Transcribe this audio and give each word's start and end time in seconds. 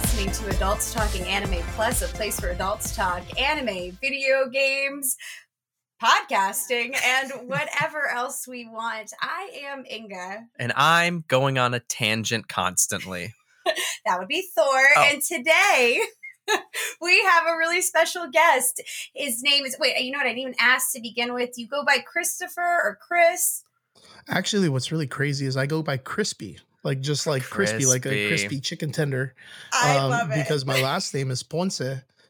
Hi, 0.00 0.06
you're 0.06 0.24
listening 0.24 0.50
to 0.50 0.56
Adults 0.56 0.94
Talking 0.94 1.26
Anime 1.26 1.62
Plus, 1.74 2.00
a 2.00 2.06
place 2.06 2.40
for 2.40 2.48
adults 2.48 2.96
talk 2.96 3.22
anime, 3.38 3.98
video 4.00 4.48
games, 4.48 5.14
podcasting, 6.02 6.96
and 7.04 7.30
whatever 7.48 8.08
else 8.08 8.48
we 8.48 8.66
want. 8.66 9.12
I 9.20 9.50
am 9.62 9.84
Inga. 9.90 10.46
And 10.58 10.72
I'm 10.74 11.24
going 11.28 11.58
on 11.58 11.74
a 11.74 11.80
tangent 11.80 12.48
constantly. 12.48 13.34
That 14.06 14.18
would 14.18 14.28
be 14.28 14.48
Thor. 14.56 14.64
Oh. 14.96 15.08
And 15.12 15.22
today 15.22 16.00
we 17.02 17.22
have 17.22 17.46
a 17.46 17.56
really 17.58 17.82
special 17.82 18.26
guest. 18.32 18.80
His 19.14 19.42
name 19.42 19.66
is, 19.66 19.76
wait, 19.78 20.02
you 20.02 20.10
know 20.10 20.18
what? 20.18 20.26
I 20.26 20.30
didn't 20.30 20.40
even 20.40 20.54
ask 20.58 20.92
to 20.92 21.00
begin 21.00 21.34
with. 21.34 21.50
You 21.58 21.68
go 21.68 21.84
by 21.84 21.98
Christopher 21.98 22.62
or 22.62 22.98
Chris? 23.06 23.64
Actually, 24.26 24.70
what's 24.70 24.90
really 24.90 25.06
crazy 25.06 25.44
is 25.44 25.58
I 25.58 25.66
go 25.66 25.82
by 25.82 25.98
crispy, 25.98 26.58
like 26.82 27.00
just 27.00 27.26
like 27.26 27.42
crispy, 27.42 27.86
like 27.86 28.06
a 28.06 28.08
Crispy. 28.10 28.28
crispy 28.28 28.60
chicken 28.60 28.92
tender. 28.92 29.34
I 29.72 29.96
um, 29.98 30.10
love 30.10 30.30
it. 30.30 30.36
because 30.42 30.64
my 30.64 30.80
last 30.82 31.12
name 31.14 31.30
is 31.30 31.42
Ponce. 31.42 31.80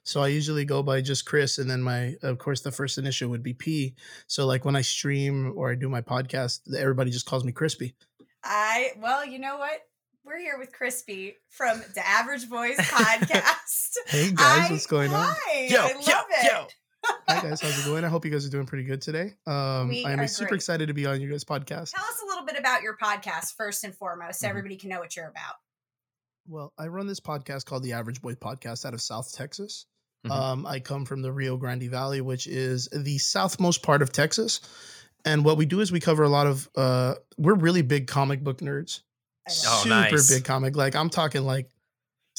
So 0.02 0.23
I 0.23 0.28
usually 0.28 0.64
go 0.64 0.82
by 0.82 1.02
just 1.02 1.26
Chris, 1.26 1.59
and 1.59 1.70
then 1.70 1.82
my, 1.82 2.14
of 2.23 2.38
course, 2.38 2.62
the 2.62 2.73
first 2.73 2.96
initial 2.98 3.28
would 3.30 3.42
be 3.42 3.52
P. 3.52 3.95
So 4.26 4.46
like 4.46 4.64
when 4.64 4.74
I 4.74 4.80
stream 4.80 5.52
or 5.56 5.70
I 5.70 5.74
do 5.74 5.88
my 5.88 6.00
podcast, 6.00 6.60
everybody 6.74 7.10
just 7.10 7.26
calls 7.26 7.45
me 7.45 7.52
Crispy. 7.52 7.95
I 8.42 8.92
well, 8.98 9.24
you 9.24 9.38
know 9.38 9.59
what? 9.59 9.80
We're 10.24 10.38
here 10.38 10.59
with 10.59 10.73
Crispy 10.73 11.37
from 11.48 11.82
the 11.95 12.06
Average 12.06 12.48
Boys 12.48 12.76
podcast. 12.78 13.95
Hey 14.06 14.30
guys, 14.32 14.68
I- 14.68 14.73
what's 14.73 14.87
going 14.87 15.12
on? 15.12 15.34
Hi, 15.46 15.66
Yo, 15.68 15.78
I 15.82 15.88
yo, 15.88 15.96
it. 15.98 16.45
yo. 16.52 16.66
Hi 17.04 17.40
guys, 17.43 17.60
how's 17.60 17.79
it 17.79 17.84
going? 17.84 18.04
I 18.04 18.09
hope 18.09 18.24
you 18.24 18.30
guys 18.30 18.46
are 18.46 18.51
doing 18.51 18.66
pretty 18.66 18.84
good 18.84 19.01
today. 19.01 19.34
Um, 19.46 19.88
We 19.88 20.04
I'm 20.04 20.20
are 20.20 20.26
super 20.29 20.48
great. 20.51 20.56
excited 20.59 20.88
to 20.88 20.95
be 20.95 21.06
on 21.06 21.20
your 21.20 21.30
guys' 21.30 21.45
podcast. 21.45 21.93
Tell 21.93 22.04
us 22.04 22.20
a 22.23 22.26
little 22.26 22.45
bit 22.45 22.59
about 22.59 22.82
your 22.82 22.96
podcast 22.96 23.54
first 23.56 23.84
and 23.84 23.95
foremost, 23.95 24.40
so 24.40 24.46
Mhm. 24.46 24.51
everybody 24.51 24.76
can 24.76 24.90
know 24.90 24.98
what 25.01 25.16
you're 25.16 25.28
about. 25.28 25.54
Well, 26.46 26.73
I 26.76 26.88
run 26.88 27.06
this 27.06 27.21
podcast 27.21 27.65
called 27.66 27.82
the 27.82 27.93
Average 27.93 28.21
Boy 28.21 28.34
Podcast 28.34 28.84
out 28.84 28.95
of 28.95 29.01
South 29.01 29.32
Texas. 29.32 29.87
Mhm. 30.26 30.30
Um, 30.30 30.66
I 30.66 30.80
come 30.80 31.04
from 31.06 31.23
the 31.23 31.32
Rio 31.32 31.56
Grande 31.56 31.88
Valley, 31.90 32.21
which 32.21 32.46
is 32.46 32.88
the 32.93 33.18
southmost 33.18 33.82
part 33.82 34.02
of 34.02 34.12
Texas. 34.12 34.60
And 35.24 35.45
what 35.45 35.56
we 35.56 35.66
do 35.66 35.80
is 35.80 35.93
we 35.93 36.01
cover 36.01 36.23
a 36.24 36.28
lot 36.28 36.46
of. 36.46 36.68
Uh, 36.74 37.15
we're 37.38 37.54
really 37.54 37.82
big 37.82 38.06
comic 38.06 38.43
book 38.43 38.59
nerds. 38.59 39.01
Oh, 39.48 39.52
love 39.65 39.82
super 39.82 39.88
nice. 40.16 40.28
big 40.28 40.45
comic. 40.45 40.76
Like 40.76 40.95
I'm 40.95 41.10
talking 41.10 41.43
like 41.45 41.71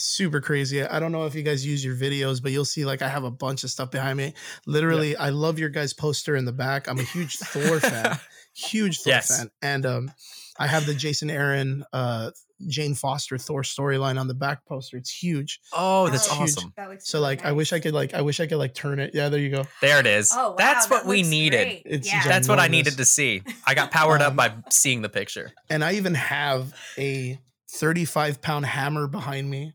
super 0.03 0.41
crazy. 0.41 0.83
I 0.83 0.99
don't 0.99 1.11
know 1.11 1.25
if 1.25 1.35
you 1.35 1.43
guys 1.43 1.65
use 1.65 1.83
your 1.83 1.95
videos, 1.95 2.41
but 2.41 2.51
you'll 2.51 2.65
see 2.65 2.85
like 2.85 3.01
I 3.01 3.07
have 3.09 3.23
a 3.23 3.31
bunch 3.31 3.63
of 3.63 3.69
stuff 3.69 3.91
behind 3.91 4.17
me. 4.17 4.33
Literally, 4.65 5.15
I 5.15 5.29
love 5.29 5.59
your 5.59 5.69
guys' 5.69 5.93
poster 5.93 6.35
in 6.35 6.45
the 6.45 6.51
back. 6.53 6.87
I'm 6.87 6.99
a 6.99 7.03
huge 7.03 7.37
Thor 7.37 7.79
fan. 7.79 8.19
Huge 8.53 8.99
Thor 8.99 9.11
Yes. 9.11 9.37
fan. 9.37 9.49
And 9.61 9.85
um 9.85 10.11
I 10.59 10.67
have 10.67 10.85
the 10.85 10.93
Jason 10.93 11.29
Aaron 11.29 11.85
uh 11.93 12.31
Jane 12.67 12.93
Foster 12.95 13.37
Thor 13.37 13.61
storyline 13.63 14.19
on 14.19 14.27
the 14.27 14.33
back 14.33 14.65
poster. 14.65 14.97
It's 14.97 15.09
huge. 15.09 15.61
Oh, 15.71 16.09
that's 16.09 16.29
Oh, 16.29 16.35
huge. 16.35 16.57
awesome. 16.57 16.73
That 16.75 16.89
looks 16.89 17.07
So 17.07 17.19
really 17.19 17.27
like 17.37 17.45
I 17.45 17.53
wish 17.53 17.71
I 17.71 17.79
could 17.79 17.93
like 17.93 18.13
I 18.13 18.21
wish 18.21 18.41
I 18.41 18.47
could 18.47 18.57
like 18.57 18.73
turn 18.75 18.99
it. 18.99 19.11
Yeah, 19.13 19.29
there 19.29 19.39
you 19.39 19.49
go. 19.51 19.63
There 19.79 19.99
it 20.01 20.05
is. 20.05 20.31
Oh, 20.35 20.49
wow, 20.49 20.55
that's 20.57 20.87
that 20.87 20.93
what 20.93 21.05
we 21.05 21.23
needed. 21.23 21.63
great. 21.63 21.81
It's 21.85 22.07
yeah. 22.13 22.23
That's 22.27 22.49
what 22.49 22.59
I 22.59 22.67
needed 22.67 22.97
to 22.97 23.05
see. 23.05 23.41
I 23.65 23.73
got 23.73 23.89
powered 23.89 24.21
up 24.21 24.31
Um, 24.31 24.35
by 24.35 24.53
seeing 24.69 25.01
the 25.01 25.09
picture. 25.09 25.53
And 25.69 25.81
I 25.81 25.93
even 25.93 26.13
have 26.15 26.73
a 26.97 27.39
35 27.69 28.41
pound 28.41 28.65
hammer 28.65 29.07
behind 29.07 29.49
me. 29.49 29.73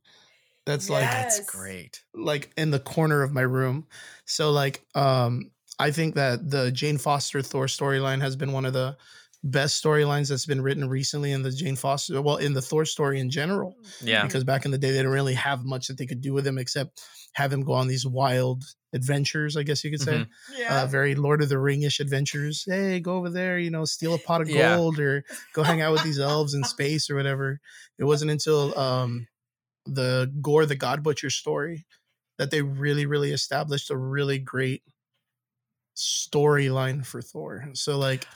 That's 0.67 0.91
like 0.91 1.03
Yes. 1.05 1.39
That's 1.39 1.51
great. 1.51 2.03
like 2.15 2.51
in 2.57 2.71
the 2.71 2.81
corner 2.81 3.23
of 3.23 3.33
my 3.33 3.43
room. 3.43 3.87
So 4.25 4.51
like 4.51 4.85
um 4.95 5.51
I 5.79 5.91
think 5.91 6.15
that 6.17 6.51
the 6.51 6.71
Jane 6.73 6.99
Foster 6.99 7.43
Thor 7.43 7.67
storyline 7.67 8.21
has 8.21 8.35
been 8.37 8.53
one 8.53 8.65
of 8.65 8.73
the 8.73 8.97
best 9.45 9.83
storylines 9.85 10.29
that's 10.31 10.47
been 10.47 10.63
written 10.63 10.89
recently 10.89 11.31
in 11.31 11.43
the 11.43 11.51
Jane 11.53 11.77
Foster 11.77 12.21
well 12.21 12.37
in 12.37 12.53
the 12.55 12.63
Thor 12.63 12.85
story 12.85 13.21
in 13.21 13.31
general 13.31 13.77
Yeah. 14.03 14.25
because 14.25 14.43
back 14.45 14.65
in 14.65 14.71
the 14.73 14.79
day 14.79 14.91
they 14.91 14.97
didn't 14.97 15.13
really 15.13 15.35
have 15.35 15.65
much 15.65 15.87
that 15.87 15.99
they 15.99 16.07
could 16.07 16.21
do 16.21 16.33
with 16.33 16.47
him 16.47 16.59
except 16.59 17.01
have 17.35 17.53
him 17.53 17.63
go 17.63 17.73
on 17.75 17.87
these 17.87 18.07
wild 18.07 18.65
adventures 18.95 19.57
I 19.57 19.63
guess 19.63 19.85
you 19.85 19.91
could 19.91 20.01
say 20.01 20.15
Mhm. 20.15 20.29
yeah. 20.59 20.83
uh, 20.83 20.87
very 20.87 21.15
Lord 21.15 21.43
of 21.43 21.49
the 21.51 21.57
Ringish 21.57 22.01
adventures 22.01 22.65
hey 22.67 22.99
go 22.99 23.17
over 23.17 23.29
there 23.31 23.59
you 23.59 23.71
know 23.71 23.85
steal 23.85 24.15
a 24.15 24.19
pot 24.19 24.41
of 24.41 24.49
Yeah. 24.49 24.77
gold 24.77 24.99
or 24.99 25.23
go 25.53 25.63
hang 25.63 25.81
out 25.83 25.93
with 25.93 26.03
these 26.03 26.19
elves 26.19 26.55
in 26.55 26.65
space 26.75 27.09
or 27.11 27.15
whatever 27.15 27.61
it 27.99 28.05
wasn't 28.05 28.31
until 28.33 28.77
um 28.77 29.29
the 29.87 30.33
Gore 30.43 30.67
the 30.67 30.77
God 30.77 31.03
Butcher 31.03 31.31
story 31.31 31.87
that 32.39 32.51
they 32.51 32.63
really, 32.63 33.07
really 33.07 33.33
established 33.33 33.91
a 33.91 33.97
really 33.97 34.39
great 34.39 34.83
storyline 35.97 37.05
for 37.05 37.23
Thor. 37.23 37.71
So 37.75 37.99
like 37.99 38.29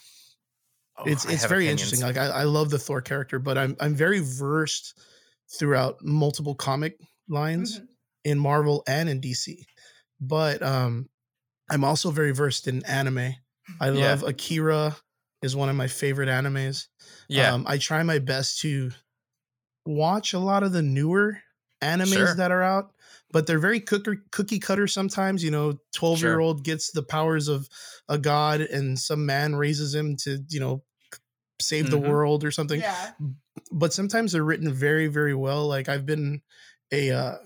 Oh, 0.97 1.05
it's 1.05 1.25
it's 1.25 1.44
very 1.44 1.69
opinions. 1.69 1.69
interesting. 1.69 2.00
Like 2.00 2.16
I, 2.16 2.27
I 2.27 2.44
love 2.44 2.71
the 2.71 2.78
Thor 2.78 3.00
character, 3.00 3.38
but 3.38 3.56
I'm 3.56 3.77
I'm 3.81 3.94
very 3.94 4.21
versed 4.21 4.99
throughout 5.59 6.05
multiple 6.05 6.55
comic 6.55 7.00
lines 7.28 7.81
Mhm. 7.81 7.88
in 8.25 8.38
Marvel 8.38 8.82
and 8.87 9.09
in 9.09 9.21
DC. 9.21 9.67
But 10.21 10.62
um 10.62 11.09
I'm 11.71 11.84
also 11.84 12.11
very 12.11 12.32
versed 12.32 12.69
in 12.69 12.84
anime. 12.87 13.34
I 13.81 13.91
Yeah. 13.91 13.91
love 13.91 14.22
Akira 14.25 14.97
is 15.43 15.56
one 15.56 15.69
of 15.71 15.77
my 15.77 15.88
favorite 15.88 16.28
animes. 16.28 16.88
yeah. 17.28 17.55
Um, 17.55 17.65
I 17.69 17.78
try 17.78 18.03
my 18.03 18.19
best 18.21 18.61
to 18.62 18.93
watch 19.87 20.33
a 20.33 20.39
lot 20.39 20.63
of 20.63 20.73
the 20.73 20.83
newer 20.83 21.39
animes 21.83 22.13
Sure. 22.15 22.35
that 22.35 22.51
are 22.51 22.63
out, 22.63 22.93
but 23.33 23.47
they're 23.47 23.59
very 23.59 23.81
cookie, 23.81 24.19
cookie 24.31 24.59
cutter 24.59 24.87
sometimes. 24.87 25.43
You 25.43 25.51
know, 25.51 25.81
12 25.95 26.21
year 26.21 26.39
old 26.41 26.63
gets 26.65 26.91
the 26.93 27.03
powers 27.03 27.49
of 27.49 27.69
a 28.09 28.19
god 28.19 28.61
and 28.61 28.99
some 28.99 29.25
man 29.27 29.57
raises 29.57 29.95
him 29.95 30.17
to, 30.19 30.45
you 30.49 30.61
know, 30.61 30.83
save 31.61 31.91
the 31.91 31.99
Mhm. 31.99 32.09
world 32.09 32.45
or 32.45 32.51
something. 32.51 32.81
Yeah. 32.81 33.13
But 33.73 33.93
sometimes 33.93 34.33
they're 34.33 34.45
written 34.45 34.73
very, 34.73 35.07
very 35.09 35.35
well. 35.35 35.67
Like 35.69 35.89
I've 35.89 36.07
been 36.07 36.43
a, 36.93 37.11
uh, 37.11 37.37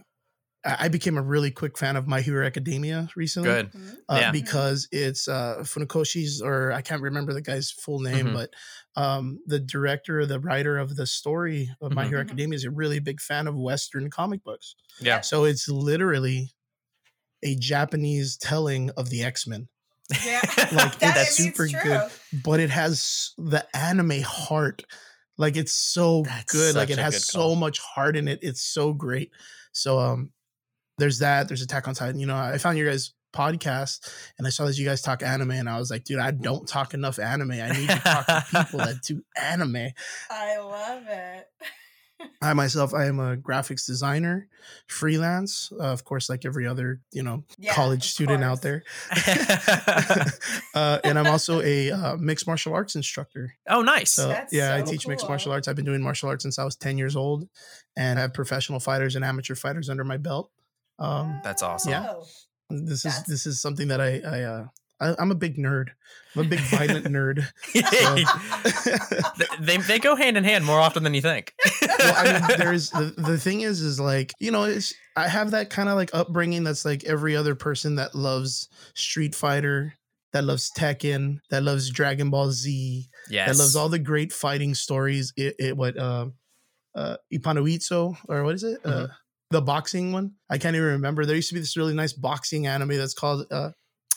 I 0.64 0.76
I 0.86 0.88
became 0.88 1.16
a 1.18 1.22
really 1.22 1.50
quick 1.50 1.76
fan 1.76 1.96
of 1.96 2.06
My 2.06 2.20
Hero 2.20 2.46
Academia 2.46 3.08
recently 3.16 3.48
Good. 3.50 3.72
Mhm. 3.72 3.96
uh, 4.08 4.16
Yeah. 4.20 4.30
because 4.32 4.88
it's 4.92 5.28
uh, 5.28 5.56
Funakoshi's, 5.60 6.40
or 6.42 6.72
I 6.72 6.80
can't 6.82 7.02
remember 7.02 7.32
the 7.32 7.42
guy's 7.42 7.70
full 7.70 8.00
name, 8.00 8.28
Mhm. 8.28 8.32
but 8.34 8.50
um, 8.96 9.40
the 9.46 9.58
director 9.58 10.20
or 10.20 10.26
the 10.26 10.38
writer 10.40 10.78
of 10.78 10.96
the 10.96 11.06
story 11.06 11.68
of 11.80 11.92
My 11.92 12.04
Mhm. 12.04 12.08
Hero 12.08 12.20
Mhm. 12.22 12.26
Academia 12.26 12.56
is 12.56 12.64
a 12.64 12.70
really 12.70 12.98
big 13.00 13.20
fan 13.20 13.46
of 13.46 13.54
Western 13.56 14.08
comic 14.10 14.42
books. 14.44 14.74
Yeah. 15.00 15.20
So 15.20 15.44
it's 15.44 15.68
literally 15.68 16.54
a 17.42 17.56
Japanese 17.56 18.36
telling 18.36 18.90
of 18.90 19.10
the 19.10 19.22
X 19.22 19.46
Men, 19.46 19.68
Yeah. 20.24 20.40
Like, 20.72 20.98
That 21.00 21.16
it's 21.18 21.36
super 21.36 21.68
true. 21.68 21.80
good. 21.82 22.10
but 22.44 22.60
it 22.60 22.70
has 22.70 23.32
the 23.36 23.66
anime 23.76 24.22
heart. 24.22 24.82
Like 25.36 25.56
it's 25.56 25.74
so 25.74 26.22
That's 26.22 26.52
good. 26.52 26.74
Like 26.76 26.90
it 26.90 26.98
has 26.98 27.24
so 27.26 27.54
much 27.56 27.80
heart 27.80 28.16
in 28.16 28.28
it. 28.28 28.38
It's 28.42 28.62
so 28.62 28.92
great. 28.92 29.30
So 29.72 29.98
um 29.98 30.30
there's 30.98 31.18
that. 31.18 31.48
There's 31.48 31.62
Attack 31.62 31.88
on 31.88 31.94
Titan. 31.94 32.20
You 32.20 32.26
know, 32.26 32.36
I 32.36 32.58
found 32.58 32.78
your 32.78 32.90
guys' 32.90 33.12
podcast 33.34 34.08
and 34.38 34.46
I 34.46 34.50
saw 34.50 34.64
that 34.64 34.78
you 34.78 34.86
guys 34.86 35.02
talk 35.02 35.22
anime, 35.22 35.50
and 35.50 35.68
I 35.68 35.78
was 35.78 35.90
like, 35.90 36.04
dude, 36.04 36.20
I 36.20 36.30
don't 36.30 36.66
talk 36.66 36.94
enough 36.94 37.18
anime. 37.18 37.52
I 37.52 37.68
need 37.70 37.88
to 37.88 37.98
talk 37.98 38.26
to 38.26 38.44
people 38.50 38.78
that 38.78 39.02
do 39.02 39.22
anime. 39.40 39.88
I 40.30 40.58
love 40.58 41.02
it. 41.08 41.48
I 42.40 42.52
myself, 42.54 42.94
I 42.94 43.06
am 43.06 43.18
a 43.18 43.36
graphics 43.36 43.86
designer, 43.86 44.48
freelance, 44.86 45.72
uh, 45.78 45.84
of 45.84 46.04
course, 46.04 46.30
like 46.30 46.44
every 46.44 46.66
other 46.66 47.00
you 47.12 47.22
know 47.22 47.44
Yeah, 47.58 47.74
college 47.74 48.04
of 48.04 48.10
student 48.10 48.44
out 48.44 48.62
there. 48.62 48.84
uh, 50.74 51.00
and 51.04 51.18
I'm 51.18 51.26
also 51.26 51.60
a 51.60 51.90
uh, 51.90 52.16
mixed 52.16 52.46
martial 52.46 52.72
arts 52.72 52.94
instructor. 52.94 53.54
oh, 53.68 53.82
nice. 53.82 54.12
So 54.12 54.28
That's 54.28 54.52
yeah, 54.52 54.74
I 54.74 54.84
so 54.84 54.92
teach 54.92 55.08
mixed 55.08 55.28
martial 55.28 55.52
arts. 55.52 55.68
I've 55.68 55.76
been 55.76 55.84
doing 55.84 56.02
martial 56.02 56.28
arts 56.28 56.44
since 56.44 56.58
I 56.58 56.64
was 56.64 56.76
10 56.76 56.98
years 56.98 57.16
old, 57.16 57.48
and 57.96 58.18
I 58.18 58.22
have 58.22 58.32
professional 58.32 58.80
fighters 58.80 59.16
and 59.16 59.24
amateur 59.24 59.54
fighters 59.54 59.90
under 59.90 60.04
my 60.04 60.16
belt. 60.16 60.50
Um, 60.98 61.40
That's 61.42 61.62
awesome. 61.62 61.90
Yeah. 61.92 62.06
Oh, 62.10 62.24
this 62.70 62.90
is 62.92 63.02
That's- 63.04 63.26
this 63.26 63.46
is 63.46 63.60
something 63.60 63.88
that 63.88 64.00
I 64.00 64.20
I, 64.20 64.42
uh, 64.42 64.64
I 65.00 65.14
I'm 65.18 65.30
a 65.30 65.34
big 65.34 65.56
nerd. 65.56 65.88
I'm 66.36 66.46
a 66.46 66.48
big 66.48 66.60
violent 66.60 67.06
nerd. 67.10 67.46
Th- 69.36 69.50
they, 69.60 69.76
they 69.78 69.98
go 69.98 70.16
hand 70.16 70.36
in 70.36 70.44
hand 70.44 70.64
more 70.64 70.80
often 70.80 71.02
than 71.02 71.14
you 71.14 71.20
think. 71.20 71.52
well, 71.82 72.14
I 72.16 72.48
mean, 72.48 72.58
there's 72.58 72.90
the, 72.98 73.14
the 73.16 73.38
thing 73.38 73.60
is, 73.62 73.80
is 73.80 74.00
like, 74.00 74.32
you 74.38 74.50
know, 74.50 74.64
it's, 74.64 74.94
I 75.16 75.28
have 75.28 75.52
that 75.52 75.70
kind 75.70 75.88
of 75.88 75.96
like 75.96 76.10
upbringing 76.14 76.64
that's 76.64 76.84
like 76.84 77.04
every 77.04 77.36
other 77.36 77.54
person 77.54 77.96
that 77.96 78.14
loves 78.14 78.68
Street 78.94 79.34
Fighter, 79.34 79.94
that 80.32 80.44
loves 80.44 80.70
Tekken, 80.76 81.38
that 81.50 81.62
loves 81.62 81.90
Dragon 81.90 82.30
Ball 82.30 82.50
Z, 82.50 83.08
yes. 83.28 83.48
that 83.48 83.56
loves 83.62 83.76
all 83.76 83.88
the 83.88 83.98
great 83.98 84.32
fighting 84.32 84.74
stories. 84.74 85.32
It, 85.36 85.54
it 85.58 85.76
what, 85.76 85.96
uh, 85.96 86.26
uh, 86.94 87.16
Ipanuitsu, 87.32 88.16
or 88.28 88.44
what 88.44 88.54
is 88.54 88.62
it? 88.64 88.78
Uh, 88.84 89.08
the 89.50 89.62
boxing 89.62 90.12
one. 90.12 90.32
I 90.50 90.58
can't 90.58 90.76
even 90.76 90.88
remember. 90.88 91.26
There 91.26 91.36
used 91.36 91.48
to 91.48 91.54
be 91.54 91.60
this 91.60 91.76
really 91.76 91.94
nice 91.94 92.12
boxing 92.12 92.66
anime 92.66 92.96
that's 92.96 93.14
called, 93.14 93.46
uh, 93.50 93.70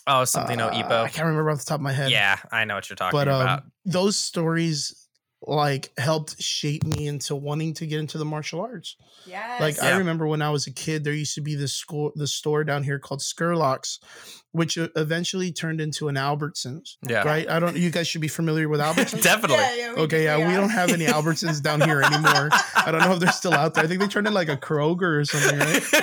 oh, 0.07 0.25
something 0.25 0.57
no 0.57 0.68
uh, 0.68 1.03
I 1.03 1.09
can't 1.09 1.27
remember 1.27 1.51
off 1.51 1.59
the 1.59 1.65
top 1.65 1.79
of 1.79 1.83
my 1.83 1.94
head. 1.94 2.12
Yeah, 2.12 2.38
I 2.51 2.65
know 2.65 2.75
what 2.75 2.89
you're 2.89 2.95
talking 2.95 3.18
but 3.18 3.27
um, 3.27 3.41
about. 3.41 3.63
those 3.85 4.18
stories 4.18 5.06
like 5.42 5.92
helped 5.98 6.42
shape 6.42 6.84
me 6.84 7.07
into 7.07 7.36
wanting 7.36 7.74
to 7.75 7.86
get 7.86 8.00
into 8.00 8.18
the 8.18 8.25
martial 8.25 8.62
arts. 8.62 8.95
Yes. 9.25 9.62
Like 9.62 9.81
I 9.81 9.98
remember 9.98 10.25
when 10.25 10.42
I 10.42 10.50
was 10.50 10.66
a 10.68 10.74
kid, 10.74 11.04
there 11.04 11.13
used 11.13 11.36
to 11.36 11.42
be 11.42 11.56
this 11.56 11.74
school, 11.74 12.12
the 12.16 12.28
store 12.28 12.63
down 12.63 12.84
here 12.84 12.98
called 12.98 13.19
Skurlock's, 13.19 14.00
which 14.51 14.78
eventually 14.95 15.51
turned 15.51 15.80
into 15.80 16.07
an 16.07 16.16
Albertsons. 16.16 16.95
Yeah. 17.07 17.22
Right? 17.24 17.48
I 17.48 17.60
don't. 17.60 17.78
You 17.78 17.92
guys 17.92 18.07
should 18.07 18.22
be 18.22 18.28
familiar 18.28 18.68
with 18.68 18.80
Albertsons. 18.81 19.22
Definitely. 19.22 19.57
Yeah, 19.57 19.94
we 19.94 20.01
Okay, 20.01 20.24
yeah, 20.24 20.48
we 20.48 20.56
don't 20.56 20.69
have 20.69 20.89
any 20.89 21.06
Albertsons 21.07 21.62
down 21.62 21.81
here 21.81 22.01
anymore. 22.01 22.50
I 22.75 22.92
don't 22.92 23.01
know 23.01 23.13
if 23.13 23.19
they're 23.19 23.31
still 23.31 23.54
out 23.54 23.75
there. 23.75 23.84
I 23.84 23.88
think 23.88 24.01
they 24.01 24.07
turned 24.07 24.28
into 24.28 24.36
like 24.36 24.50
a 24.50 24.57
Kroger 24.57 25.19
or 25.19 25.25
something, 25.25 25.60
right? 25.60 25.84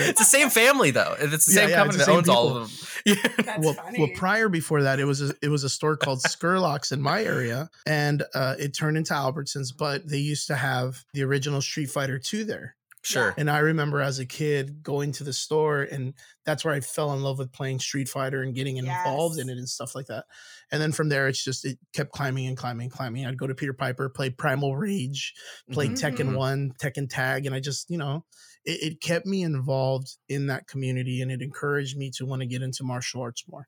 it's 0.00 0.18
the 0.18 0.24
same 0.24 0.48
family 0.48 0.90
though. 0.90 1.16
It's 1.18 1.44
the 1.44 1.52
same 1.52 1.68
yeah, 1.68 1.76
company 1.76 1.96
it's 1.96 2.06
that 2.06 2.12
the 2.12 2.16
owns 2.16 2.26
same 2.26 2.36
all 2.36 2.48
of 2.48 2.54
them. 2.54 2.88
Yeah. 3.06 3.14
That's 3.38 3.64
well, 3.64 3.74
funny. 3.74 3.98
well, 3.98 4.10
prior 4.14 4.48
before 4.48 4.82
that, 4.82 5.00
it 5.00 5.04
was 5.04 5.22
a, 5.22 5.34
it 5.42 5.48
was 5.48 5.64
a 5.64 5.68
store 5.68 5.96
called 5.96 6.20
Skurlock's 6.20 6.92
in 6.92 7.00
my 7.00 7.24
area, 7.24 7.70
and 7.86 8.22
uh, 8.34 8.56
it 8.58 8.74
turned 8.74 8.96
into 8.96 9.14
Albertsons. 9.14 9.76
But 9.76 10.08
they 10.08 10.18
used 10.18 10.46
to 10.48 10.56
have 10.56 11.04
the 11.14 11.22
original 11.24 11.62
Street 11.62 11.90
Fighter 11.90 12.18
Two 12.18 12.44
there, 12.44 12.76
Sure. 13.02 13.34
and 13.36 13.50
I 13.50 13.58
remember 13.60 14.00
as 14.00 14.18
a 14.18 14.26
kid 14.26 14.82
going 14.82 15.12
to 15.12 15.24
the 15.24 15.32
store, 15.32 15.82
and 15.82 16.14
that's 16.44 16.64
where 16.64 16.74
I 16.74 16.80
fell 16.80 17.12
in 17.14 17.22
love 17.22 17.38
with 17.38 17.52
playing 17.52 17.78
Street 17.80 18.08
Fighter 18.08 18.42
and 18.42 18.54
getting 18.54 18.76
involved 18.76 19.38
in 19.38 19.48
it 19.48 19.56
and 19.58 19.68
stuff 19.68 19.94
like 19.94 20.06
that. 20.06 20.26
And 20.70 20.80
then 20.82 20.92
from 20.92 21.08
there, 21.08 21.26
it's 21.28 21.42
just 21.42 21.64
it 21.64 21.78
kept 21.92 22.12
climbing 22.12 22.46
and 22.46 22.56
climbing 22.56 22.84
and 22.84 22.92
climbing. 22.92 23.26
I'd 23.26 23.38
go 23.38 23.46
to 23.46 23.54
Peter 23.54 23.72
Piper, 23.72 24.08
play 24.10 24.30
Primal 24.30 24.76
Rage, 24.76 25.32
play 25.72 25.88
Mhm. 25.88 25.94
Tekken 25.94 26.28
Mhm. 26.28 26.36
One, 26.36 26.72
Tekken 26.80 27.08
Tag, 27.08 27.46
and 27.46 27.54
I 27.54 27.60
just 27.60 27.90
you 27.90 27.98
know. 27.98 28.24
It, 28.64 28.92
it 28.92 29.00
kept 29.00 29.24
me 29.24 29.42
involved 29.42 30.18
in 30.28 30.48
that 30.48 30.66
community 30.66 31.22
and 31.22 31.32
it 31.32 31.40
encouraged 31.40 31.96
me 31.96 32.10
to 32.16 32.26
want 32.26 32.40
to 32.42 32.46
get 32.46 32.60
into 32.62 32.84
martial 32.84 33.22
arts 33.22 33.44
more. 33.48 33.66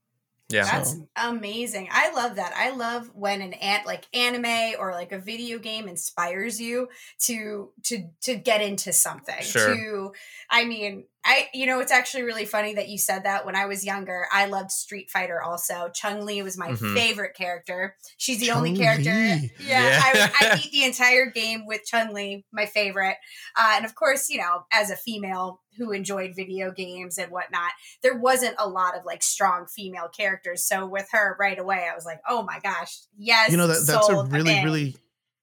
Yeah. 0.52 0.64
That's 0.64 0.92
So- 0.92 1.08
amazing. 1.16 1.88
I 1.90 2.12
love 2.12 2.36
that. 2.36 2.52
I 2.56 2.70
love 2.70 3.10
when 3.14 3.40
an 3.40 3.52
ant 3.54 3.86
like 3.86 4.04
anime 4.14 4.74
or 4.78 4.92
like 4.92 5.12
a 5.12 5.18
video 5.18 5.58
game 5.58 5.88
inspires 5.88 6.60
you 6.60 6.88
to 7.20 7.70
to 7.84 8.10
to 8.22 8.36
get 8.36 8.60
into 8.60 8.92
something. 8.92 9.42
Sure. 9.42 9.74
To 9.74 10.12
I 10.50 10.64
mean, 10.64 11.04
I 11.24 11.48
you 11.54 11.66
know, 11.66 11.78
it's 11.80 11.92
actually 11.92 12.24
really 12.24 12.44
funny 12.44 12.74
that 12.74 12.88
you 12.88 12.98
said 12.98 13.24
that. 13.24 13.46
When 13.46 13.54
I 13.54 13.66
was 13.66 13.84
younger, 13.84 14.26
I 14.32 14.46
loved 14.46 14.70
Street 14.72 15.10
Fighter 15.10 15.40
also. 15.42 15.88
Chun 15.94 16.26
Li 16.26 16.42
was 16.42 16.58
my 16.58 16.70
Mhm. 16.70 16.94
favorite 16.94 17.34
character. 17.34 17.96
She's 18.16 18.40
the 18.40 18.50
only 18.50 18.76
character. 18.76 19.10
Yeah, 19.10 19.38
Yeah. 19.60 20.00
I, 20.02 20.32
I 20.40 20.56
beat 20.62 20.72
the 20.72 20.84
entire 20.84 21.26
game 21.26 21.64
with 21.66 21.84
Chun 21.84 22.12
Li, 22.12 22.44
my 22.52 22.66
favorite. 22.66 23.16
Uh, 23.56 23.74
and 23.76 23.84
of 23.84 23.94
course, 23.94 24.28
you 24.30 24.38
know, 24.38 24.64
as 24.72 24.90
a 24.90 24.96
female 24.96 25.60
who 25.78 25.92
enjoyed 25.92 26.34
video 26.34 26.70
games 26.72 27.16
and 27.18 27.30
whatnot, 27.30 27.70
there 28.02 28.16
wasn't 28.18 28.54
a 28.58 28.68
lot 28.68 28.96
of 28.96 29.04
like 29.04 29.22
strong 29.22 29.66
female 29.66 30.08
characters. 30.08 30.64
So 30.64 30.86
with 30.86 31.06
her 31.12 31.36
right 31.38 31.58
away, 31.58 31.88
I 31.90 31.94
was 31.94 32.04
like, 32.04 32.20
oh 32.28 32.42
my 32.42 32.58
gosh, 32.60 32.98
yes. 33.16 33.50
you 33.50 33.56
know 33.56 33.68
that 33.68 33.84
that's 33.86 34.08
a 34.08 34.22
really 34.24 34.62
really 34.64 34.96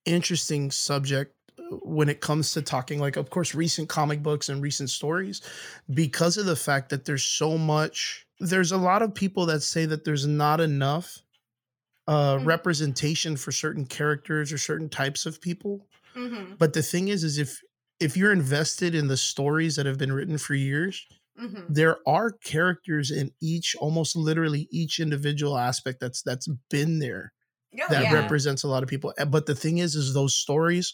interesting 0.05 0.71
subject 0.71 1.35
when 1.71 2.09
it 2.09 2.21
comes 2.21 2.53
to 2.53 2.61
talking 2.61 2.99
like 2.99 3.15
of 3.17 3.29
course 3.29 3.55
recent 3.55 3.89
comic 3.89 4.23
books 4.23 4.49
and 4.49 4.61
recent 4.61 4.89
stories 4.89 5.41
because 5.93 6.37
of 6.37 6.45
the 6.45 6.55
fact 6.55 6.89
that 6.89 7.05
there's 7.05 7.23
so 7.23 7.57
much 7.57 8.25
there's 8.39 8.71
a 8.71 8.77
lot 8.77 9.01
of 9.01 9.13
people 9.13 9.45
that 9.45 9.61
say 9.61 9.85
that 9.85 10.05
there's 10.05 10.25
not 10.27 10.59
enough 10.61 11.21
uh 12.07 12.39
Mhm. 12.39 12.43
representation 12.43 13.37
for 13.37 13.51
certain 13.51 13.85
characters 13.85 14.51
or 14.51 14.57
certain 14.57 14.89
types 14.89 15.25
of 15.25 15.41
people 15.41 15.87
Mhm, 16.15 16.59
but 16.59 16.73
the 16.73 16.83
thing 16.83 17.07
is 17.07 17.23
is 17.23 17.37
if 17.37 17.61
if 17.99 18.17
you're 18.17 18.31
invested 18.33 18.95
in 18.95 19.07
the 19.07 19.17
stories 19.17 19.75
that 19.75 19.85
have 19.85 19.97
been 19.97 20.13
written 20.13 20.37
for 20.37 20.55
years 20.55 21.05
mhm. 21.35 21.69
there 21.69 21.97
are 22.07 22.31
characters 22.31 23.11
in 23.11 23.31
each 23.41 23.75
almost 23.77 24.15
literally 24.15 24.67
each 24.71 24.99
individual 24.99 25.57
aspect 25.57 25.99
that's 25.99 26.21
that's 26.23 26.47
been 26.69 26.99
there 26.99 27.33
Oh, 27.79 27.93
that 27.93 28.07
yeah. 28.07 28.09
represents 28.09 28.63
a 28.63 28.67
lot 28.67 28.83
of 28.83 28.89
people. 28.89 29.13
But 29.29 29.45
the 29.47 29.55
thing 29.55 29.79
is, 29.79 29.95
is 29.95 30.13
those 30.13 30.35
stories 30.35 30.93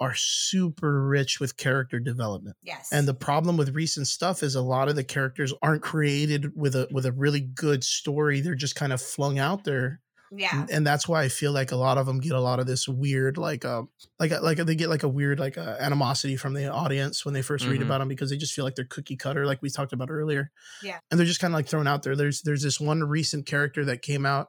are 0.00 0.14
super 0.16 1.06
rich 1.06 1.38
with 1.40 1.56
character 1.56 2.00
development. 2.00 2.56
yes. 2.62 2.88
And 2.92 3.06
the 3.06 3.14
problem 3.14 3.56
with 3.56 3.74
recent 3.74 4.08
stuff 4.08 4.42
is 4.42 4.54
a 4.54 4.62
lot 4.62 4.88
of 4.88 4.96
the 4.96 5.04
characters 5.04 5.54
aren't 5.62 5.82
created 5.82 6.52
with 6.56 6.74
a 6.74 6.88
with 6.90 7.06
a 7.06 7.12
really 7.12 7.40
good 7.40 7.84
story. 7.84 8.40
They're 8.40 8.54
just 8.56 8.74
kind 8.74 8.92
of 8.92 9.00
flung 9.00 9.38
out 9.38 9.62
there. 9.64 10.00
yeah. 10.34 10.60
And- 10.62 10.70
And 10.70 10.86
that's 10.86 11.06
why 11.06 11.22
I 11.22 11.28
feel 11.28 11.52
like 11.52 11.70
a 11.72 11.76
lot 11.76 11.98
of 11.98 12.06
them 12.06 12.18
get 12.18 12.32
a 12.32 12.40
lot 12.40 12.58
of 12.58 12.66
this 12.66 12.88
weird 12.88 13.36
like 13.36 13.64
um 13.64 13.90
like 14.18 14.32
like 14.40 14.56
they 14.58 14.74
get 14.74 14.88
like 14.88 15.02
a 15.04 15.08
weird 15.08 15.38
like 15.38 15.56
uh, 15.58 15.76
animosity 15.78 16.36
from 16.36 16.54
the 16.54 16.66
audience 16.72 17.24
when 17.24 17.34
they 17.34 17.42
1st 17.42 17.70
read 17.70 17.80
Mhm. 17.80 17.84
about 17.84 17.98
them 17.98 18.08
because 18.08 18.30
they 18.30 18.36
just 18.38 18.54
feel 18.54 18.64
like 18.64 18.74
they're 18.74 18.86
cookie 18.86 19.16
cutter 19.16 19.44
like 19.46 19.60
we 19.62 19.70
talked 19.70 19.92
about 19.92 20.10
earlier. 20.10 20.50
Yeah. 20.82 20.98
And 21.10 21.20
they're 21.20 21.26
just 21.26 21.38
kind 21.40 21.52
of 21.54 21.58
like 21.58 21.68
thrown 21.68 21.86
out 21.86 22.02
there. 22.02 22.16
There's 22.16 22.40
there's 22.42 22.62
this 22.62 22.80
one 22.80 23.04
recent 23.04 23.46
character 23.46 23.84
that 23.84 24.00
came 24.02 24.24
out 24.26 24.48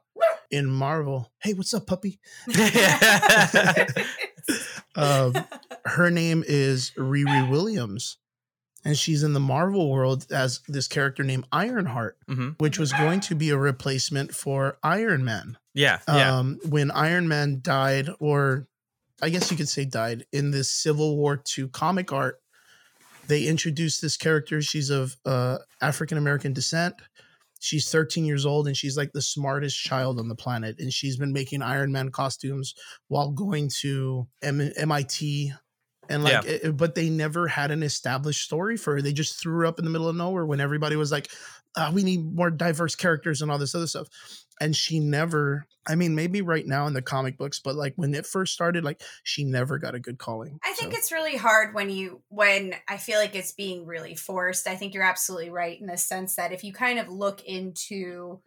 in 0.50 0.66
Marvel. 0.70 1.30
Hey, 1.42 1.52
what's 1.54 1.74
up, 1.74 1.86
puppy? 1.86 2.18
um, 4.96 5.34
her 5.84 6.10
name 6.10 6.44
is 6.46 6.92
Riri 6.96 7.48
Williams, 7.50 8.18
and 8.84 8.96
she's 8.96 9.22
in 9.22 9.32
the 9.32 9.40
Marvel 9.40 9.90
world 9.90 10.26
as 10.30 10.60
this 10.68 10.88
character 10.88 11.22
named 11.22 11.46
Ironheart, 11.52 12.18
hmm 12.28 12.50
which 12.58 12.78
was 12.78 12.92
going 12.92 13.20
to 13.20 13.34
be 13.34 13.50
a 13.50 13.58
replacement 13.58 14.34
for 14.34 14.78
Iron 14.82 15.24
Man. 15.24 15.58
Yeah. 15.74 16.00
Yeah. 16.06 16.38
Um, 16.38 16.60
when 16.68 16.90
Iron 16.90 17.28
Man 17.28 17.60
died, 17.62 18.08
or 18.20 18.66
I 19.20 19.30
guess 19.30 19.50
you 19.50 19.56
could 19.56 19.68
say 19.68 19.84
died 19.84 20.26
in 20.32 20.50
this 20.50 20.70
Civil 20.70 21.16
War 21.16 21.42
II 21.58 21.68
comic 21.68 22.12
art, 22.12 22.40
they 23.26 23.44
introduced 23.46 24.02
this 24.02 24.16
character. 24.16 24.60
She's 24.62 24.90
of 24.90 25.16
uh, 25.24 25.58
African 25.80 26.18
American 26.18 26.52
descent. 26.52 26.94
She's 27.64 27.90
13 27.90 28.26
years 28.26 28.44
old 28.44 28.66
and 28.66 28.76
she's 28.76 28.96
like 28.96 29.12
the 29.12 29.22
smartest 29.22 29.80
child 29.80 30.18
on 30.18 30.28
the 30.28 30.34
planet. 30.34 30.76
And 30.78 30.92
she's 30.92 31.16
been 31.16 31.32
making 31.32 31.62
Iron 31.62 31.92
Man 31.92 32.10
costumes 32.10 32.74
while 33.08 33.30
going 33.30 33.70
to 33.80 34.28
M- 34.42 34.72
MIT. 34.76 35.52
And 36.08 36.24
like, 36.24 36.44
Yeah. 36.44 36.50
it- 36.50 36.64
it- 36.64 36.76
but 36.76 36.94
they 36.94 37.08
never 37.10 37.48
had 37.48 37.70
an 37.70 37.82
established 37.82 38.44
story 38.44 38.76
for 38.76 38.94
her. 38.94 39.02
They 39.02 39.12
just 39.12 39.40
threw 39.40 39.54
her 39.58 39.66
up 39.66 39.78
in 39.78 39.84
the 39.84 39.90
middle 39.90 40.08
of 40.08 40.16
nowhere 40.16 40.46
when 40.46 40.60
everybody 40.60 40.96
was 40.96 41.10
like, 41.12 41.30
uh, 41.76 41.90
we 41.92 42.02
need 42.04 42.24
more 42.34 42.50
diverse 42.50 42.94
characters 42.94 43.42
and 43.42 43.50
all 43.50 43.58
this 43.58 43.74
other 43.74 43.86
stuff. 43.86 44.06
And 44.60 44.76
she 44.76 45.00
never, 45.00 45.66
I 45.88 45.96
mean, 45.96 46.14
maybe 46.14 46.40
right 46.40 46.64
now 46.64 46.86
in 46.86 46.92
the 46.94 47.02
comic 47.02 47.36
books, 47.36 47.58
but 47.58 47.74
like 47.74 47.94
when 47.96 48.14
it 48.14 48.24
first 48.26 48.52
started, 48.52 48.84
like 48.84 49.02
she 49.24 49.42
never 49.42 49.78
got 49.78 49.96
a 49.96 49.98
good 50.00 50.18
calling. 50.18 50.60
I 50.62 50.72
think 50.74 50.92
So- 50.92 50.98
it's 50.98 51.10
really 51.10 51.36
hard 51.36 51.74
when 51.74 51.90
you 51.90 52.22
when 52.28 52.74
I 52.86 52.96
feel 52.98 53.18
like 53.18 53.34
it's 53.34 53.50
being 53.52 53.84
really 53.86 54.14
forced. 54.14 54.68
I 54.68 54.76
think 54.76 54.94
you're 54.94 55.02
absolutely 55.02 55.50
right 55.50 55.80
in 55.80 55.86
the 55.88 55.96
sense 55.96 56.36
that 56.36 56.52
if 56.52 56.62
you 56.62 56.72
kind 56.72 57.00
of 57.00 57.08
look 57.08 57.42
into 57.44 58.40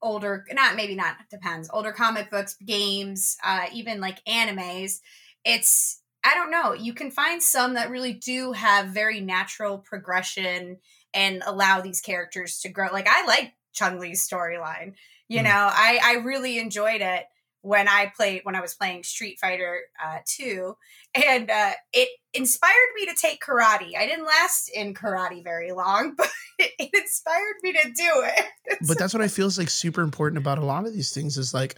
older 0.00 0.44
not 0.52 0.76
maybe 0.76 0.94
not 0.94 1.16
depends 1.30 1.70
older 1.72 1.90
comic 1.90 2.30
books 2.30 2.56
games 2.66 3.38
uh 3.42 3.64
even 3.72 4.00
like 4.02 4.22
animes 4.26 5.00
it's 5.46 6.02
i 6.24 6.34
don't 6.34 6.50
know. 6.50 6.72
You 6.72 6.94
can 6.94 7.10
find 7.10 7.42
some 7.42 7.74
that 7.74 7.90
really 7.90 8.12
do 8.14 8.52
have 8.52 8.88
very 8.88 9.20
natural 9.20 9.78
progression 9.78 10.78
and 11.12 11.42
allow 11.46 11.80
these 11.80 12.00
characters 12.00 12.58
to 12.60 12.68
grow. 12.68 12.88
Like 12.92 13.08
i 13.08 13.24
like 13.26 13.52
chun 13.72 13.98
li's 14.00 14.26
storyline 14.26 14.94
you 15.28 15.40
Mhm. 15.40 15.44
know? 15.44 15.50
I 15.72 15.98
i 16.02 16.12
really 16.24 16.58
enjoyed 16.58 17.00
it 17.00 17.24
when 17.62 17.88
i 17.88 18.12
played 18.14 18.40
when 18.44 18.54
i 18.54 18.60
was 18.60 18.74
playing 18.74 19.02
street 19.04 19.38
fighter 19.40 19.80
uh 20.04 20.18
2 20.26 20.76
and 21.14 21.50
uh 21.50 21.72
it 21.92 22.08
inspired 22.34 22.90
me 22.96 23.06
to 23.06 23.14
take 23.14 23.40
karate. 23.42 23.96
I 23.96 24.06
didn't 24.06 24.26
last 24.26 24.68
in 24.74 24.92
karate 24.94 25.42
very 25.42 25.72
long 25.72 26.14
but 26.18 26.30
it 26.58 26.90
inspired 26.92 27.56
me 27.62 27.72
to 27.72 27.84
do 27.84 28.12
it. 28.24 28.46
But 28.86 28.98
that's 28.98 29.14
what 29.14 29.22
I 29.22 29.28
feel 29.28 29.46
is 29.46 29.56
like 29.58 29.70
super 29.70 30.02
important 30.02 30.38
about 30.38 30.58
a 30.58 30.64
lot 30.64 30.86
of 30.86 30.92
these 30.92 31.12
things 31.12 31.36
is 31.38 31.54
like 31.54 31.74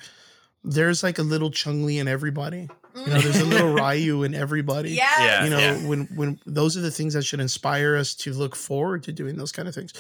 there's 0.65 1.03
like 1.03 1.19
a 1.19 1.23
little 1.23 1.51
Chun 1.51 1.87
Li 1.87 1.99
in 1.99 2.09
everybody. 2.09 2.69
You 2.97 3.07
know, 3.13 3.21
there's 3.21 3.41
a 3.41 3.45
little 3.45 3.73
Ryu 3.75 4.23
in 4.23 4.35
everybody. 4.35 4.91
yeah 4.95 5.05
Yeah. 5.25 5.45
You 5.45 5.51
know, 5.51 5.89
when 5.89 6.07
when 6.17 6.41
those 6.47 6.77
are 6.77 6.81
the 6.81 6.91
things 6.91 7.15
that 7.15 7.25
should 7.25 7.41
inspire 7.41 7.97
us 7.97 8.15
to 8.17 8.33
look 8.33 8.57
forward 8.57 9.03
to 9.05 9.13
doing 9.13 9.37
those 9.37 9.53
kind 9.53 9.69
of 9.69 9.75
things. 9.75 9.93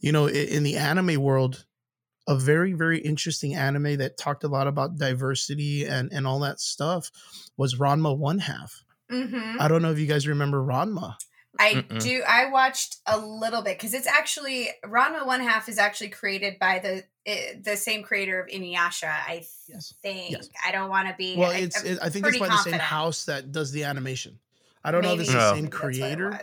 You 0.00 0.12
know, 0.12 0.26
i- 0.28 0.30
in 0.32 0.62
the 0.62 0.76
anime 0.76 1.20
world, 1.20 1.64
a 2.26 2.36
very 2.36 2.72
very 2.72 2.98
interesting 3.00 3.54
anime 3.54 3.96
that 3.98 4.16
talked 4.18 4.44
a 4.44 4.48
lot 4.48 4.66
about 4.66 4.96
diversity 4.96 5.84
and 5.86 6.12
and 6.12 6.26
all 6.26 6.40
that 6.40 6.60
stuff 6.60 7.10
was 7.56 7.76
Ranma 7.76 8.16
One 8.16 8.38
Half. 8.38 8.82
hmm 9.10 9.56
I 9.58 9.68
don't 9.68 9.82
know 9.82 9.90
if 9.92 9.98
you 9.98 10.06
guys 10.06 10.26
remember 10.28 10.62
Ranma. 10.62 11.14
I 11.58 11.74
Mm-mm. 11.74 12.00
do. 12.02 12.22
I 12.26 12.50
watched 12.50 12.98
a 13.06 13.18
little 13.18 13.62
bit 13.62 13.76
because 13.78 13.94
it's 13.94 14.06
actually 14.06 14.68
Ranma 14.84 15.26
One 15.26 15.40
Half 15.40 15.68
is 15.68 15.78
actually 15.78 16.10
created 16.10 16.58
by 16.58 16.78
the 16.78 17.04
eh, 17.26 17.54
the 17.60 17.76
same 17.76 18.02
creator 18.02 18.40
of 18.40 18.48
Inuyasha. 18.48 19.08
I 19.08 19.44
Yes. 19.68 19.92
think. 20.02 20.30
Yes. 20.32 20.48
I 20.64 20.72
don't 20.72 20.88
want 20.88 21.08
to 21.08 21.14
be. 21.18 21.36
Well, 21.36 21.50
I- 21.50 21.56
it's 21.56 21.82
it, 21.82 21.98
I 22.00 22.08
think 22.10 22.26
it's 22.26 22.38
by 22.38 22.48
the 22.48 22.56
same 22.58 22.74
house 22.74 23.24
that 23.26 23.52
does 23.52 23.72
the 23.72 23.84
animation. 23.84 24.38
I 24.84 24.92
don't 24.92 25.02
know 25.02 25.12
if 25.14 25.20
it's 25.20 25.28
Maybe. 25.30 25.38
the 25.40 25.48
same 25.50 25.64
maybe 25.64 25.66
that's 25.70 25.74
what 25.74 25.80
creator. 25.82 26.40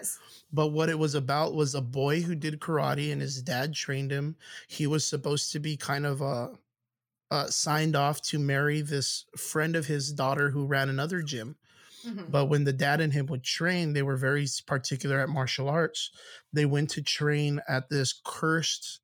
But 0.52 0.68
what 0.68 0.90
it 0.90 1.00
was 1.00 1.16
about 1.16 1.56
was 1.56 1.74
a 1.74 1.82
boy 1.82 2.22
who 2.22 2.36
did 2.36 2.60
karate 2.60 3.12
and 3.12 3.22
his 3.22 3.42
dad 3.42 3.74
trained 3.74 4.12
him. 4.12 4.36
He 4.68 4.86
was 4.86 5.06
supposed 5.06 5.52
to 5.54 5.60
be 5.60 5.78
kind 5.78 6.06
of 6.06 6.22
uh, 6.22 6.50
uh, 7.32 7.48
signed 7.48 7.96
off 7.96 8.22
to 8.24 8.38
marry 8.40 8.82
this 8.82 9.26
friend 9.38 9.76
of 9.76 9.88
his 9.88 10.12
daughter 10.12 10.52
who 10.52 10.66
ran 10.66 10.90
another 10.90 11.22
gym. 11.22 11.56
Mhm. 12.06 12.32
But 12.32 12.46
when 12.48 12.64
the 12.66 12.74
dad 12.74 13.02
and 13.02 13.14
him 13.14 13.28
would 13.28 13.44
train, 13.44 13.94
they 13.94 14.04
were 14.04 14.18
very 14.18 14.48
particular 14.68 15.20
at 15.20 15.30
martial 15.30 15.70
arts. 15.70 16.12
They 16.54 16.66
went 16.66 16.90
to 16.92 17.02
train 17.04 17.62
at 17.68 17.90
this 17.90 18.20
cursed 18.26 19.02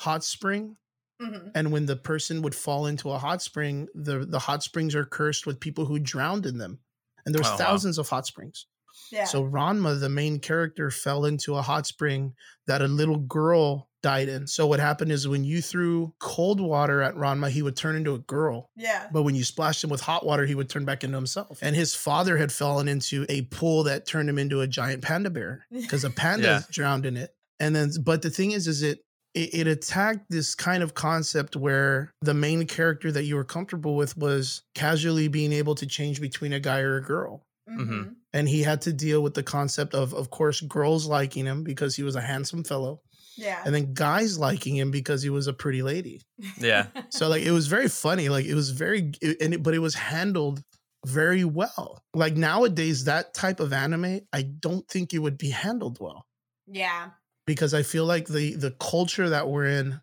hot 0.00 0.24
spring 0.24 0.76
Mhm. 1.20 1.54
and 1.54 1.72
when 1.72 1.86
the 1.86 1.96
person 1.96 2.42
would 2.42 2.54
fall 2.54 2.86
into 2.86 3.10
a 3.10 3.18
hot 3.18 3.42
spring, 3.42 3.88
the 3.94 4.26
the 4.26 4.40
hot 4.40 4.62
springs 4.62 4.94
are 4.94 5.04
cursed 5.06 5.46
with 5.46 5.60
people 5.60 5.86
who 5.86 5.98
drowned 5.98 6.46
in 6.46 6.58
them, 6.58 6.80
and 7.26 7.34
there's 7.34 7.52
Oh, 7.52 7.58
wow. 7.58 7.58
thousands 7.58 7.98
of 7.98 8.08
hot 8.08 8.26
springs. 8.26 8.66
Yeah. 9.10 9.24
So 9.24 9.44
Ranma, 9.44 9.98
the 10.00 10.08
main 10.08 10.38
character, 10.40 10.90
fell 10.90 11.24
into 11.24 11.54
a 11.56 11.62
hot 11.62 11.86
spring 11.86 12.34
that 12.66 12.82
a 12.82 12.88
little 12.88 13.18
girl 13.18 13.88
died 14.02 14.28
in. 14.28 14.46
So 14.46 14.66
what 14.66 14.80
happened 14.80 15.10
is 15.12 15.26
when 15.26 15.44
you 15.44 15.62
threw 15.62 16.12
cold 16.20 16.60
water 16.60 17.00
at 17.02 17.14
Ranma, 17.14 17.48
he 17.50 17.62
would 17.62 17.76
turn 17.76 17.96
into 17.96 18.14
a 18.14 18.18
girl. 18.18 18.70
yeah. 18.76 19.06
But 19.12 19.22
when 19.22 19.34
you 19.34 19.44
splashed 19.44 19.82
him 19.82 19.90
with 19.90 20.00
hot 20.02 20.26
water, 20.26 20.44
he 20.46 20.54
would 20.54 20.68
turn 20.68 20.84
back 20.84 21.04
into 21.04 21.16
himself. 21.16 21.58
And 21.62 21.74
his 21.74 21.94
father 21.94 22.36
had 22.36 22.52
fallen 22.52 22.86
into 22.88 23.24
a 23.28 23.42
pool 23.42 23.84
that 23.84 24.06
turned 24.06 24.28
him 24.28 24.38
into 24.38 24.60
a 24.60 24.66
giant 24.66 25.02
panda 25.02 25.30
bear 25.30 25.64
because 25.72 26.04
a 26.04 26.10
panda 26.10 26.44
Yeah. 26.46 26.60
drowned 26.70 27.06
in 27.06 27.16
it. 27.16 27.34
And 27.60 27.74
then, 27.74 27.90
but 28.02 28.20
the 28.22 28.30
thing 28.30 28.50
is, 28.50 28.66
is 28.68 28.82
it, 28.82 29.00
it 29.34 29.54
it 29.54 29.66
attacked 29.66 30.26
this 30.30 30.54
kind 30.54 30.82
of 30.82 30.94
concept 30.94 31.56
where 31.56 32.12
the 32.20 32.34
main 32.34 32.66
character 32.66 33.10
that 33.10 33.24
you 33.24 33.34
were 33.36 33.44
comfortable 33.44 33.96
with 33.96 34.16
was 34.16 34.62
casually 34.74 35.28
being 35.28 35.52
able 35.52 35.74
to 35.76 35.86
change 35.86 36.20
between 36.20 36.52
a 36.52 36.60
guy 36.60 36.80
or 36.80 36.96
a 36.98 37.02
girl 37.02 37.42
Mhm. 37.68 38.14
And 38.34 38.46
he 38.48 38.62
had 38.62 38.82
to 38.82 38.92
deal 38.92 39.22
with 39.22 39.32
the 39.34 39.42
concept 39.42 39.94
of 39.94 40.12
of 40.12 40.28
course 40.30 40.60
girls 40.60 41.06
liking 41.06 41.46
him 41.46 41.62
because 41.64 41.96
he 41.96 42.02
was 42.02 42.16
a 42.16 42.20
handsome 42.20 42.64
fellow 42.64 43.00
Yeah. 43.36 43.62
and 43.64 43.74
then 43.74 43.94
guys 43.94 44.38
liking 44.38 44.76
him 44.76 44.90
because 44.90 45.22
he 45.22 45.30
was 45.30 45.46
a 45.46 45.52
pretty 45.52 45.82
lady 45.82 46.20
Yeah. 46.58 46.86
so 47.10 47.28
like 47.28 47.42
it 47.42 47.52
was 47.52 47.66
very 47.68 47.88
funny 47.88 48.28
like 48.28 48.44
it 48.46 48.54
was 48.54 48.70
very 48.70 49.12
it, 49.22 49.36
and 49.40 49.54
it, 49.54 49.62
but 49.62 49.72
it 49.74 49.78
was 49.80 49.94
handled 49.94 50.62
very 51.06 51.44
well 51.44 52.02
like 52.14 52.34
nowadays 52.36 53.04
that 53.04 53.34
type 53.34 53.60
of 53.60 53.72
anime 53.72 54.20
i 54.32 54.42
don't 54.42 54.86
think 54.88 55.12
it 55.14 55.18
would 55.20 55.36
be 55.38 55.50
handled 55.50 55.98
well 56.00 56.26
yeah. 56.66 57.10
because 57.46 57.74
i 57.74 57.82
feel 57.82 58.06
like 58.06 58.26
the 58.26 58.54
the 58.54 58.70
culture 58.92 59.28
that 59.28 59.48
we're 59.48 59.66
in 59.66 60.00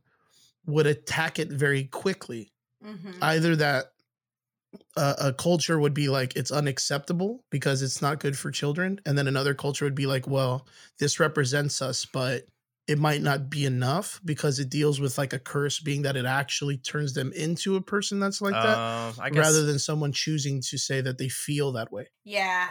would 0.67 0.85
attack 0.87 1.39
it 1.39 1.49
very 1.51 1.85
quickly 1.85 2.51
Mhm. 2.85 3.17
either 3.21 3.55
that 3.57 3.90
uh, 4.95 5.15
a 5.19 5.33
culture 5.33 5.79
would 5.79 5.93
be 5.93 6.07
like 6.09 6.35
it's 6.35 6.51
unacceptable 6.51 7.43
because 7.49 7.81
it's 7.81 8.01
not 8.01 8.19
good 8.19 8.37
for 8.37 8.51
children 8.51 8.99
and 9.05 9.17
then 9.17 9.27
another 9.27 9.53
culture 9.53 9.85
would 9.85 9.95
be 9.95 10.05
like 10.05 10.27
well 10.27 10.67
this 10.99 11.19
represents 11.19 11.81
us 11.81 12.05
but 12.05 12.43
it 12.87 12.97
might 12.97 13.21
not 13.21 13.49
be 13.49 13.65
enough 13.65 14.19
because 14.25 14.59
it 14.59 14.69
deals 14.69 14.99
with 14.99 15.17
like 15.17 15.33
a 15.33 15.39
curse 15.39 15.79
being 15.79 16.01
that 16.01 16.15
it 16.15 16.25
actually 16.25 16.77
turns 16.77 17.13
them 17.13 17.31
into 17.33 17.75
a 17.75 17.81
person 17.81 18.19
that's 18.19 18.41
like 18.41 18.53
that 18.53 18.77
Uh, 18.77 19.13
I 19.19 19.29
guess 19.29 19.39
rather 19.39 19.65
than 19.65 19.79
someone 19.79 20.11
choosing 20.13 20.61
to 20.61 20.77
say 20.77 21.01
that 21.01 21.17
they 21.17 21.29
feel 21.29 21.71
that 21.73 21.91
way 21.91 22.07
yeah. 22.23 22.69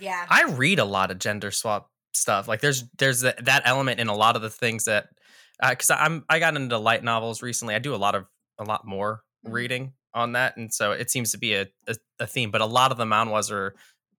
Yeah. 0.00 0.26
I 0.28 0.44
read 0.44 0.78
a 0.78 0.84
lot 0.86 1.10
of 1.10 1.18
gender 1.18 1.50
swap 1.50 1.90
stuff. 2.14 2.48
Like 2.48 2.60
there's 2.60 2.84
there's 2.98 3.20
that, 3.20 3.44
that 3.44 3.62
element 3.66 4.00
in 4.00 4.08
a 4.08 4.14
lot 4.16 4.36
of 4.36 4.42
the 4.42 4.48
things 4.50 4.86
that 4.86 5.08
because 5.60 5.90
I'm 5.90 6.24
I 6.30 6.38
got 6.38 6.56
into 6.56 6.78
light 6.78 7.04
novels 7.04 7.42
recently. 7.42 7.74
I 7.74 7.78
do 7.78 7.94
a 7.94 7.96
lot 7.96 8.14
of 8.14 8.24
a 8.58 8.64
lot 8.64 8.86
more 8.86 9.22
Mhm. 9.46 9.52
reading 9.52 9.92
on 10.14 10.32
that, 10.32 10.56
and 10.56 10.72
so 10.72 10.92
it 10.92 11.10
seems 11.10 11.32
to 11.32 11.38
be 11.38 11.54
a, 11.54 11.66
a, 11.86 11.96
a 12.20 12.26
theme. 12.26 12.50
But 12.50 12.60
a 12.60 12.66
lot 12.66 12.92
of 12.92 12.98
the 12.98 13.04
manhwas 13.04 13.50
are 13.50 13.74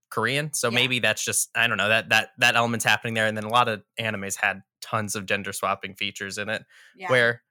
Korean, 0.10 0.54
so 0.54 0.70
Yeah. 0.70 0.76
maybe 0.76 1.00
that's 1.00 1.24
just 1.24 1.50
I 1.56 1.68
don't 1.68 1.78
know 1.78 1.90
that 1.90 2.10
that 2.10 2.30
that 2.40 2.56
element's 2.56 2.86
happening 2.86 3.14
there. 3.14 3.28
And 3.28 3.36
then 3.38 3.46
a 3.46 3.50
lot 3.50 3.68
of 3.68 3.84
animes 4.00 4.36
had 4.36 4.62
tons 4.82 5.16
of 5.16 5.26
gender 5.26 5.54
swapping 5.54 5.96
features 5.96 6.38
in 6.38 6.50
it, 6.50 6.64
yeah. 6.96 7.10
where 7.10 7.44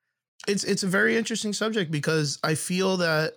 it's 0.49 0.65
it's 0.65 0.83
a 0.83 0.89
very 0.89 1.17
interesting 1.17 1.53
subject 1.53 1.91
because 1.93 2.39
i 2.43 2.55
feel 2.57 2.97
that 2.97 3.35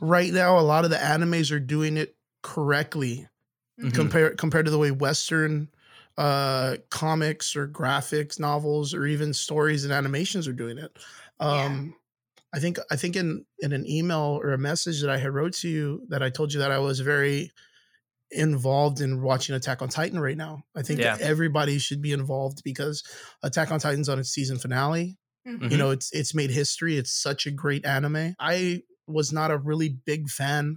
right 0.00 0.32
now 0.32 0.58
a 0.58 0.60
lot 0.60 0.84
of 0.84 0.90
the 0.90 0.96
animes 0.96 1.52
are 1.52 1.60
doing 1.60 1.96
it 1.96 2.16
correctly 2.42 3.28
Mhm. 3.80 3.92
compared 3.94 4.38
compared 4.38 4.64
to 4.64 4.70
the 4.70 4.78
way 4.78 4.90
Western 4.90 5.68
uh 6.18 6.76
comics 6.90 7.54
or 7.56 7.68
graphics 7.68 8.40
novels 8.40 8.94
or 8.94 9.06
even 9.06 9.34
stories 9.34 9.84
and 9.84 9.92
animations 9.92 10.48
are 10.48 10.52
doing 10.54 10.78
it. 10.78 10.96
Yeah. 11.40 11.66
Um 11.66 11.94
I 12.56 12.60
think 12.60 12.78
I 12.90 12.96
think 12.96 13.16
in 13.16 13.44
in 13.60 13.72
an 13.74 13.86
email 13.86 14.40
or 14.42 14.52
a 14.52 14.58
message 14.58 15.02
that 15.02 15.10
I 15.10 15.18
had 15.18 15.34
wrote 15.34 15.52
to 15.56 15.68
you 15.68 16.06
that 16.08 16.22
I 16.22 16.30
told 16.30 16.52
you 16.54 16.60
that 16.60 16.72
I 16.72 16.78
was 16.78 17.00
very 17.00 17.52
involved 18.30 19.00
in 19.00 19.22
watching 19.22 19.54
Attack 19.54 19.82
on 19.82 19.88
Titan 19.88 20.18
right 20.18 20.36
now. 20.36 20.62
I 20.74 20.82
think 20.82 21.00
Yeah. 21.00 21.16
everybody 21.20 21.78
should 21.78 22.02
be 22.02 22.12
involved 22.12 22.62
because 22.64 23.04
Attack 23.42 23.70
on 23.70 23.78
Titan's 23.78 24.08
on 24.08 24.18
its 24.18 24.30
season 24.30 24.58
finale 24.58 25.16
Mhm. 25.46 25.70
you 25.70 25.76
know 25.76 25.90
it's 25.90 26.10
it's 26.12 26.34
made 26.34 26.50
history 26.50 26.96
it's 26.96 27.12
such 27.12 27.46
a 27.46 27.52
great 27.52 27.86
anime 27.86 28.34
i 28.40 28.82
was 29.06 29.32
not 29.32 29.52
a 29.52 29.56
really 29.56 29.90
big 30.04 30.28
fan 30.28 30.76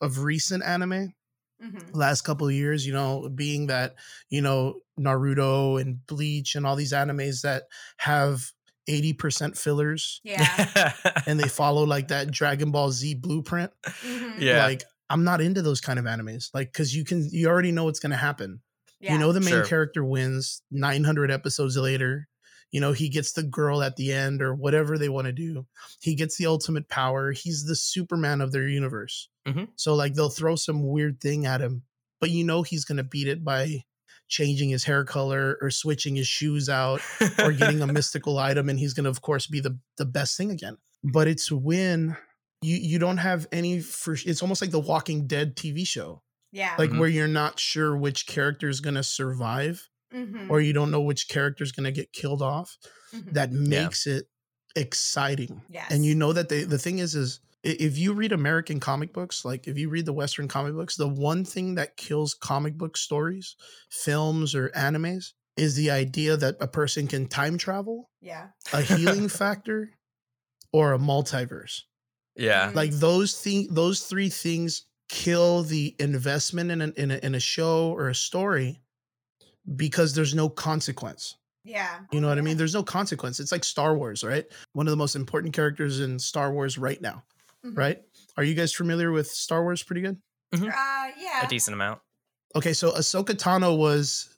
of 0.00 0.18
recent 0.20 0.62
anime 0.62 1.12
Mhm. 1.60 1.90
last 1.92 2.20
couple 2.22 2.46
of 2.46 2.54
years 2.54 2.86
you 2.86 2.92
know 2.92 3.28
being 3.28 3.66
that 3.66 3.96
you 4.30 4.40
know 4.40 4.80
naruto 5.00 5.80
and 5.80 6.06
bleach 6.06 6.54
and 6.54 6.64
all 6.64 6.76
these 6.76 6.92
animes 6.92 7.40
that 7.42 7.64
have 7.96 8.52
80% 8.88 9.56
fillers 9.58 10.20
Yeah. 10.24 10.92
and 11.26 11.38
they 11.40 11.48
follow 11.48 11.84
like 11.84 12.08
that 12.08 12.30
dragon 12.30 12.70
ball 12.70 12.90
z 12.92 13.14
blueprint 13.14 13.70
Mhm. 13.86 14.40
yeah, 14.40 14.64
like 14.64 14.82
i'm 15.10 15.24
not 15.24 15.40
into 15.40 15.62
those 15.62 15.80
kind 15.80 15.98
of 15.98 16.04
animes 16.04 16.48
like 16.54 16.72
because 16.72 16.94
you 16.94 17.04
can 17.04 17.28
you 17.30 17.48
already 17.48 17.72
know 17.72 17.84
what's 17.84 18.00
going 18.00 18.10
to 18.12 18.16
happen 18.16 18.60
Yeah. 19.00 19.12
you 19.14 19.18
know 19.18 19.32
the 19.32 19.40
main 19.40 19.50
Sure. 19.50 19.64
character 19.64 20.04
wins 20.04 20.62
900 20.70 21.30
episodes 21.30 21.76
later 21.76 22.28
you 22.70 22.80
know 22.80 22.92
he 22.92 23.08
gets 23.08 23.32
the 23.32 23.42
girl 23.42 23.82
at 23.82 23.96
the 23.96 24.12
end 24.12 24.42
or 24.42 24.54
whatever 24.54 24.98
they 24.98 25.08
want 25.08 25.26
to 25.26 25.32
do 25.32 25.66
he 26.00 26.14
gets 26.14 26.36
the 26.36 26.46
ultimate 26.46 26.88
power 26.88 27.32
he's 27.32 27.64
the 27.66 27.76
superman 27.76 28.40
of 28.40 28.52
their 28.52 28.68
universe 28.68 29.28
Mhm. 29.46 29.68
so 29.76 29.94
like 29.94 30.14
they'll 30.14 30.30
throw 30.30 30.56
some 30.56 30.82
weird 30.86 31.20
thing 31.20 31.46
at 31.46 31.60
him 31.60 31.82
but 32.20 32.30
you 32.30 32.44
know 32.44 32.62
he's 32.62 32.84
going 32.84 32.96
to 32.96 33.04
beat 33.04 33.28
it 33.28 33.44
by 33.44 33.84
changing 34.28 34.70
his 34.70 34.84
hair 34.84 35.04
color 35.04 35.56
or 35.60 35.70
switching 35.70 36.16
his 36.16 36.26
shoes 36.26 36.68
out 36.68 37.00
or 37.38 37.52
getting 37.52 37.80
a 37.82 37.86
mystical 37.98 38.38
item 38.38 38.68
and 38.68 38.78
he's 38.78 38.94
going 38.94 39.04
to 39.04 39.10
of 39.10 39.20
course 39.22 39.46
be 39.46 39.60
the 39.60 39.78
the 39.98 40.04
best 40.06 40.36
thing 40.36 40.50
again 40.50 40.76
but 41.02 41.28
it's 41.28 41.52
when 41.52 42.16
you 42.62 42.76
you 42.76 42.98
don't 42.98 43.18
have 43.18 43.46
any 43.52 43.80
for 43.80 44.16
it's 44.24 44.40
almost 44.42 44.62
like 44.62 44.70
the 44.70 44.80
walking 44.80 45.26
dead 45.26 45.54
tv 45.56 45.86
show 45.86 46.22
Yeah. 46.52 46.74
like 46.78 46.90
Mhm. 46.90 46.98
where 46.98 47.08
you're 47.08 47.28
not 47.28 47.60
sure 47.60 47.94
which 47.96 48.26
character 48.26 48.68
is 48.68 48.80
going 48.80 48.94
to 48.96 49.02
survive 49.02 49.88
Mhm. 50.14 50.48
or 50.48 50.60
you 50.60 50.72
don't 50.72 50.90
know 50.90 51.02
which 51.02 51.28
character 51.28 51.62
is 51.62 51.72
going 51.72 51.84
to 51.84 51.92
get 51.92 52.12
killed 52.12 52.40
off 52.42 52.78
Mhm. 53.12 53.32
that 53.34 53.52
makes 53.52 54.06
it 54.06 54.26
exciting 54.74 55.62
yes. 55.68 55.86
and 55.90 56.04
you 56.04 56.14
know 56.14 56.32
that 56.32 56.48
they 56.48 56.64
the 56.64 56.78
thing 56.78 56.98
is 56.98 57.14
is 57.14 57.40
i- 57.52 57.53
if 57.64 57.96
you 57.98 58.12
read 58.12 58.32
american 58.32 58.78
comic 58.78 59.12
books 59.12 59.44
like 59.44 59.66
if 59.66 59.76
you 59.78 59.88
read 59.88 60.04
the 60.06 60.12
western 60.12 60.46
comic 60.48 60.74
books 60.74 60.96
the 60.96 61.08
one 61.08 61.44
thing 61.44 61.74
that 61.74 61.96
kills 61.96 62.34
comic 62.34 62.76
book 62.76 62.96
stories 62.96 63.56
films 63.90 64.54
or 64.54 64.68
animes 64.70 65.32
is 65.56 65.74
the 65.76 65.90
idea 65.90 66.36
that 66.36 66.56
a 66.60 66.66
person 66.68 67.06
can 67.06 67.26
time 67.28 67.56
travel 67.58 68.10
Yeah. 68.20 68.48
a 68.72 68.82
healing 68.82 69.28
factor 69.40 69.90
or 70.72 70.92
a 70.92 70.98
multiverse. 70.98 71.82
Yeah, 72.36 72.70
Mhm. 72.70 72.74
like 72.74 72.90
those 72.90 73.38
thing 73.40 73.68
those 73.70 74.02
three 74.02 74.28
things 74.28 74.86
kill 75.08 75.62
the 75.62 75.94
investment 76.00 76.72
in 76.72 76.80
a, 76.82 76.88
in 76.96 77.10
a 77.12 77.18
in 77.18 77.34
a 77.36 77.40
show 77.40 77.92
or 77.92 78.08
a 78.08 78.14
story 78.14 78.80
because 79.76 80.14
there's 80.14 80.34
no 80.34 80.48
consequence. 80.48 81.36
Yeah. 81.66 82.00
you 82.12 82.20
know 82.20 82.28
what 82.28 82.36
i 82.36 82.42
mean? 82.42 82.56
There's 82.58 82.74
no 82.74 82.82
consequence. 82.82 83.40
It's 83.40 83.52
like 83.52 83.64
star 83.64 83.96
wars 83.96 84.22
right? 84.24 84.44
One 84.72 84.86
of 84.86 84.90
the 84.90 84.96
most 84.96 85.14
important 85.16 85.54
characters 85.54 86.00
in 86.00 86.18
star 86.18 86.52
wars 86.52 86.76
right 86.76 87.00
now 87.00 87.22
Mhm. 87.64 87.76
right 87.76 88.02
are 88.36 88.44
you 88.44 88.54
guys 88.54 88.72
familiar 88.72 89.10
with 89.12 89.28
star 89.28 89.62
wars 89.62 89.82
pretty 89.82 90.00
good 90.02 90.18
Uh, 90.52 90.58
yeah. 91.18 91.44
a 91.44 91.48
decent 91.48 91.74
amount. 91.74 92.00
okay 92.54 92.72
so 92.72 92.92
ahsoka 92.92 93.34
tano 93.34 93.76
was 93.76 94.28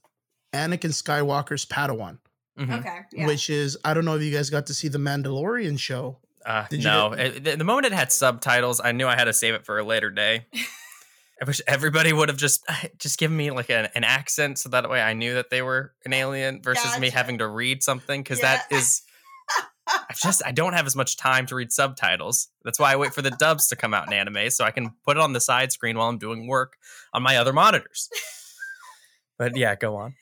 anakin 0.54 0.92
skywalker's 0.92 1.66
padawan 1.66 2.18
Mhm. 2.58 2.78
Okay. 2.80 3.00
Yeah. 3.12 3.26
which 3.26 3.50
is 3.50 3.76
i 3.84 3.92
don't 3.92 4.04
know 4.04 4.16
if 4.16 4.22
you 4.22 4.32
guys 4.34 4.48
got 4.50 4.66
to 4.66 4.74
see 4.74 4.88
the 4.88 4.98
mandalorian 4.98 5.78
show 5.78 6.18
Uh, 6.46 6.64
no, 6.70 7.10
get- 7.10 7.18
It- 7.26 7.44
the, 7.44 7.56
the 7.56 7.64
moment 7.64 7.86
it 7.86 7.92
had 7.92 8.12
subtitles, 8.12 8.80
I 8.80 8.92
knew 8.92 9.08
I 9.08 9.16
had 9.16 9.24
to 9.24 9.32
save 9.32 9.54
it 9.54 9.66
for 9.66 9.80
a 9.80 9.84
later 9.84 10.10
day. 10.10 10.46
I 11.42 11.44
wish 11.44 11.60
everybody 11.66 12.12
would 12.12 12.28
have 12.28 12.38
just 12.38 12.62
just 12.98 13.18
given 13.18 13.36
me 13.36 13.50
like 13.50 13.68
an, 13.68 13.88
an 13.96 14.04
accent, 14.04 14.58
so 14.60 14.68
that 14.68 14.88
way 14.88 15.02
I 15.02 15.12
knew 15.12 15.34
that 15.34 15.50
they 15.50 15.60
were 15.60 15.92
an 16.04 16.12
alien 16.12 16.62
versus 16.62 17.00
me 17.00 17.10
having 17.10 17.38
to 17.38 17.48
read 17.48 17.82
something 17.82 18.22
because 18.22 18.38
Yeah. 18.38 18.62
that 18.62 18.76
is. 18.78 19.02
I 19.88 20.14
just 20.14 20.42
I 20.44 20.52
don't 20.52 20.72
have 20.72 20.86
as 20.86 20.96
much 20.96 21.16
time 21.16 21.46
to 21.46 21.54
read 21.54 21.72
subtitles. 21.72 22.48
That's 22.64 22.78
why 22.78 22.92
I 22.92 22.96
wait 22.96 23.14
for 23.14 23.22
the 23.22 23.30
dubs 23.30 23.68
to 23.68 23.76
come 23.76 23.94
out 23.94 24.06
in 24.06 24.12
anime 24.12 24.50
so 24.50 24.64
I 24.64 24.70
can 24.70 24.94
put 25.04 25.16
it 25.16 25.22
on 25.22 25.32
the 25.32 25.40
side 25.40 25.72
screen 25.72 25.96
while 25.96 26.08
I'm 26.08 26.18
doing 26.18 26.46
work 26.46 26.76
on 27.12 27.22
my 27.22 27.36
other 27.36 27.52
monitors. 27.52 28.08
But 29.38 29.56
yeah, 29.56 29.74
go 29.74 29.96
on. 29.96 30.14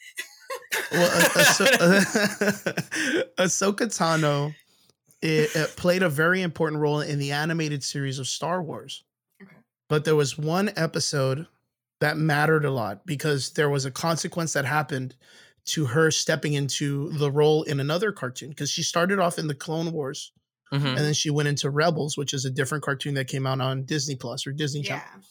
well, 0.90 1.08
Ahso- 1.08 1.66
Ahsoka 3.38 3.86
Tano 3.86 4.52
it, 5.24 5.56
it 5.56 5.76
played 5.76 6.02
a 6.02 6.08
very 6.10 6.42
important 6.42 6.82
role 6.82 7.00
in 7.00 7.18
the 7.18 7.32
animated 7.32 7.82
series 7.82 8.18
of 8.18 8.28
Star 8.28 8.62
Wars. 8.62 9.04
Okay. 9.42 9.56
But 9.88 10.04
there 10.04 10.14
was 10.14 10.36
one 10.36 10.70
episode 10.76 11.46
that 12.00 12.18
mattered 12.18 12.66
a 12.66 12.70
lot 12.70 13.06
because 13.06 13.50
there 13.52 13.70
was 13.70 13.86
a 13.86 13.90
consequence 13.90 14.52
that 14.52 14.66
happened 14.66 15.16
to 15.66 15.86
her 15.86 16.10
stepping 16.10 16.52
into 16.52 17.10
the 17.12 17.30
role 17.30 17.62
in 17.62 17.80
another 17.80 18.12
cartoon 18.12 18.50
because 18.50 18.70
she 18.70 18.82
started 18.82 19.18
off 19.18 19.38
in 19.38 19.46
the 19.46 19.54
Clone 19.54 19.92
Wars 19.92 20.32
Mhm. 20.72 20.88
and 20.88 20.98
then 20.98 21.14
she 21.14 21.30
went 21.30 21.48
into 21.48 21.70
Rebels, 21.70 22.16
which 22.16 22.34
is 22.34 22.44
a 22.44 22.50
different 22.50 22.82
cartoon 22.84 23.14
that 23.14 23.28
came 23.28 23.46
out 23.46 23.60
on 23.60 23.84
Disney 23.84 24.16
Plus 24.16 24.46
or 24.46 24.52
Disney 24.52 24.80
yeah. 24.82 25.00
Channel. 25.00 25.24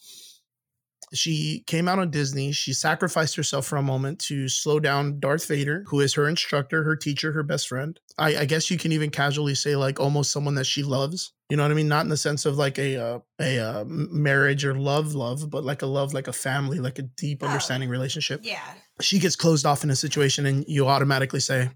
She 1.14 1.64
came 1.66 1.88
out 1.88 1.98
on 1.98 2.10
Disney. 2.10 2.52
She 2.52 2.72
sacrificed 2.72 3.36
herself 3.36 3.66
for 3.66 3.76
a 3.76 3.82
moment 3.82 4.18
to 4.22 4.48
slow 4.48 4.80
down 4.80 5.20
Darth 5.20 5.46
Vader, 5.46 5.84
who 5.88 6.00
is 6.00 6.14
her 6.14 6.28
instructor, 6.28 6.82
her 6.84 6.96
teacher, 6.96 7.32
her 7.32 7.42
best 7.42 7.68
friend. 7.68 7.98
I, 8.18 8.38
I 8.38 8.44
guess 8.44 8.70
you 8.70 8.76
can 8.78 8.92
even 8.92 9.10
casually 9.10 9.54
say 9.54 9.76
like 9.76 10.00
almost 10.00 10.30
someone 10.32 10.56
that 10.56 10.66
she 10.66 10.82
loves. 10.82 11.32
You 11.48 11.56
know 11.56 11.62
what 11.62 11.70
I 11.70 11.74
mean? 11.74 11.88
Not 11.88 12.04
in 12.04 12.08
the 12.08 12.16
sense 12.16 12.46
of 12.46 12.56
like 12.56 12.78
a 12.78 12.96
uh, 12.96 13.18
a 13.40 13.58
uh, 13.58 13.84
marriage 13.86 14.64
or 14.64 14.74
love, 14.74 15.14
love, 15.14 15.48
but 15.50 15.62
like 15.62 15.82
a 15.82 15.86
love, 15.86 16.12
like 16.14 16.26
a 16.28 16.32
family, 16.32 16.78
like 16.80 16.98
a 16.98 17.02
deep 17.02 17.42
Oh. 17.42 17.46
understanding 17.46 17.88
relationship. 17.88 18.40
Yeah. 18.42 18.60
She 19.00 19.18
gets 19.18 19.36
closed 19.36 19.66
off 19.66 19.84
in 19.84 19.90
a 19.90 19.96
situation, 19.96 20.46
and 20.46 20.64
you 20.66 20.86
automatically 20.88 21.40
say, 21.40 21.70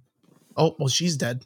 "Oh, 0.57 0.75
well, 0.79 0.89
she's 0.89 1.17
dead." 1.17 1.45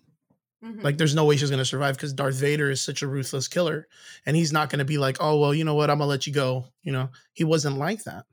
Mhm. 0.64 0.82
Like, 0.82 0.96
there's 0.98 1.14
no 1.14 1.24
way 1.24 1.36
she's 1.36 1.50
going 1.50 1.58
to 1.58 1.64
survive 1.64 1.96
because 1.96 2.12
Darth 2.12 2.36
Vader 2.36 2.70
is 2.70 2.80
such 2.80 3.02
a 3.02 3.08
ruthless 3.08 3.48
killer. 3.48 3.88
And 4.26 4.36
he's 4.36 4.52
not 4.52 4.70
going 4.70 4.78
to 4.78 4.84
be 4.84 4.98
like, 4.98 5.16
oh, 5.20 5.38
well, 5.40 5.52
you 5.54 5.64
know 5.64 5.74
what? 5.74 5.90
I'm 5.90 5.98
going 5.98 6.06
to 6.06 6.10
let 6.10 6.26
you 6.26 6.32
go. 6.32 6.66
You 6.82 6.92
know, 6.92 7.08
he 7.32 7.44
wasn't 7.44 7.78
like 7.78 8.04
that. 8.04 8.26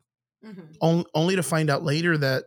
Mhm. 0.45 0.75
On- 0.81 1.05
only 1.15 1.35
to 1.35 1.43
find 1.43 1.69
out 1.69 1.83
later 1.83 2.17
that 2.17 2.45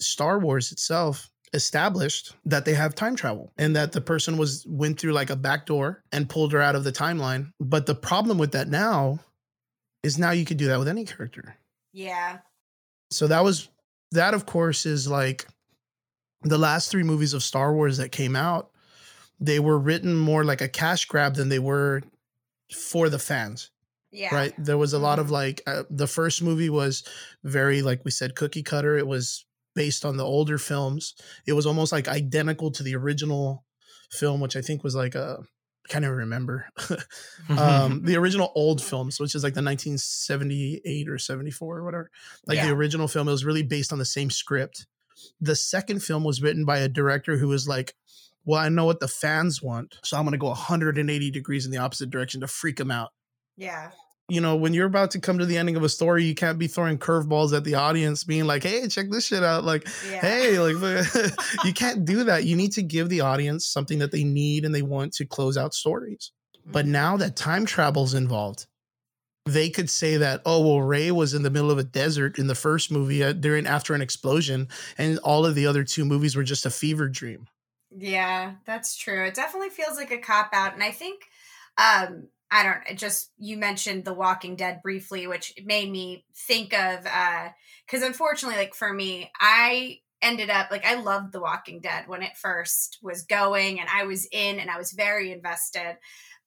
Star 0.00 0.38
Wars 0.40 0.72
itself 0.72 1.30
established 1.54 2.34
that 2.46 2.64
they 2.64 2.74
have 2.74 2.94
time 2.94 3.14
travel 3.14 3.52
and 3.58 3.76
that 3.76 3.92
the 3.92 4.00
person 4.00 4.36
was 4.38 4.64
went 4.66 4.98
through 4.98 5.12
like 5.12 5.30
a 5.30 5.36
back 5.36 5.66
door 5.66 6.02
and 6.10 6.28
pulled 6.28 6.52
her 6.52 6.60
out 6.62 6.74
of 6.74 6.82
the 6.82 6.92
timeline. 6.92 7.52
But 7.60 7.86
the 7.86 7.94
problem 7.94 8.38
with 8.38 8.52
that 8.52 8.68
now 8.68 9.20
is 10.02 10.18
now 10.18 10.30
you 10.32 10.44
could 10.44 10.56
do 10.56 10.66
that 10.66 10.78
with 10.78 10.88
any 10.88 11.04
character. 11.04 11.56
Yeah. 11.92 12.38
So 13.10 13.26
that 13.28 13.44
was 13.44 13.68
that 14.12 14.34
of 14.34 14.46
course 14.46 14.84
is 14.86 15.06
like 15.06 15.46
the 16.42 16.58
last 16.58 16.90
three 16.90 17.02
movies 17.04 17.34
of 17.34 17.42
Star 17.42 17.72
Wars 17.72 17.98
that 17.98 18.10
came 18.12 18.34
out, 18.34 18.71
they 19.42 19.58
were 19.58 19.78
written 19.78 20.16
more 20.16 20.44
like 20.44 20.60
a 20.60 20.68
cash 20.68 21.04
grab 21.06 21.34
than 21.34 21.48
they 21.48 21.58
were 21.58 22.02
for 22.72 23.08
the 23.08 23.18
fans, 23.18 23.70
Yeah. 24.12 24.34
right? 24.34 24.54
There 24.58 24.78
was 24.78 24.92
a 24.92 24.98
lot 24.98 25.18
of 25.18 25.26
Mhm. 25.26 25.30
like 25.30 25.62
uh, 25.66 25.82
the 25.90 26.06
first 26.06 26.42
movie 26.42 26.70
was 26.70 27.02
very 27.44 27.82
like 27.82 28.04
we 28.04 28.10
said 28.10 28.34
cookie 28.36 28.62
cutter. 28.62 28.96
It 28.96 29.06
was 29.06 29.44
based 29.74 30.04
on 30.04 30.16
the 30.16 30.24
older 30.24 30.58
films. 30.58 31.14
It 31.46 31.54
was 31.54 31.66
almost 31.66 31.92
like 31.92 32.06
identical 32.08 32.70
to 32.72 32.82
the 32.82 32.94
original 32.94 33.64
film, 34.10 34.40
which 34.40 34.56
I 34.56 34.62
think 34.62 34.84
was 34.84 34.94
like 34.94 35.14
a 35.14 35.38
I 35.84 35.88
can't 35.88 36.04
even 36.04 36.16
remember. 36.16 36.68
um, 37.48 38.04
the 38.04 38.14
original 38.16 38.52
old 38.54 38.80
films, 38.80 39.18
which 39.18 39.34
is 39.34 39.42
like 39.42 39.54
the 39.54 39.62
1978 39.62 41.08
or 41.08 41.18
74 41.18 41.78
or 41.78 41.84
whatever. 41.84 42.10
Like 42.46 42.56
Yeah. 42.56 42.66
the 42.66 42.72
original 42.72 43.08
film, 43.08 43.26
it 43.26 43.32
was 43.32 43.44
really 43.44 43.64
based 43.64 43.92
on 43.92 43.98
the 43.98 44.04
same 44.04 44.30
script. 44.30 44.86
The 45.40 45.56
second 45.56 46.00
film 46.04 46.22
was 46.22 46.40
written 46.40 46.64
by 46.64 46.78
a 46.78 46.88
director 46.88 47.36
who 47.38 47.48
was 47.48 47.66
like, 47.66 47.96
well, 48.44 48.60
I 48.60 48.68
know 48.68 48.84
what 48.84 49.00
the 49.00 49.08
fans 49.08 49.62
want, 49.62 49.94
so 50.02 50.16
I'm 50.16 50.24
going 50.24 50.32
to 50.32 50.38
go 50.38 50.48
180 50.48 51.30
degrees 51.30 51.64
in 51.64 51.70
the 51.72 51.78
opposite 51.78 52.10
direction 52.10 52.40
to 52.40 52.46
freak 52.46 52.76
them 52.76 52.90
out. 52.90 53.10
Yeah. 53.56 53.90
You 54.28 54.40
know, 54.40 54.56
when 54.56 54.72
you're 54.72 54.86
about 54.86 55.10
to 55.12 55.20
come 55.20 55.38
to 55.38 55.46
the 55.46 55.58
ending 55.58 55.76
of 55.76 55.82
a 55.82 55.88
story, 55.88 56.24
you 56.24 56.34
can't 56.34 56.58
be 56.58 56.66
throwing 56.66 56.96
curveballs 56.96 57.54
at 57.54 57.64
the 57.64 57.74
audience, 57.74 58.24
being 58.24 58.44
like, 58.46 58.62
"Hey, 58.62 58.86
check 58.88 59.10
this 59.10 59.26
shit 59.26 59.42
out!" 59.42 59.64
Like, 59.64 59.86
Yeah. 60.10 60.20
hey, 60.20 60.58
like 60.58 60.76
you 61.64 61.72
can't 61.74 62.04
do 62.04 62.24
that. 62.24 62.44
You 62.44 62.56
need 62.56 62.72
to 62.72 62.82
give 62.82 63.08
the 63.10 63.20
audience 63.20 63.66
something 63.66 63.98
that 63.98 64.10
they 64.12 64.24
need 64.24 64.64
and 64.64 64.74
they 64.74 64.80
want 64.82 65.12
to 65.14 65.26
close 65.26 65.56
out 65.58 65.74
stories. 65.74 66.32
But 66.64 66.84
Mm-hmm. 66.84 66.92
now 66.92 67.16
that 67.18 67.36
time 67.36 67.66
travel's 67.66 68.14
involved, 68.14 68.66
they 69.44 69.68
could 69.68 69.90
say 69.90 70.16
that, 70.18 70.40
oh, 70.46 70.64
well, 70.64 70.80
Rey 70.82 71.10
was 71.10 71.34
in 71.34 71.42
the 71.42 71.50
middle 71.50 71.72
of 71.72 71.78
a 71.78 71.82
desert 71.84 72.38
in 72.38 72.46
the 72.46 72.54
first 72.54 72.92
movie 72.92 73.24
uh, 73.24 73.32
during 73.32 73.66
after 73.66 73.92
an 73.92 74.00
explosion, 74.00 74.68
and 74.96 75.18
all 75.18 75.44
of 75.44 75.56
the 75.56 75.66
other 75.66 75.82
two 75.82 76.04
movies 76.04 76.36
were 76.36 76.44
just 76.44 76.64
a 76.64 76.70
fever 76.70 77.08
dream. 77.08 77.48
Yeah, 77.96 78.54
that's 78.64 78.96
true. 78.96 79.24
It 79.26 79.34
definitely 79.34 79.70
feels 79.70 79.96
like 79.96 80.10
a 80.10 80.18
cop 80.18 80.50
out. 80.52 80.74
And 80.74 80.82
I 80.82 80.90
think, 80.92 81.22
um, 81.76 82.28
I 82.50 82.62
don't 82.62 82.98
just, 82.98 83.30
you 83.38 83.56
mentioned 83.56 84.04
The 84.04 84.14
Walking 84.14 84.56
Dead 84.56 84.80
briefly, 84.82 85.26
which 85.26 85.54
made 85.64 85.90
me 85.90 86.24
think 86.34 86.72
of, 86.74 87.06
uh, 87.06 87.48
cause 87.88 88.02
unfortunately, 88.02 88.58
like 88.58 88.74
for 88.74 88.92
me, 88.92 89.30
I 89.40 89.98
ended 90.20 90.50
up, 90.50 90.70
like, 90.70 90.84
I 90.86 90.94
loved 90.94 91.32
The 91.32 91.40
Walking 91.40 91.80
Dead 91.80 92.08
when 92.08 92.22
it 92.22 92.36
first 92.36 92.98
was 93.02 93.22
going 93.22 93.80
and 93.80 93.88
I 93.92 94.04
was 94.04 94.26
in 94.32 94.58
and 94.58 94.70
I 94.70 94.78
was 94.78 94.92
very 94.92 95.32
invested. 95.32 95.96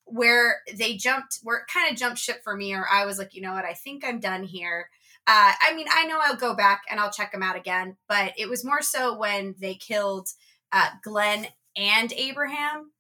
Where 0.08 0.58
they 0.78 0.96
jumped, 0.98 1.40
where 1.42 1.58
it 1.58 1.64
kind 1.74 1.92
of 1.92 1.98
jumped 1.98 2.20
ship 2.20 2.42
for 2.44 2.56
me, 2.56 2.74
or 2.76 2.86
I 2.92 3.06
was 3.06 3.18
like, 3.18 3.34
you 3.34 3.42
know 3.42 3.54
what, 3.54 3.66
I 3.66 3.74
think 3.74 4.06
I'm 4.06 4.20
done 4.20 4.44
here. 4.44 4.90
Uh, 5.26 5.54
I 5.60 5.74
mean, 5.74 5.88
I 5.92 6.06
know 6.06 6.20
I'll 6.22 6.36
go 6.36 6.56
back 6.56 6.84
and 6.92 7.00
I'll 7.00 7.12
check 7.12 7.32
them 7.32 7.42
out 7.42 7.56
again, 7.56 7.98
but 8.08 8.34
it 8.38 8.48
was 8.48 8.64
more 8.64 8.84
so 8.84 9.18
when 9.18 9.56
they 9.60 9.74
killed 9.74 10.30
uh, 10.76 10.90
Glenn 11.04 11.48
and 11.78 12.14
Abraham. 12.14 12.92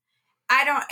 I 0.50 0.64
don't 0.66 0.84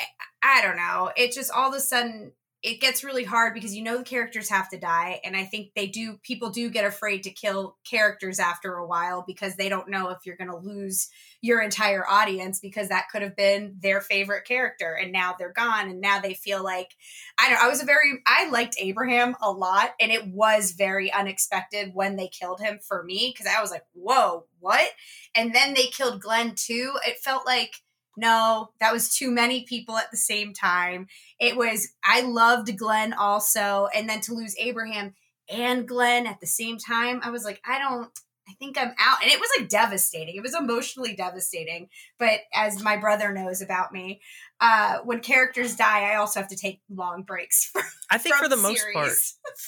I 0.44 0.62
don't 0.62 0.76
know. 0.76 1.12
It 1.16 1.32
just 1.32 1.50
all 1.52 1.70
of 1.70 1.76
a 1.76 1.80
sudden 1.80 2.34
it 2.64 2.80
gets 2.80 3.04
really 3.04 3.26
hard 3.26 3.54
because 3.54 3.76
you 3.76 3.84
know 3.84 3.98
the 3.98 4.04
characters 4.06 4.50
have 4.50 4.70
to 4.70 4.80
die 4.80 5.20
and 5.26 5.36
I 5.36 5.44
think 5.44 5.72
they 5.76 5.88
do 5.88 6.18
people 6.24 6.50
do 6.50 6.70
get 6.70 6.86
afraid 6.86 7.24
to 7.24 7.30
kill 7.30 7.76
characters 7.84 8.40
after 8.40 8.76
a 8.76 8.88
while 8.88 9.24
because 9.28 9.58
they 9.58 9.68
don't 9.68 9.90
know 9.90 10.10
if 10.10 10.20
you're 10.26 10.38
going 10.38 10.50
to 10.50 10.58
lose 10.58 11.10
your 11.42 11.62
entire 11.62 12.08
audience 12.08 12.62
because 12.62 12.88
that 12.88 13.10
could 13.12 13.22
have 13.22 13.36
been 13.36 13.76
their 13.82 14.00
favorite 14.00 14.46
character 14.46 14.94
and 14.94 15.12
now 15.12 15.36
they're 15.38 15.52
gone 15.52 15.90
and 15.90 16.00
now 16.00 16.22
they 16.22 16.34
feel 16.34 16.64
like 16.64 16.96
I 17.38 17.50
don't 17.50 17.62
I 17.62 17.68
was 17.68 17.84
a 17.84 17.86
very 17.86 18.22
I 18.26 18.50
liked 18.50 18.78
Abraham 18.80 19.36
a 19.42 19.52
lot 19.52 19.92
and 20.00 20.12
it 20.12 20.28
was 20.28 20.72
very 20.72 21.12
unexpected 21.12 21.92
when 21.94 22.16
they 22.16 22.30
killed 22.30 22.62
him 22.62 22.80
for 22.82 23.04
me 23.04 23.34
cuz 23.34 23.46
I 23.46 23.62
was 23.62 23.72
like, 23.72 23.86
"Whoa, 23.92 24.46
what?" 24.60 24.90
And 25.36 25.54
then 25.54 25.74
they 25.74 25.88
killed 25.88 26.22
Glenn 26.22 26.56
too. 26.56 26.94
It 27.06 27.20
felt 27.20 27.46
like 27.46 27.82
no, 28.16 28.70
that 28.80 28.94
was 28.94 29.16
too 29.16 29.32
many 29.32 29.66
people 29.66 29.98
at 29.98 30.12
the 30.12 30.18
same 30.18 30.54
time. 30.54 31.08
It 31.40 31.56
was, 31.58 31.88
I 32.04 32.22
loved 32.22 32.78
Glenn 32.78 33.14
also. 33.14 33.88
And 33.96 34.10
then 34.10 34.22
to 34.22 34.34
lose 34.34 34.56
Abraham 34.60 35.14
and 35.50 35.88
Glenn 35.88 36.28
at 36.28 36.40
the 36.40 36.48
same 36.48 36.78
time, 36.78 37.20
I 37.24 37.30
was 37.32 37.44
like, 37.44 37.62
I 37.66 37.80
don't, 37.80 38.10
I 38.48 38.54
think 38.60 38.78
I'm 38.78 38.94
out. 39.00 39.24
And 39.24 39.32
it 39.32 39.40
was 39.40 39.50
like 39.58 39.70
devastating. 39.70 40.36
It 40.36 40.44
was 40.44 40.54
emotionally 40.54 41.16
devastating. 41.16 41.88
But 42.20 42.42
as 42.54 42.84
my 42.84 42.98
brother 42.98 43.32
knows 43.32 43.62
about 43.62 43.94
me, 43.94 44.22
uh, 44.60 45.00
when 45.00 45.20
characters 45.22 45.76
die, 45.76 46.12
I 46.12 46.16
also 46.16 46.40
have 46.40 46.50
to 46.50 46.56
take 46.56 46.82
long 46.90 47.24
breaks 47.24 47.66
from, 47.74 47.84
I 48.12 48.18
think 48.18 48.36
for 48.36 48.48
the 48.50 48.58
most 48.58 48.84
part, 48.94 49.12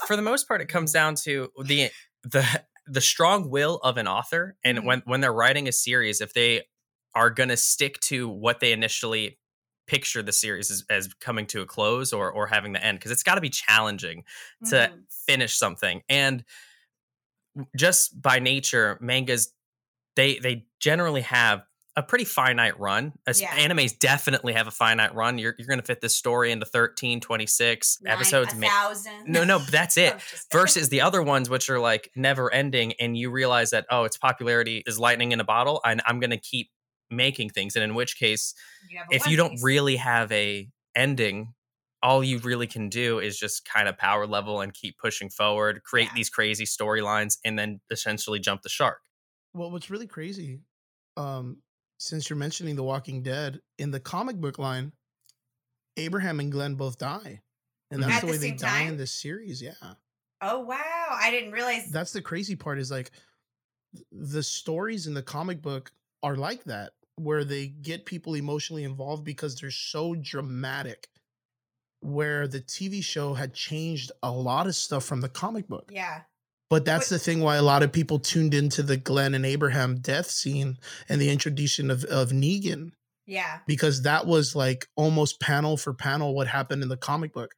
for 0.07 0.15
the 0.15 0.21
most 0.21 0.47
part, 0.47 0.61
it 0.61 0.67
comes 0.67 0.91
down 0.91 1.15
to 1.23 1.49
the 1.63 1.89
the 2.23 2.45
the 2.87 3.01
strong 3.01 3.49
will 3.49 3.77
of 3.77 3.97
an 3.97 4.07
author, 4.07 4.55
and 4.63 4.77
Mhm. 4.79 4.85
when 4.85 5.03
when 5.05 5.21
they're 5.21 5.33
writing 5.33 5.67
a 5.67 5.71
series, 5.71 6.21
if 6.21 6.33
they 6.33 6.63
are 7.15 7.29
going 7.29 7.49
to 7.49 7.57
stick 7.57 7.99
to 8.01 8.27
what 8.29 8.59
they 8.59 8.71
initially 8.73 9.39
picture 9.87 10.23
the 10.23 10.31
series 10.33 10.71
as, 10.71 10.83
as 10.89 11.13
coming 11.15 11.45
to 11.47 11.61
a 11.61 11.65
close 11.65 12.11
or 12.13 12.31
or 12.31 12.47
having 12.47 12.73
the 12.73 12.83
end, 12.83 12.97
because 12.99 13.11
it's 13.11 13.23
got 13.23 13.35
to 13.35 13.41
be 13.41 13.49
challenging 13.49 14.23
to 14.65 14.75
Mhm. 14.93 15.03
finish 15.27 15.55
something, 15.55 16.01
and 16.09 16.43
just 17.75 18.21
by 18.21 18.39
nature, 18.39 18.97
mangas 19.01 19.53
they 20.15 20.39
they 20.39 20.65
generally 20.79 21.21
have 21.21 21.63
a 21.97 22.03
pretty 22.03 22.25
finite 22.25 22.77
run. 22.77 23.13
As 23.25 23.39
Yeah. 23.41 23.55
Animes 23.57 23.97
definitely 23.97 24.51
have 24.51 24.67
a 24.67 24.71
finite 24.71 25.15
run. 25.15 25.37
You're, 25.37 25.55
you're 25.57 25.67
going 25.67 25.79
to 25.79 25.85
fit 25.85 26.01
this 26.01 26.13
story 26.13 26.51
into 26.51 26.65
13, 26.65 27.21
26 27.21 27.99
Nine, 28.01 28.13
episodes. 28.13 28.51
a 28.51 28.57
ma- 28.57 28.67
no, 29.25 29.45
no, 29.45 29.59
that's 29.59 29.95
it. 29.97 30.11
I'm 30.11 30.19
just 30.19 30.49
kidding. 30.49 30.61
Versus 30.61 30.89
the 30.89 30.99
other 30.99 31.21
ones, 31.23 31.49
which 31.49 31.69
are 31.69 31.79
like 31.79 32.11
never 32.15 32.51
ending, 32.53 32.93
and 32.99 33.17
you 33.17 33.31
realize 33.31 33.69
that 33.71 33.85
oh, 33.91 34.03
its 34.03 34.17
popularity 34.17 34.83
is 34.85 34.99
lightning 34.99 35.31
in 35.31 35.39
a 35.39 35.45
bottle, 35.45 35.79
and 35.85 36.01
I'm 36.05 36.19
going 36.19 36.31
to 36.31 36.37
keep 36.37 36.69
making 37.15 37.49
things. 37.51 37.75
And 37.75 37.83
in 37.83 37.95
which 37.95 38.17
case, 38.17 38.53
You 38.81 39.03
if 39.09 39.27
you 39.27 39.37
don't 39.37 39.53
Piece. 39.53 39.63
really 39.63 39.97
have 39.97 40.31
a 40.31 40.69
ending, 40.95 41.53
all 42.03 42.23
you 42.23 42.39
really 42.39 42.67
can 42.67 42.89
do 42.89 43.19
is 43.19 43.37
just 43.39 43.65
kind 43.65 43.87
of 43.89 43.97
power 43.97 44.27
level 44.27 44.61
and 44.61 44.73
keep 44.73 44.97
pushing 44.99 45.29
forward, 45.29 45.83
create 45.83 46.09
Yeah. 46.09 46.15
these 46.15 46.29
crazy 46.29 46.65
storylines, 46.65 47.37
and 47.45 47.57
then 47.59 47.81
essentially 47.91 48.39
jump 48.39 48.61
the 48.63 48.69
shark. 48.69 49.01
Well, 49.53 49.71
what's 49.71 49.89
really 49.89 50.07
crazy, 50.07 50.61
um, 51.17 51.63
since 51.97 52.29
you're 52.29 52.37
mentioning 52.37 52.75
The 52.75 52.83
Walking 52.83 53.23
Dead, 53.23 53.61
in 53.77 53.91
the 53.91 53.99
comic 53.99 54.37
book 54.37 54.59
line, 54.59 54.93
Abraham 55.97 56.39
and 56.39 56.51
Glenn 56.51 56.75
both 56.75 56.97
die. 56.97 57.41
And 57.91 58.01
that's 58.03 58.15
At 58.15 58.21
the 58.21 58.27
the 58.27 58.31
way 58.31 58.37
they 58.37 58.49
same 58.49 58.57
die 58.57 58.81
in 58.81 58.97
this 58.97 59.11
series. 59.11 59.61
Yeah. 59.61 59.95
Oh, 60.41 60.59
wow. 60.59 61.07
I 61.11 61.31
didn't 61.31 61.51
realize. 61.51 61.89
That's 61.91 62.11
the 62.11 62.21
crazy 62.21 62.55
part 62.55 62.79
is 62.79 62.91
like 62.91 63.11
the 64.11 64.43
stories 64.43 65.07
in 65.07 65.13
the 65.13 65.23
comic 65.23 65.61
book 65.61 65.91
are 66.23 66.35
like 66.35 66.63
that, 66.65 66.93
where 67.17 67.43
they 67.43 67.67
get 67.67 68.05
people 68.05 68.35
emotionally 68.35 68.83
involved 68.83 69.23
because 69.23 69.55
they're 69.59 69.71
so 69.71 70.15
dramatic. 70.15 71.07
Where 72.01 72.47
the 72.47 72.59
TV 72.61 73.03
show 73.03 73.33
had 73.33 73.53
changed 73.53 74.11
a 74.21 74.31
lot 74.31 74.67
of 74.67 74.75
stuff 74.75 75.03
from 75.05 75.21
the 75.21 75.29
comic 75.29 75.67
book. 75.67 75.89
yeah. 75.91 76.21
But 76.69 76.83
that's 76.83 77.09
But- 77.09 77.15
the 77.15 77.19
thing 77.19 77.41
why 77.41 77.57
a 77.57 77.61
lot 77.61 77.83
of 77.83 77.91
people 77.93 78.17
tuned 78.19 78.53
into 78.55 78.81
the 78.83 78.97
Glenn 78.97 79.33
and 79.35 79.45
Abraham 79.45 79.99
death 79.99 80.29
scene 80.31 80.77
and 81.07 81.21
the 81.21 81.29
introduction 81.29 81.89
of, 81.91 82.03
of 82.05 82.29
Negan, 82.31 82.91
Yeah. 83.27 83.59
because 83.67 84.01
that 84.01 84.25
was 84.25 84.55
like 84.55 84.87
almost 84.95 85.39
panel 85.39 85.77
for 85.77 85.93
panel 85.93 86.33
what 86.33 86.47
happened 86.47 86.81
in 86.83 86.89
the 86.89 86.97
comic 86.97 87.33
book. 87.33 87.53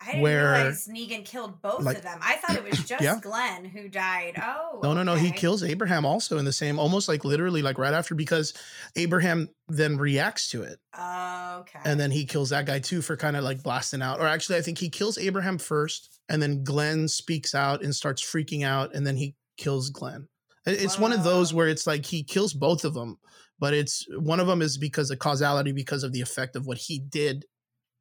I 0.00 0.06
didn't 0.12 0.20
where- 0.22 0.52
realize 0.52 0.86
Negan 0.86 1.24
killed 1.24 1.60
both 1.60 1.82
like- 1.82 1.96
of 1.98 2.02
them. 2.04 2.18
I 2.22 2.36
thought 2.36 2.56
it 2.56 2.62
was 2.64 2.78
just 2.86 3.02
Yeah. 3.02 3.18
Glenn 3.20 3.64
who 3.64 3.88
died. 3.88 4.34
Oh, 4.40 4.80
No, 4.82 4.94
no, 4.94 5.02
no. 5.02 5.16
He 5.16 5.32
kills 5.32 5.62
Abraham 5.64 6.06
also 6.06 6.38
in 6.38 6.44
the 6.44 6.52
same, 6.52 6.78
almost 6.78 7.08
like 7.08 7.24
literally 7.24 7.62
like 7.62 7.78
right 7.78 7.92
after 7.92 8.14
because 8.14 8.54
Abraham 8.96 9.48
then 9.68 9.96
reacts 9.98 10.50
to 10.50 10.62
it. 10.62 10.78
Oh, 10.96 11.58
okay. 11.60 11.80
And 11.84 11.98
then 11.98 12.10
he 12.12 12.26
kills 12.26 12.50
that 12.50 12.66
guy 12.66 12.78
too 12.78 13.02
for 13.02 13.16
kind 13.16 13.36
of 13.36 13.42
like 13.44 13.62
blasting 13.62 14.02
out. 14.02 14.20
Or 14.20 14.26
actually, 14.26 14.56
I 14.58 14.62
think 14.62 14.78
he 14.78 14.88
kills 14.88 15.18
Abraham 15.18 15.58
first, 15.58 16.20
and 16.28 16.40
then 16.40 16.62
Glenn 16.64 17.08
speaks 17.08 17.54
out 17.54 17.82
and 17.82 17.94
starts 17.94 18.22
freaking 18.22 18.64
out, 18.64 18.94
and 18.94 19.06
then 19.06 19.16
he 19.16 19.34
kills 19.56 19.90
Glenn. 19.90 20.28
It- 20.66 20.80
It's 20.82 20.98
one 20.98 21.12
of 21.12 21.24
those 21.24 21.52
where 21.52 21.66
it's 21.68 21.86
like 21.86 22.06
he 22.06 22.22
kills 22.22 22.52
both 22.54 22.84
of 22.84 22.94
them, 22.94 23.18
but 23.58 23.74
it's 23.74 24.06
one 24.16 24.38
of 24.38 24.46
them 24.46 24.62
is 24.62 24.78
because 24.78 25.10
of 25.10 25.18
causality, 25.18 25.72
because 25.72 26.04
of 26.04 26.12
the 26.12 26.20
effect 26.20 26.54
of 26.54 26.66
what 26.66 26.78
he 26.78 27.00
did 27.00 27.44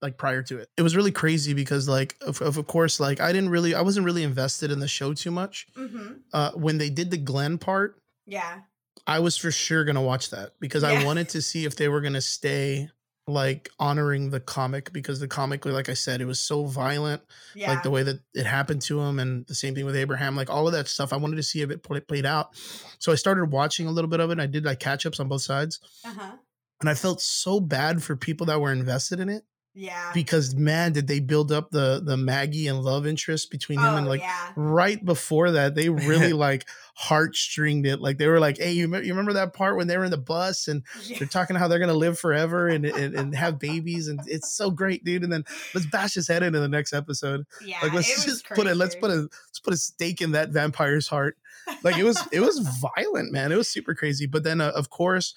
like 0.01 0.17
prior 0.17 0.43
to 0.43 0.59
it. 0.59 0.69
It 0.77 0.81
was 0.83 0.95
really 0.95 1.11
crazy 1.11 1.53
because 1.53 1.87
like 1.89 2.15
of, 2.21 2.41
of 2.41 2.65
course 2.67 2.99
like 2.99 3.19
I 3.19 3.31
didn't 3.31 3.49
really 3.49 3.73
I 3.75 3.81
wasn't 3.81 4.05
really 4.05 4.23
invested 4.23 4.71
in 4.71 4.79
the 4.79 4.87
show 4.87 5.13
too 5.13 5.31
much. 5.31 5.67
hmm 5.75 6.13
Uh 6.33 6.51
when 6.51 6.77
they 6.77 6.89
did 6.89 7.11
the 7.11 7.17
Glenn 7.17 7.57
part, 7.57 7.99
Yeah. 8.25 8.61
I 9.05 9.19
was 9.19 9.37
for 9.37 9.51
sure 9.51 9.83
gonna 9.85 10.01
watch 10.01 10.29
that 10.31 10.51
because 10.59 10.83
I 10.83 11.03
wanted 11.05 11.29
to 11.29 11.41
see 11.41 11.65
if 11.65 11.75
they 11.77 11.87
were 11.87 12.01
gonna 12.01 12.21
stay 12.21 12.89
like 13.29 13.69
honoring 13.77 14.29
the 14.29 14.39
comic 14.39 14.93
because 14.93 15.19
the 15.19 15.27
comic, 15.27 15.65
like 15.65 15.89
I 15.89 15.95
said, 15.95 16.21
it 16.21 16.25
was 16.25 16.39
so 16.39 16.63
violent, 16.65 17.21
Yeah. 17.55 17.71
like 17.71 17.83
the 17.83 17.89
way 17.91 18.01
that 18.03 18.21
it 18.33 18.45
happened 18.45 18.81
to 18.83 19.01
him, 19.01 19.19
and 19.19 19.45
the 19.47 19.55
same 19.55 19.75
thing 19.75 19.83
with 19.85 19.97
Abraham, 19.97 20.35
like 20.37 20.49
all 20.49 20.65
of 20.65 20.71
that 20.73 20.87
stuff. 20.87 21.11
I 21.11 21.17
wanted 21.17 21.35
to 21.35 21.43
see 21.43 21.61
if 21.61 21.69
it 21.69 21.83
played 22.07 22.25
out, 22.25 22.51
so 22.99 23.11
I 23.11 23.15
started 23.15 23.51
watching 23.51 23.85
a 23.87 23.91
little 23.91 24.09
bit 24.09 24.21
of 24.21 24.29
it. 24.29 24.33
and 24.33 24.41
I 24.41 24.45
did 24.45 24.63
like 24.63 24.79
catch 24.79 25.05
ups 25.05 25.19
on 25.19 25.27
both 25.27 25.41
sides, 25.41 25.79
uh-huh. 26.05 26.37
and 26.79 26.89
I 26.89 26.93
felt 26.93 27.19
so 27.21 27.59
bad 27.59 28.01
for 28.01 28.15
people 28.15 28.45
that 28.47 28.61
were 28.61 28.71
invested 28.71 29.19
in 29.19 29.27
it 29.29 29.43
Yeah. 29.77 30.11
because 30.11 30.55
man, 30.55 30.91
did 30.91 31.07
they 31.07 31.19
build 31.19 31.51
up 31.51 31.69
the 31.69 32.01
the 32.03 32.17
Maggie 32.17 32.67
and 32.67 32.81
love 32.81 33.05
interest 33.05 33.51
between 33.51 33.77
him 33.77 33.85
oh, 33.85 33.97
and 33.97 34.07
like 34.07 34.21
yeah. 34.21 34.51
right 34.55 35.03
before 35.05 35.51
that 35.51 35.75
they 35.75 35.89
really 35.89 36.33
like 36.47 36.65
heartstringed 36.99 37.85
it 37.85 38.01
like 38.01 38.17
they 38.17 38.25
were 38.27 38.39
like 38.39 38.57
hey 38.57 38.71
you, 38.71 38.87
me- 38.87 39.03
you 39.05 39.13
remember 39.13 39.33
that 39.33 39.53
part 39.53 39.77
when 39.77 39.85
they 39.85 39.95
were 39.97 40.05
in 40.05 40.09
the 40.11 40.17
bus 40.17 40.67
and 40.67 40.81
Yeah. 41.03 41.19
they're 41.19 41.27
talking 41.27 41.55
how 41.55 41.67
they're 41.67 41.77
gonna 41.77 41.93
live 41.93 42.17
forever 42.17 42.67
and, 42.67 42.85
and 43.01 43.13
and 43.13 43.35
have 43.35 43.59
babies 43.59 44.07
and 44.07 44.19
it's 44.25 44.49
so 44.49 44.71
great 44.71 45.03
dude 45.03 45.23
and 45.23 45.31
then 45.31 45.43
let's 45.75 45.85
bash 45.85 46.15
his 46.15 46.27
head 46.27 46.41
into 46.41 46.59
the 46.59 46.67
next 46.67 46.93
episode 46.93 47.45
Yeah. 47.63 47.77
like 47.83 47.93
let's 47.93 48.09
it 48.09 48.15
was 48.15 48.25
just 48.25 48.49
put 48.49 48.65
it 48.65 48.75
let's 48.75 48.95
put 48.95 49.11
a 49.11 49.15
let's 49.47 49.59
put 49.63 49.73
a 49.75 49.77
stake 49.77 50.21
in 50.21 50.31
that 50.31 50.49
vampire's 50.49 51.07
heart 51.07 51.37
like 51.83 51.97
it 51.97 52.03
was 52.03 52.19
it 52.31 52.39
was 52.39 52.59
violent 52.81 53.31
man 53.31 53.51
it 53.51 53.57
was 53.57 53.69
super 53.69 53.93
crazy 53.93 54.25
but 54.25 54.43
then 54.43 54.59
uh, 54.59 54.71
of 54.75 54.89
course 54.89 55.35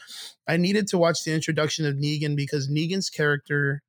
i 0.48 0.57
needed 0.57 0.87
to 0.88 0.96
watch 0.96 1.24
the 1.24 1.33
introduction 1.33 1.85
of 1.85 1.96
negan 1.96 2.35
because 2.37 2.68
negan's 2.70 3.11
character 3.11 3.83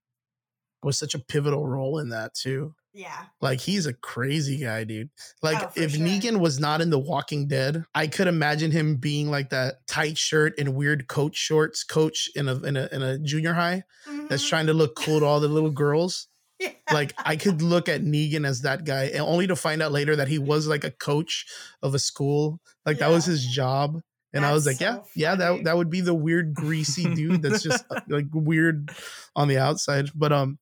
was 0.83 0.97
such 0.97 1.13
a 1.15 1.19
pivotal 1.19 1.67
role 1.67 1.99
in 1.99 2.09
that 2.09 2.33
too 2.33 2.73
Yeah. 2.93 3.25
like 3.39 3.59
he's 3.61 3.85
a 3.85 3.93
crazy 3.93 4.57
guy, 4.57 4.83
dude. 4.83 5.09
Like 5.41 5.61
Oh, 5.63 5.71
if 5.75 5.91
sure. 5.91 6.05
Negan 6.05 6.39
was 6.39 6.59
not 6.59 6.81
in 6.81 6.89
The 6.89 6.99
Walking 6.99 7.47
Dead, 7.47 7.83
I 7.95 8.07
could 8.07 8.27
imagine 8.27 8.71
him 8.71 8.97
being 8.97 9.29
like 9.31 9.49
that 9.51 9.85
tight 9.87 10.17
shirt 10.17 10.53
and 10.57 10.75
weird 10.75 11.07
coach 11.07 11.35
shorts 11.37 11.83
coach 11.83 12.29
in 12.35 12.49
a 12.49 12.55
in 12.63 12.75
a 12.77 12.89
in 12.91 13.01
a 13.01 13.17
junior 13.19 13.53
high 13.53 13.83
that's 14.29 14.43
Mhm. 14.45 14.49
trying 14.49 14.67
to 14.67 14.73
look 14.73 14.95
cool 14.95 15.19
to 15.19 15.25
all 15.25 15.39
the 15.39 15.47
little 15.47 15.71
girls. 15.71 16.27
Yeah. 16.61 16.73
Like 16.93 17.13
I 17.17 17.37
could 17.37 17.63
look 17.63 17.89
at 17.89 18.01
Negan 18.01 18.45
as 18.45 18.61
that 18.61 18.83
guy, 18.85 19.05
and 19.05 19.21
only 19.21 19.47
to 19.47 19.55
find 19.55 19.81
out 19.81 19.91
later 19.91 20.15
that 20.17 20.27
he 20.27 20.37
was 20.37 20.67
like 20.67 20.83
a 20.83 20.91
coach 20.91 21.45
of 21.81 21.95
a 21.95 21.99
school. 21.99 22.59
Like 22.85 22.99
that 22.99 23.09
was 23.09 23.25
his 23.25 23.43
job. 23.47 23.99
And 24.31 24.45
I 24.45 24.53
was 24.53 24.67
like, 24.67 24.77
That's 24.77 25.09
yeah, 25.15 25.33
so 25.33 25.41
yeah, 25.41 25.53
that 25.55 25.63
that 25.63 25.77
would 25.77 25.89
be 25.89 26.01
the 26.01 26.13
weird 26.13 26.53
greasy 26.53 27.11
dude 27.15 27.41
that's 27.41 27.63
just 27.63 27.83
like 28.07 28.27
weird 28.31 28.91
on 29.35 29.47
the 29.47 29.57
outside. 29.57 30.11
But 30.13 30.31
um, 30.33 30.59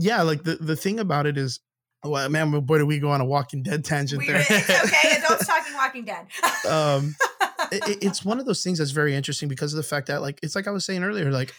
yeah, 0.00 0.22
like 0.22 0.42
the 0.42 0.56
the 0.56 0.76
thing 0.76 0.98
about 1.00 1.26
it 1.26 1.36
is, 1.38 1.60
well, 2.04 2.28
man, 2.28 2.50
boy, 2.60 2.78
do 2.78 2.86
we 2.86 2.98
go 2.98 3.10
on 3.10 3.20
a 3.20 3.24
Walking 3.24 3.62
Dead 3.62 3.84
tangent 3.84 4.20
We, 4.20 4.26
there? 4.28 4.44
it's 4.48 4.50
okay. 4.70 5.16
Adults 5.24 5.46
talking 5.46 5.74
Walking 5.74 6.04
Dead. 6.04 6.26
um, 6.68 7.14
it, 7.72 7.88
it- 7.88 7.98
it's 8.04 8.24
one 8.24 8.38
of 8.40 8.46
those 8.46 8.62
things 8.62 8.78
that's 8.78 8.90
very 8.90 9.14
interesting 9.14 9.48
because 9.48 9.72
of 9.72 9.76
the 9.78 9.82
fact 9.82 10.08
that, 10.08 10.20
like, 10.22 10.38
it's 10.42 10.54
like 10.54 10.66
I 10.68 10.70
was 10.70 10.84
saying 10.84 11.02
earlier, 11.04 11.30
like 11.30 11.54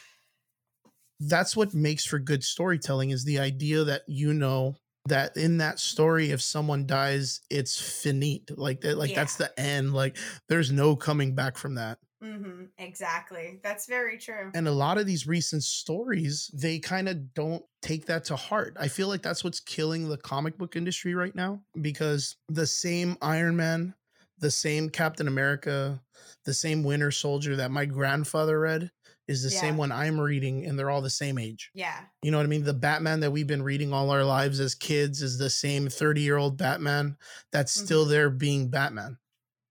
that's 1.20 1.56
what 1.56 1.74
makes 1.74 2.06
for 2.06 2.20
good 2.20 2.44
storytelling 2.44 3.10
is 3.10 3.24
the 3.24 3.40
idea 3.40 3.84
that 3.86 4.02
you 4.08 4.34
know 4.34 4.76
that 5.08 5.38
in 5.38 5.60
that 5.60 5.80
story 5.80 6.32
if 6.32 6.42
someone 6.42 6.86
dies 6.86 7.40
it's 7.50 7.80
finite 8.04 8.50
like 8.58 8.82
that 8.82 8.98
like 8.98 9.16
that's 9.16 9.36
the 9.38 9.58
end 9.58 9.94
like 9.94 10.18
there's 10.50 10.72
no 10.74 10.94
coming 10.96 11.34
back 11.34 11.58
from 11.58 11.76
that 11.76 12.00
hmm 12.22 12.64
Exactly. 12.78 13.60
That's 13.64 13.88
very 13.88 14.18
true. 14.18 14.52
and 14.54 14.68
a 14.68 14.72
lot 14.72 14.98
of 14.98 15.06
these 15.06 15.28
recent 15.28 15.64
stories 15.64 16.50
they 16.54 16.80
kind 16.80 17.10
of 17.10 17.34
don't 17.34 17.64
take 17.82 18.06
that 18.06 18.26
to 18.26 18.36
heart 18.36 18.76
i 18.80 18.88
feel 18.88 19.08
like 19.08 19.22
that's 19.22 19.44
what's 19.44 19.60
killing 19.60 20.08
the 20.10 20.18
comic 20.18 20.58
book 20.58 20.76
industry 20.76 21.14
right 21.14 21.36
now 21.36 21.62
because 21.82 22.38
the 22.50 22.66
same 22.66 23.16
iron 23.22 23.56
man 23.56 23.94
the 24.40 24.50
same 24.52 24.90
captain 24.90 25.28
america 25.28 26.02
the 26.46 26.54
same 26.54 26.84
winter 26.84 27.12
soldier 27.12 27.56
that 27.58 27.70
my 27.72 27.86
grandfather 27.86 28.60
read 28.60 28.90
is 29.28 29.44
the 29.44 29.52
same 29.52 29.78
one 29.78 29.92
i'm 29.92 30.20
reading 30.20 30.66
and 30.66 30.80
they're 30.80 30.90
all 30.90 31.02
the 31.02 31.10
same 31.10 31.38
age 31.38 31.70
Yeah. 31.74 32.00
you 32.24 32.32
know 32.32 32.38
what 32.38 32.46
i 32.46 32.50
mean 32.50 32.64
the 32.64 32.74
batman 32.74 33.20
that 33.20 33.32
we've 33.32 33.48
been 33.48 33.64
reading 33.64 33.94
all 33.94 34.10
our 34.10 34.24
lives 34.24 34.60
as 34.60 34.74
kids 34.74 35.22
is 35.22 35.38
the 35.38 35.50
same 35.50 35.90
30 35.90 36.22
year 36.22 36.38
old 36.38 36.58
batman 36.58 37.18
that's 37.52 37.72
still 37.72 38.06
Mhm. 38.06 38.10
there 38.10 38.30
being 38.30 38.70
batman 38.70 39.18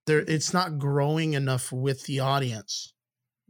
there 0.06 0.20
it's 0.20 0.52
not 0.52 0.78
growing 0.78 1.32
enough 1.34 1.72
with 1.72 2.04
the 2.04 2.20
audience 2.20 2.92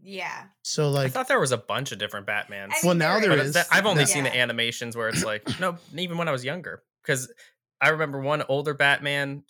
Yeah. 0.03 0.45
so 0.63 0.91
like, 0.91 1.07
I 1.07 1.09
thought 1.11 1.29
there 1.29 1.41
was 1.41 1.53
a 1.53 1.57
bunch 1.59 1.93
of 1.93 1.99
different 1.99 2.27
Batmans. 2.27 2.71
I 2.73 2.77
well 2.85 2.95
now 2.95 3.19
there 3.21 3.31
there 3.31 3.39
But 3.39 3.47
is 3.47 3.57
I've 3.71 3.87
only 3.87 4.05
That- 4.05 4.09
seen 4.11 4.25
the 4.25 4.37
animations 4.37 4.97
where 4.97 5.09
it's 5.09 5.25
like 5.25 5.49
no, 5.61 5.79
even 5.97 6.19
when 6.19 6.29
I 6.29 6.33
was 6.33 6.45
younger, 6.45 6.83
because 7.03 7.33
I 7.81 7.89
remember 7.91 8.21
one 8.21 8.43
older 8.49 8.75
Batman. 8.75 9.43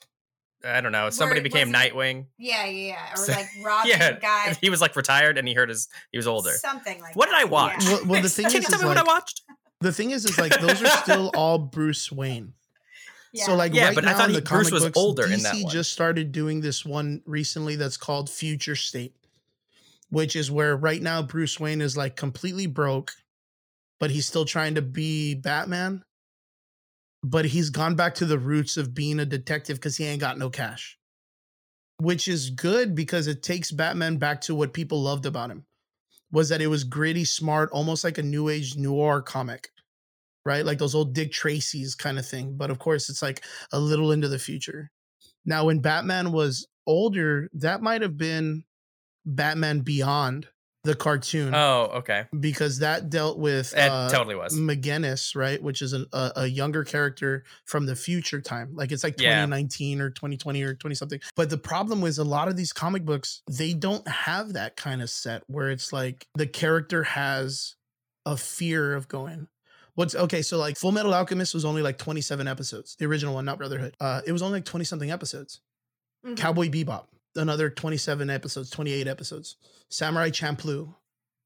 I 0.66 0.80
don't 0.80 0.92
know. 0.92 1.10
Somebody 1.10 1.40
Where- 1.40 1.44
became 1.44 1.68
was 1.72 1.78
it- 1.84 1.92
Nightwing. 1.92 2.26
Yeah. 2.38 2.64
Yeah. 2.64 2.86
yeah. 2.86 3.12
Or 3.12 3.16
So- 3.16 3.32
like 3.32 3.48
Robin 3.62 3.90
yeah, 3.90 4.18
guy. 4.18 4.56
he 4.62 4.70
was 4.70 4.80
like 4.80 4.96
retired 4.96 5.36
and 5.36 5.46
he 5.46 5.52
heard 5.52 5.68
his. 5.68 5.88
He 6.10 6.16
was 6.16 6.26
older. 6.26 6.52
Something 6.52 7.02
like 7.02 7.14
What 7.16 7.26
did. 7.26 7.34
I 7.34 7.44
watch? 7.44 7.84
Yeah. 7.84 7.90
Well- 7.96 8.04
well, 8.06 8.22
the 8.22 8.28
thing 8.36 8.46
Can 8.46 8.56
is- 8.56 8.62
you 8.64 8.68
tell 8.70 8.78
is 8.78 8.82
me 8.82 8.88
what 8.88 8.96
I 8.96 9.02
watched? 9.02 9.42
the 9.82 9.92
thing 9.92 10.10
is 10.12 10.24
is 10.24 10.38
like 10.38 10.58
those 10.60 10.80
are 10.82 10.86
still 11.02 11.30
all 11.34 11.58
bruce 11.58 12.10
wayne 12.10 12.54
Yeah. 13.34 13.46
so 13.46 13.56
like 13.56 13.74
Yeah, 13.74 13.86
right 13.86 13.94
but 13.94 14.04
I 14.06 14.12
now 14.12 14.16
thought 14.18 14.28
in 14.30 14.34
he- 14.36 14.40
the 14.40 14.46
Bruce 14.46 14.68
comic 14.70 14.72
was 14.72 14.82
books, 14.84 14.96
older 14.98 15.24
DC 15.24 15.34
in 15.34 15.42
that 15.42 15.62
one. 15.64 15.72
just 15.72 15.92
started 15.92 16.32
doing 16.32 16.60
this 16.60 16.84
one 16.84 17.20
recently 17.26 17.76
that's 17.76 17.96
called 17.96 18.30
Future 18.30 18.76
State, 18.76 19.14
which 20.08 20.36
is 20.36 20.50
where 20.50 20.76
right 20.76 21.02
now 21.02 21.20
Bruce 21.22 21.58
Wayne 21.60 21.80
is 21.80 21.96
like 21.96 22.14
completely 22.16 22.66
broke, 22.66 23.12
but 24.00 24.10
he's 24.10 24.26
still 24.26 24.44
trying 24.44 24.76
to 24.76 24.82
be 24.82 25.34
Batman. 25.34 26.04
But 27.24 27.46
he's 27.46 27.70
gone 27.70 27.94
back 27.96 28.14
to 28.16 28.26
the 28.26 28.38
roots 28.38 28.76
of 28.76 28.94
being 28.94 29.18
a 29.18 29.24
detective 29.26 29.78
because 29.78 29.96
he 29.96 30.04
ain't 30.04 30.20
got 30.20 30.38
no 30.38 30.50
cash, 30.50 30.98
which 31.98 32.28
is 32.28 32.50
good 32.50 32.94
because 32.94 33.26
it 33.26 33.42
takes 33.42 33.70
Batman 33.72 34.18
back 34.18 34.42
to 34.42 34.54
what 34.54 34.72
people 34.74 35.02
loved 35.02 35.26
about 35.26 35.50
him 35.50 35.64
was 36.30 36.48
that 36.50 36.60
it 36.60 36.66
was 36.66 36.84
gritty, 36.84 37.24
smart, 37.24 37.70
almost 37.72 38.04
like 38.04 38.18
a 38.18 38.22
new 38.22 38.48
age 38.48 38.76
noir 38.76 39.22
comic, 39.22 39.70
right? 40.44 40.64
Like 40.64 40.78
those 40.78 40.94
old 40.94 41.14
Dick 41.14 41.32
Tracy's 41.32 41.94
kind 41.94 42.18
of 42.18 42.26
thing. 42.26 42.56
But 42.56 42.70
of 42.70 42.78
course, 42.78 43.08
it's 43.08 43.22
like 43.22 43.44
a 43.72 43.78
little 43.78 44.12
into 44.12 44.28
the 44.28 44.38
future. 44.38 44.90
Now, 45.46 45.66
when 45.66 45.80
Batman 45.80 46.32
was 46.32 46.66
older, 46.86 47.48
that 47.54 47.82
might 47.82 48.02
have 48.02 48.16
been 48.16 48.64
Batman 49.26 49.80
Beyond 49.80 50.48
the 50.84 50.94
cartoon 50.94 51.54
Oh, 51.54 51.90
okay. 51.94 52.26
because 52.38 52.80
that 52.80 53.08
dealt 53.08 53.38
with 53.38 53.72
It 53.72 53.90
uh, 53.90 54.10
totally 54.10 54.34
was. 54.34 54.54
McGinnis, 54.54 55.34
right? 55.34 55.62
Which 55.62 55.80
is 55.80 55.94
an, 55.94 56.04
a, 56.12 56.32
a 56.36 56.46
younger 56.46 56.84
character 56.84 57.44
from 57.64 57.86
the 57.86 57.96
future 57.96 58.42
time. 58.42 58.74
Like 58.74 58.92
it's 58.92 59.02
like 59.02 59.18
Yeah. 59.18 59.30
2019 59.46 60.02
or 60.02 60.10
2020 60.10 60.62
or 60.62 60.74
20 60.74 60.94
something. 60.94 61.20
But 61.36 61.48
the 61.48 61.56
problem 61.56 62.02
was 62.02 62.18
a 62.18 62.24
lot 62.24 62.48
of 62.48 62.56
these 62.58 62.74
comic 62.74 63.06
books, 63.06 63.40
they 63.50 63.72
don't 63.72 64.06
have 64.06 64.52
that 64.52 64.76
kind 64.76 65.00
of 65.00 65.08
set 65.08 65.42
where 65.46 65.70
it's 65.70 65.90
like 65.90 66.26
the 66.34 66.46
character 66.46 67.02
has 67.04 67.76
a 68.26 68.36
fear 68.36 68.94
of 68.94 69.08
going. 69.08 69.48
What's 69.94 70.14
okay? 70.14 70.42
So 70.42 70.58
like 70.58 70.76
Full 70.76 70.92
Metal 70.92 71.14
Alchemist 71.14 71.54
was 71.54 71.64
only 71.64 71.82
like 71.82 71.98
27 71.98 72.48
episodes. 72.48 72.96
The 72.96 73.06
original 73.06 73.34
one, 73.34 73.44
not 73.44 73.58
Brotherhood. 73.58 73.94
Uh, 74.00 74.20
it 74.26 74.32
was 74.32 74.42
only 74.42 74.58
like 74.58 74.64
20 74.64 74.84
something 74.84 75.10
episodes. 75.10 75.60
Mhm. 76.26 76.36
Cowboy 76.36 76.68
Bebop, 76.68 77.06
another 77.36 77.70
27 77.70 78.30
episodes, 78.30 78.70
28 78.70 79.06
episodes. 79.06 79.56
Samurai 79.90 80.30
Champloo, 80.30 80.94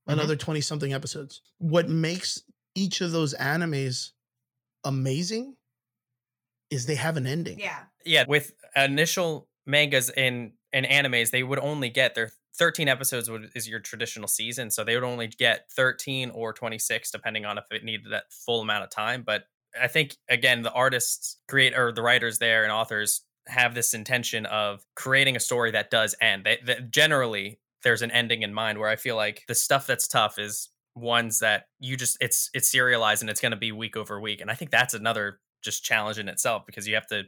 another 0.06 0.36
20 0.36 0.60
something 0.60 0.92
episodes. 0.92 1.42
What 1.58 1.88
makes 1.88 2.42
each 2.74 3.00
of 3.00 3.12
those 3.12 3.34
animes 3.34 4.12
amazing 4.84 5.56
is 6.70 6.86
they 6.86 6.94
have 6.94 7.16
an 7.16 7.26
ending. 7.26 7.58
Yeah. 7.58 7.80
yeah, 8.04 8.24
with 8.26 8.52
initial 8.76 9.48
mangas 9.66 10.10
and 10.10 10.52
and 10.72 10.86
animes, 10.86 11.30
they 11.30 11.42
would 11.42 11.58
only 11.58 11.88
get 11.88 12.14
their 12.14 12.30
13 12.58 12.88
episodes 12.88 13.30
is 13.54 13.68
your 13.68 13.80
traditional 13.80 14.28
season, 14.28 14.70
so 14.70 14.84
they 14.84 14.94
would 14.94 15.04
only 15.04 15.28
get 15.28 15.70
13 15.72 16.30
or 16.30 16.52
26 16.52 17.10
depending 17.10 17.44
on 17.44 17.58
if 17.58 17.64
it 17.70 17.84
needed 17.84 18.10
that 18.10 18.24
full 18.30 18.60
amount 18.60 18.84
of 18.84 18.90
time. 18.90 19.22
But 19.24 19.44
I 19.80 19.88
think 19.88 20.16
again, 20.28 20.62
the 20.62 20.72
artists 20.72 21.36
create 21.48 21.76
or 21.76 21.92
the 21.92 22.02
writers 22.02 22.38
there 22.38 22.64
and 22.64 22.72
authors 22.72 23.22
have 23.46 23.74
this 23.74 23.94
intention 23.94 24.46
of 24.46 24.84
creating 24.94 25.36
a 25.36 25.40
story 25.40 25.70
that 25.70 25.90
does 25.90 26.14
end. 26.20 26.44
They, 26.44 26.58
generally 26.90 27.60
there's 27.82 28.02
an 28.02 28.10
ending 28.10 28.42
in 28.42 28.52
mind. 28.52 28.78
Where 28.78 28.88
I 28.88 28.96
feel 28.96 29.16
like 29.16 29.44
the 29.48 29.54
stuff 29.54 29.86
that's 29.86 30.08
tough 30.08 30.38
is 30.38 30.68
ones 30.94 31.38
that 31.38 31.66
you 31.78 31.96
just 31.96 32.16
it's 32.20 32.50
it's 32.52 32.68
serialized 32.68 33.22
and 33.22 33.30
it's 33.30 33.40
going 33.40 33.52
to 33.52 33.56
be 33.56 33.70
week 33.70 33.96
over 33.96 34.20
week 34.20 34.40
and 34.40 34.50
i 34.50 34.54
think 34.54 34.68
that's 34.72 34.94
another 34.94 35.38
just 35.62 35.84
challenge 35.84 36.18
in 36.18 36.28
itself 36.28 36.64
because 36.66 36.88
you 36.88 36.94
have 36.96 37.06
to 37.06 37.22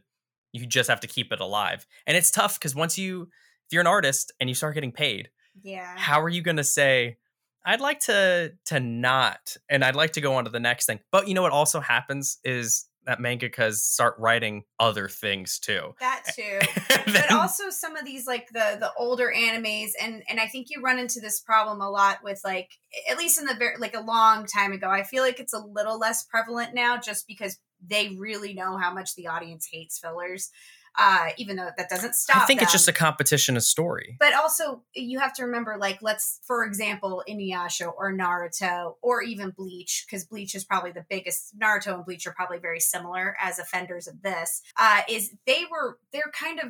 you 0.52 0.66
just 0.66 0.90
have 0.90 1.00
to 1.00 1.06
keep 1.06 1.32
it 1.32 1.40
alive. 1.40 1.86
And 2.06 2.16
it's 2.16 2.30
tough 2.30 2.58
because 2.58 2.74
once 2.74 2.98
you 2.98 3.28
if 3.70 3.72
you're 3.72 3.82
an 3.82 3.86
artist 3.86 4.32
and 4.40 4.50
you 4.50 4.54
start 4.54 4.74
getting 4.74 4.90
paid, 4.90 5.28
Yeah. 5.62 5.94
how 5.96 6.20
are 6.20 6.28
you 6.28 6.42
going 6.42 6.56
to 6.56 6.64
say 6.64 7.18
I'd 7.64 7.80
like 7.80 8.00
to 8.00 8.54
to 8.66 8.80
not 8.80 9.56
and 9.68 9.84
I'd 9.84 9.94
like 9.94 10.14
to 10.14 10.20
go 10.20 10.34
on 10.34 10.44
to 10.44 10.50
the 10.50 10.58
next 10.58 10.86
thing. 10.86 10.98
But 11.12 11.28
you 11.28 11.34
know 11.34 11.42
what 11.42 11.52
also 11.52 11.78
happens 11.78 12.38
is 12.42 12.86
that 13.06 13.18
mangakas 13.20 13.74
start 13.76 14.14
writing 14.18 14.64
other 14.80 15.08
things 15.08 15.58
too. 15.60 15.94
That 16.00 16.24
too. 16.34 16.58
And 17.06 17.12
but 17.14 17.32
also 17.32 17.70
some 17.70 17.94
of 17.96 18.04
these 18.04 18.26
like 18.26 18.48
the 18.48 18.76
the 18.80 18.90
older 18.98 19.32
animes 19.34 19.90
and 20.02 20.22
and 20.28 20.40
i 20.40 20.46
think 20.46 20.66
you 20.70 20.82
run 20.82 20.98
into 20.98 21.20
this 21.20 21.40
problem 21.40 21.80
a 21.80 21.88
lot 21.88 22.18
with 22.24 22.40
like 22.44 22.70
at 23.10 23.18
least 23.18 23.38
in 23.40 23.46
the 23.46 23.54
very 23.54 23.76
like 23.78 23.94
a 23.94 24.00
long 24.00 24.46
time 24.46 24.72
ago 24.72 24.88
i 24.90 25.02
feel 25.02 25.22
like 25.22 25.40
it's 25.40 25.54
a 25.54 25.58
little 25.58 25.98
less 25.98 26.24
prevalent 26.24 26.74
now 26.74 26.98
just 26.98 27.26
because 27.26 27.58
they 27.84 28.10
really 28.18 28.52
know 28.52 28.76
how 28.76 28.92
much 28.92 29.14
the 29.14 29.26
audience 29.28 29.66
hates 29.72 29.98
fillers 29.98 30.50
uh 31.00 31.30
even 31.38 31.56
though 31.56 31.70
that 31.76 31.88
doesn't 31.88 32.14
stop 32.14 32.42
I 32.42 32.46
think 32.46 32.62
it's 32.62 32.72
just 32.72 32.88
a 32.88 32.92
competition 32.92 33.56
of 33.56 33.62
story. 33.62 34.16
but 34.20 34.34
also 34.34 34.82
you 34.94 35.18
have 35.18 35.32
to 35.34 35.44
remember 35.44 35.76
like 35.78 35.98
let's 36.02 36.40
for 36.46 36.64
example 36.64 37.22
inuyasha 37.28 37.90
or 37.96 38.12
naruto 38.12 38.94
or 39.02 39.22
even 39.22 39.50
bleach 39.50 40.04
because 40.06 40.24
bleach 40.24 40.54
is 40.54 40.64
probably 40.64 40.92
the 40.92 41.04
biggest 41.08 41.58
naruto 41.58 41.94
and 41.94 42.04
bleach 42.04 42.26
are 42.26 42.34
probably 42.34 42.58
very 42.58 42.80
similar 42.80 43.36
as 43.40 43.58
offenders 43.58 44.06
of 44.06 44.20
this 44.22 44.62
uh 44.78 45.00
is 45.08 45.32
they 45.46 45.62
were 45.70 45.98
they're 46.12 46.30
kind 46.32 46.58
of 46.60 46.66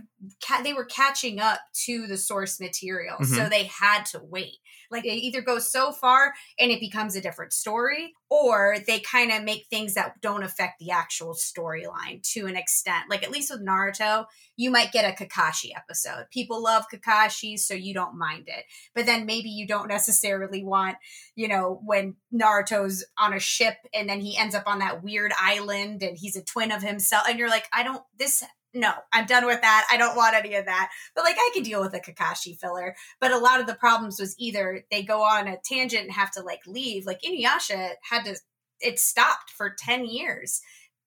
ca- 0.47 0.63
they 0.63 0.73
were 0.73 0.85
catching 0.85 1.41
up 1.41 1.59
to 1.85 2.07
the 2.07 2.17
source 2.17 2.61
material 2.61 3.17
so 3.25 3.49
they 3.49 3.65
had 3.65 4.05
to 4.07 4.21
wait. 4.23 4.57
Like 4.91 5.05
they 5.05 5.11
either 5.11 5.41
go 5.41 5.59
so 5.59 5.93
far 5.93 6.35
and 6.59 6.71
it 6.71 6.81
becomes 6.81 7.15
a 7.17 7.21
different 7.21 7.53
story 7.53 8.13
or 8.29 8.77
they 8.87 9.01
kind 9.01 9.31
of 9.33 9.43
make 9.45 9.67
things 9.67 9.95
that 9.95 10.21
don't 10.21 10.43
affect 10.43 10.79
the 10.81 10.91
actual 10.91 11.35
storyline 11.35 12.23
to 12.33 12.47
an 12.47 12.57
extent. 12.57 13.05
Like 13.09 13.23
at 13.23 13.31
least 13.31 13.51
with 13.51 13.65
naruto 13.65 14.20
you 14.57 14.71
might 14.71 14.93
get 14.93 15.05
a 15.05 15.25
Kakashi 15.25 15.71
episode. 15.77 16.27
People 16.31 16.63
love 16.63 16.87
Kakashi, 16.93 17.59
so 17.59 17.75
you 17.75 17.95
don't 17.95 18.19
mind 18.19 18.45
it. 18.49 18.65
But 18.95 19.07
then 19.07 19.27
maybe 19.27 19.49
you 19.49 19.67
don't 19.67 19.89
necessarily 19.89 20.65
want, 20.65 20.97
you 21.35 21.49
know, 21.49 21.81
when 21.85 22.17
Naruto's 22.33 23.05
on 23.19 23.33
a 23.33 23.41
ship 23.41 23.77
and 23.95 24.09
then 24.09 24.21
he 24.21 24.37
ends 24.37 24.55
up 24.55 24.65
on 24.67 24.81
that 24.81 25.03
weird 25.03 25.33
island 25.41 26.03
and 26.03 26.17
he's 26.17 26.37
a 26.37 26.45
twin 26.45 26.73
of 26.73 26.83
himself. 26.83 27.25
And 27.29 27.39
you're 27.39 27.49
like, 27.49 27.67
I 27.73 27.83
don't, 27.83 28.03
this, 28.19 28.43
no, 28.73 28.93
I'm 29.13 29.27
done 29.27 29.47
with 29.47 29.61
that. 29.63 29.87
I 29.91 29.97
don't 29.97 30.17
want 30.17 30.37
any 30.37 30.55
of 30.55 30.67
that. 30.67 30.91
But 31.15 31.25
like, 31.25 31.37
I 31.39 31.51
could 31.55 31.65
deal 31.65 31.81
with 31.81 31.95
a 31.95 32.01
Kakashi 32.01 32.59
filler. 32.59 32.95
But 33.21 33.33
a 33.33 33.39
lot 33.39 33.61
of 33.61 33.67
the 33.67 33.75
problems 33.75 34.21
was 34.21 34.37
either 34.39 34.85
they 34.91 35.03
go 35.03 35.23
on 35.23 35.49
a 35.49 35.59
tangent 35.65 36.05
and 36.05 36.13
have 36.13 36.31
to 36.33 36.43
like 36.43 36.61
leave. 36.67 37.07
Like 37.07 37.21
Inuyasha 37.23 37.95
had 38.09 38.25
to, 38.25 38.37
it 38.81 38.99
stopped 38.99 39.51
for 39.51 39.75
10 39.77 40.07
years 40.07 40.61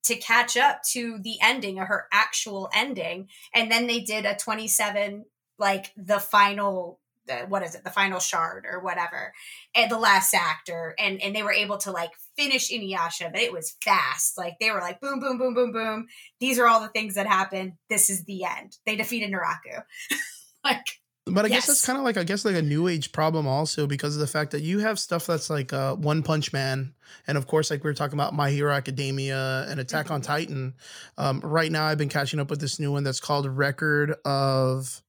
to 0.03 0.15
catch 0.15 0.57
up 0.57 0.83
to 0.83 1.17
the 1.19 1.37
ending 1.41 1.79
of 1.79 1.87
her 1.87 2.07
actual 2.11 2.69
ending. 2.73 3.29
And 3.53 3.71
then 3.71 3.87
they 3.87 4.01
did 4.01 4.25
a 4.25 4.35
27 4.35 5.25
like 5.59 5.91
the 5.95 6.19
final 6.19 6.99
the, 7.25 7.45
what 7.47 7.63
is 7.63 7.73
it? 7.73 7.85
The 7.85 7.89
final 7.89 8.19
shard 8.19 8.65
or 8.69 8.81
whatever 8.81 9.33
and 9.73 9.89
the 9.89 9.97
last 9.97 10.33
actor. 10.33 10.93
And 10.99 11.21
and 11.21 11.33
they 11.33 11.43
were 11.43 11.53
able 11.53 11.77
to 11.79 11.91
like 11.91 12.11
finish 12.35 12.69
Inuyasha 12.69 13.31
but 13.31 13.41
it 13.41 13.53
was 13.53 13.77
fast. 13.81 14.37
Like 14.37 14.55
they 14.59 14.71
were 14.71 14.81
like 14.81 14.99
boom 14.99 15.19
boom 15.19 15.37
boom 15.37 15.53
boom 15.53 15.71
boom. 15.71 16.07
These 16.39 16.59
are 16.59 16.67
all 16.67 16.81
the 16.81 16.89
things 16.89 17.15
that 17.15 17.27
happened. 17.27 17.73
This 17.89 18.09
is 18.09 18.25
the 18.25 18.43
end. 18.43 18.77
They 18.85 18.95
defeated 18.95 19.31
Naraku. 19.31 19.83
Like 20.65 21.01
But 21.25 21.45
I 21.45 21.47
guess 21.47 21.59
Yes. 21.59 21.67
that's 21.67 21.85
kind 21.85 21.97
of 21.97 22.03
like 22.03 22.17
I 22.17 22.23
guess 22.25 22.43
like 22.43 22.55
a 22.55 22.61
new 22.61 22.87
age 22.89 23.13
problem 23.13 23.47
also 23.47 23.87
because 23.87 24.15
of 24.15 24.19
the 24.19 24.27
fact 24.27 24.51
that 24.51 24.61
you 24.61 24.79
have 24.79 24.99
stuff 24.99 25.25
that's 25.25 25.49
like 25.49 25.71
uh, 25.71 25.95
One 25.95 26.21
Punch 26.21 26.51
Man, 26.51 26.93
and 27.27 27.37
of 27.37 27.47
course 27.47 27.71
like 27.71 27.81
we 27.83 27.89
were 27.89 27.93
talking 27.93 28.15
about 28.19 28.33
My 28.33 28.49
Hero 28.51 28.73
Academia 28.73 29.65
and 29.69 29.79
Attack 29.79 30.11
on 30.11 30.19
Mhm. 30.21 30.25
Titan. 30.25 30.73
Um, 31.17 31.39
right 31.39 31.71
now, 31.71 31.85
I've 31.85 31.97
been 31.97 32.09
catching 32.09 32.39
up 32.41 32.49
with 32.49 32.59
this 32.59 32.77
new 32.77 32.91
one 32.91 33.03
that's 33.03 33.21
called 33.21 33.45
Record 33.47 34.15
of 34.25 35.01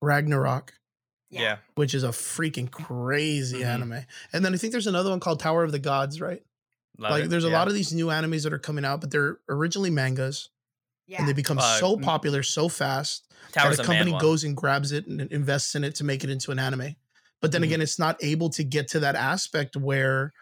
Ragnarok, 0.00 0.72
Yeah. 1.28 1.58
which 1.74 1.92
is 1.94 2.04
a 2.04 2.08
freaking 2.08 2.70
crazy 2.70 3.58
Mhm. 3.60 3.66
anime. 3.66 4.06
And 4.32 4.42
then 4.42 4.54
I 4.54 4.56
think 4.56 4.72
there's 4.72 4.86
another 4.86 5.10
one 5.10 5.20
called 5.20 5.40
Tower 5.40 5.62
of 5.62 5.72
the 5.72 5.78
Gods, 5.78 6.22
right? 6.22 6.42
Love 6.96 7.10
like 7.10 7.24
it. 7.24 7.28
there's 7.28 7.44
a 7.44 7.48
Yeah. 7.48 7.58
lot 7.58 7.68
of 7.68 7.74
these 7.74 7.92
new 7.92 8.06
animes 8.06 8.44
that 8.44 8.52
are 8.54 8.58
coming 8.58 8.86
out, 8.86 9.02
but 9.02 9.10
they're 9.10 9.38
originally 9.48 9.90
mangas, 9.90 10.48
yeah 11.10 11.18
and 11.18 11.28
they 11.28 11.32
become 11.32 11.58
Uh, 11.58 11.78
so 11.78 11.96
popular 11.98 12.42
so 12.42 12.68
fast 12.68 13.26
Towers 13.52 13.76
that 13.76 13.80
a 13.80 13.84
company 13.84 14.12
goes 14.12 14.44
and 14.44 14.56
grabs 14.56 14.92
it 14.92 15.06
and 15.06 15.20
invests 15.32 15.74
in 15.74 15.84
it 15.84 15.94
to 15.96 16.04
make 16.04 16.24
it 16.24 16.30
into 16.30 16.50
an 16.52 16.58
anime. 16.58 16.94
But 17.40 17.52
then 17.52 17.62
Mhm. 17.62 17.64
again, 17.64 17.80
it's 17.80 17.98
not 17.98 18.22
able 18.22 18.50
to 18.50 18.64
get 18.64 18.88
to 18.88 19.00
that 19.00 19.16
aspect 19.16 19.76
where 19.76 20.32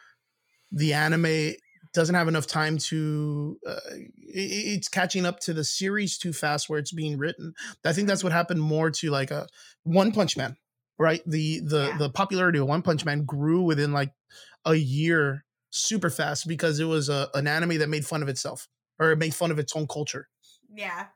the 0.71 0.93
anime 0.95 1.55
doesn't 1.95 2.15
have 2.15 2.29
enough 2.29 2.47
time 2.47 2.79
to 2.79 3.59
uh, 3.67 3.81
i- 3.95 3.97
i- 3.97 4.69
it's 4.75 4.89
catching 4.89 5.25
up 5.27 5.41
to 5.41 5.55
the 5.55 5.65
series 5.65 6.19
too 6.19 6.33
fast 6.33 6.69
where 6.69 6.79
it's 6.79 6.93
being 6.93 7.17
written 7.19 7.55
i 7.85 7.93
think 7.93 8.07
that's 8.09 8.23
what 8.23 8.33
happened 8.33 8.61
more 8.61 8.91
to 8.91 9.11
like 9.11 9.31
a 9.31 9.47
one 9.85 10.13
punch 10.13 10.37
man 10.37 10.57
right 10.99 11.23
the 11.27 11.61
the 11.61 11.93
Yeah. 11.93 11.99
the 11.99 12.11
popularity 12.11 12.59
of 12.59 12.67
one 12.69 12.83
punch 12.83 13.05
man 13.05 13.25
grew 13.25 13.63
within 13.63 13.93
like 13.93 14.13
a 14.65 14.75
year 14.75 15.45
super 15.71 16.11
fast 16.11 16.47
because 16.49 16.81
it 16.81 16.85
was 16.85 17.09
a, 17.09 17.29
an 17.35 17.47
anime 17.47 17.79
that 17.79 17.89
made 17.89 18.07
fun 18.07 18.23
of 18.23 18.29
itself 18.29 18.69
or 18.99 19.13
it 19.13 19.19
made 19.19 19.35
fun 19.35 19.51
of 19.51 19.59
its 19.59 19.75
own 19.77 19.87
culture 19.87 20.29
yeah 20.75 21.07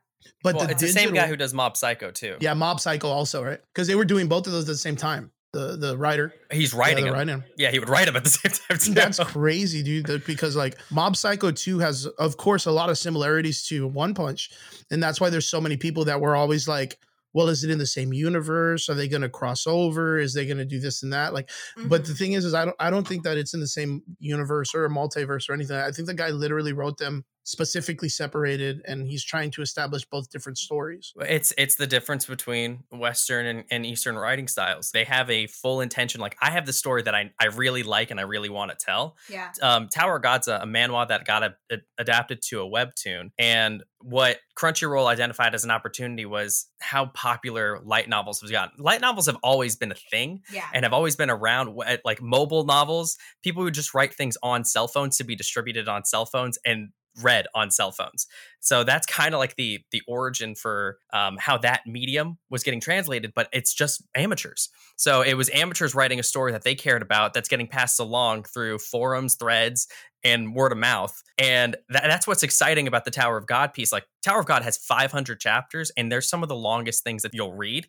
but 0.41 0.55
well, 0.55 0.65
the 0.67 0.71
it's 0.71 0.81
the 0.81 0.87
same 0.87 1.13
guy 1.13 1.27
who 1.27 1.35
does 1.35 1.53
Mob 1.53 1.75
Psycho 1.75 2.09
too. 2.09 2.37
yeah, 2.39 2.53
Mob 2.53 2.79
Psycho 2.79 3.09
also, 3.09 3.43
right? 3.43 3.59
Because 3.73 3.87
they 3.89 3.95
were 3.95 4.05
doing 4.05 4.27
both 4.27 4.47
of 4.47 4.53
those 4.53 4.63
at 4.63 4.67
the 4.71 4.77
same 4.77 4.95
time. 4.95 5.31
The 5.51 5.75
the 5.75 5.97
writer, 5.97 6.33
He's 6.49 6.73
writing 6.73 7.03
the 7.03 7.11
them. 7.11 7.13
writing. 7.19 7.43
Yeah, 7.57 7.71
he 7.71 7.77
would 7.79 7.89
write 7.89 8.05
them 8.05 8.15
at 8.15 8.23
the 8.23 8.29
same 8.41 8.53
time 8.53 8.77
too. 8.77 8.93
That's 8.93 9.19
crazy, 9.19 9.83
dude. 9.83 10.05
that- 10.05 10.25
Because 10.25 10.55
like 10.55 10.77
Mob 10.89 11.17
Psycho 11.17 11.51
2 11.51 11.79
has, 11.79 12.05
of 12.05 12.37
course, 12.37 12.65
a 12.65 12.71
lot 12.71 12.89
of 12.89 12.97
similarities 12.97 13.67
to 13.67 13.85
One 13.85 14.13
Punch, 14.13 14.49
and 14.89 15.03
that's 15.03 15.19
why 15.19 15.29
there's 15.29 15.47
so 15.47 15.59
many 15.59 15.75
people 15.75 16.05
that 16.05 16.21
were 16.21 16.37
always 16.37 16.69
like, 16.69 16.97
"Well, 17.33 17.49
is 17.49 17.65
it 17.65 17.69
in 17.69 17.77
the 17.77 17.85
same 17.85 18.13
universe? 18.13 18.87
Are 18.87 18.95
they 18.95 19.09
going 19.09 19.23
to 19.23 19.29
cross 19.29 19.67
over? 19.67 20.17
Is 20.19 20.33
they 20.33 20.45
going 20.45 20.57
to 20.57 20.65
do 20.65 20.79
this 20.79 21.03
and 21.03 21.11
that?" 21.11 21.33
Like, 21.33 21.49
but 21.87 22.03
Mhm. 22.03 22.07
the 22.07 22.13
thing 22.13 22.31
is, 22.33 22.45
is 22.45 22.53
I 22.53 22.63
don't, 22.63 22.77
I 22.79 22.89
don't 22.89 23.05
think 23.07 23.23
that 23.25 23.37
it's 23.37 23.53
in 23.53 23.59
the 23.59 23.67
same 23.67 24.03
universe 24.19 24.73
or 24.73 24.85
a 24.85 24.89
multiverse 24.89 25.49
or 25.49 25.53
anything. 25.53 25.75
I 25.75 25.91
think 25.91 26.07
the 26.07 26.13
guy 26.13 26.29
literally 26.29 26.71
wrote 26.71 26.97
them 26.97 27.25
specifically 27.43 28.09
separated, 28.09 28.81
and 28.85 29.07
he's 29.07 29.23
trying 29.23 29.51
to 29.51 29.61
establish 29.61 30.05
both 30.05 30.29
different 30.29 30.57
stories. 30.57 31.13
It's 31.19 31.53
it's 31.57 31.75
the 31.75 31.87
difference 31.87 32.25
between 32.25 32.83
Western 32.91 33.45
and, 33.45 33.63
and 33.69 33.85
Eastern 33.85 34.15
writing 34.15 34.47
styles. 34.47 34.91
They 34.91 35.03
have 35.03 35.29
a 35.29 35.47
full 35.47 35.81
intention. 35.81 36.21
Like 36.21 36.37
I 36.41 36.51
have 36.51 36.65
the 36.65 36.73
story 36.73 37.01
that 37.03 37.13
I, 37.15 37.31
I 37.39 37.47
really 37.47 37.83
like 37.83 38.11
and 38.11 38.19
I 38.19 38.23
really 38.23 38.49
want 38.49 38.71
to 38.71 38.77
tell. 38.77 39.17
yeah 39.29 39.51
Um, 39.61 39.89
Tower 39.89 40.17
of 40.17 40.23
God's 40.23 40.47
a, 40.47 40.55
a 40.63 40.65
manhwa 40.65 41.07
that 41.07 41.25
got 41.25 41.43
a, 41.43 41.55
a- 41.71 41.77
adapted 41.97 42.41
to 42.49 42.61
a 42.61 42.65
webtoon, 42.69 43.31
and 43.37 43.83
what 43.99 44.39
Crunchyroll 44.57 45.07
identified 45.07 45.55
as 45.55 45.63
an 45.63 45.71
opportunity 45.71 46.25
was 46.25 46.67
how 46.81 47.05
popular 47.07 47.79
light 47.83 48.09
novels 48.09 48.41
have 48.41 48.51
gotten. 48.51 48.83
Light 48.83 49.01
novels 49.01 49.27
have 49.27 49.37
always 49.43 49.75
been 49.75 49.91
a 49.91 49.95
thing, 49.95 50.41
yeah 50.51 50.67
and 50.73 50.83
have 50.85 50.93
always 50.93 51.15
been 51.15 51.29
around 51.29 51.77
like 52.05 52.21
mobile 52.21 52.63
novels 52.65 53.17
people 53.43 53.63
who 53.63 53.71
just 53.71 53.93
write 53.93 54.13
things 54.13 54.37
on 54.43 54.63
cell 54.65 54.87
phones 54.87 55.17
to 55.17 55.23
be 55.23 55.35
distributed 55.35 55.87
on 55.87 56.03
cell 56.05 56.25
phones 56.25 56.57
and 56.65 56.89
read 57.21 57.45
on 57.53 57.71
cell 57.71 57.91
phones. 57.91 58.27
So 58.59 58.83
that's 58.83 59.05
kind 59.05 59.33
of 59.33 59.39
like 59.39 59.55
the 59.55 59.81
the 59.91 60.01
origin 60.07 60.55
for 60.55 60.97
um, 61.11 61.37
how 61.39 61.57
that 61.59 61.81
medium 61.85 62.37
was 62.49 62.63
getting 62.63 62.79
translated 62.79 63.33
but 63.35 63.49
it's 63.51 63.73
just 63.73 64.03
amateurs. 64.15 64.69
So 64.95 65.21
it 65.21 65.35
was 65.35 65.49
amateurs 65.53 65.93
writing 65.93 66.19
a 66.19 66.23
story 66.23 66.51
that 66.51 66.63
they 66.63 66.75
cared 66.75 67.01
about 67.01 67.33
that's 67.33 67.49
getting 67.49 67.67
passed 67.67 67.99
along 67.99 68.43
through 68.43 68.79
forums 68.79 69.35
threads 69.35 69.87
and 70.23 70.55
word 70.55 70.71
of 70.71 70.77
mouth. 70.77 71.21
And 71.37 71.75
tha- 71.89 72.01
that's 72.03 72.25
what's 72.25 72.43
exciting 72.43 72.87
about 72.87 73.05
the 73.05 73.11
tower 73.11 73.37
of 73.37 73.47
god 73.47 73.73
piece. 73.73 73.91
Like 73.91 74.05
tower 74.23 74.39
of 74.39 74.45
god 74.45 74.63
has 74.63 74.77
500 74.77 75.39
chapters 75.39 75.91
and 75.97 76.11
there's 76.11 76.29
some 76.29 76.43
of 76.43 76.49
the 76.49 76.55
longest 76.55 77.03
things 77.03 77.23
that 77.23 77.33
you'll 77.33 77.53
read 77.53 77.87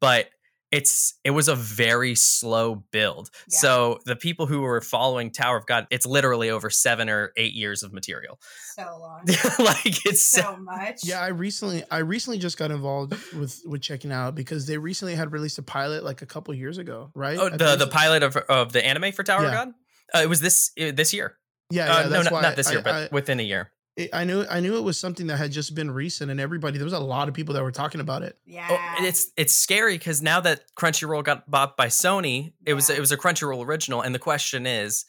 but 0.00 0.28
it's 0.72 1.14
it 1.22 1.30
was 1.30 1.48
a 1.48 1.54
very 1.54 2.14
slow 2.14 2.74
build. 2.90 3.30
Yeah. 3.50 3.58
So 3.58 3.98
the 4.06 4.16
people 4.16 4.46
who 4.46 4.62
were 4.62 4.80
following 4.80 5.30
Tower 5.30 5.56
of 5.58 5.66
God, 5.66 5.86
it's 5.90 6.06
literally 6.06 6.50
over 6.50 6.70
seven 6.70 7.08
or 7.08 7.32
eight 7.36 7.52
years 7.52 7.82
of 7.82 7.92
material. 7.92 8.40
so 8.74 8.82
long 8.98 9.22
like 9.58 10.04
it's 10.06 10.22
so 10.22 10.56
much 10.56 11.00
Yeah, 11.04 11.20
I 11.20 11.28
recently 11.28 11.84
I 11.90 11.98
recently 11.98 12.38
just 12.38 12.58
got 12.58 12.70
involved 12.70 13.12
with 13.34 13.60
with 13.66 13.82
checking 13.82 14.10
out 14.10 14.34
because 14.34 14.66
they 14.66 14.78
recently 14.78 15.14
had 15.14 15.30
released 15.32 15.58
a 15.58 15.62
pilot 15.62 16.02
like 16.02 16.22
a 16.22 16.26
couple 16.26 16.52
years 16.54 16.78
ago, 16.78 17.10
right? 17.14 17.38
oh, 17.38 17.46
I 17.46 17.56
the 17.56 17.76
the 17.76 17.86
pilot 17.86 18.22
of 18.22 18.36
of 18.36 18.72
the 18.72 18.84
anime 18.84 19.12
for 19.12 19.22
Tower 19.22 19.42
Yeah. 19.42 19.48
of 19.48 19.52
God. 19.54 19.68
Uh, 20.14 20.18
it 20.22 20.28
was 20.28 20.40
this 20.40 20.72
uh, 20.80 20.90
this 20.92 21.12
year. 21.12 21.36
Yeah, 21.70 21.86
yeah, 21.86 21.92
uh, 21.94 22.02
no, 22.02 22.08
that's 22.08 22.24
not, 22.24 22.32
why 22.32 22.40
not 22.42 22.56
this 22.56 22.70
year, 22.70 22.80
I, 22.80 22.82
but 22.82 22.94
I, 22.94 23.08
within 23.12 23.40
a 23.40 23.42
year. 23.42 23.70
I, 23.98 24.08
I 24.12 24.24
knew 24.24 24.44
I 24.48 24.60
knew 24.60 24.76
it 24.76 24.82
was 24.82 24.98
something 24.98 25.26
that 25.26 25.36
had 25.36 25.52
just 25.52 25.74
been 25.74 25.90
recent, 25.90 26.30
and 26.30 26.40
everybody 26.40 26.78
there 26.78 26.84
was 26.84 26.92
a 26.92 26.98
lot 26.98 27.28
of 27.28 27.34
people 27.34 27.54
that 27.54 27.62
were 27.62 27.72
talking 27.72 28.00
about 28.00 28.22
it. 28.22 28.38
yeah 28.46 28.68
Oh, 28.70 28.94
and 28.96 29.06
it's 29.06 29.30
it's 29.36 29.52
scary 29.52 29.98
because 29.98 30.22
now 30.22 30.40
that 30.40 30.62
Crunchyroll 30.76 31.24
got 31.24 31.50
bought 31.50 31.76
by 31.76 31.86
Sony, 31.86 32.52
it 32.64 32.74
was 32.74 32.88
it 32.90 33.00
was 33.00 33.12
a 33.12 33.16
Crunchyroll 33.16 33.64
original, 33.64 34.00
and 34.00 34.14
the 34.14 34.18
question 34.18 34.66
is, 34.66 35.04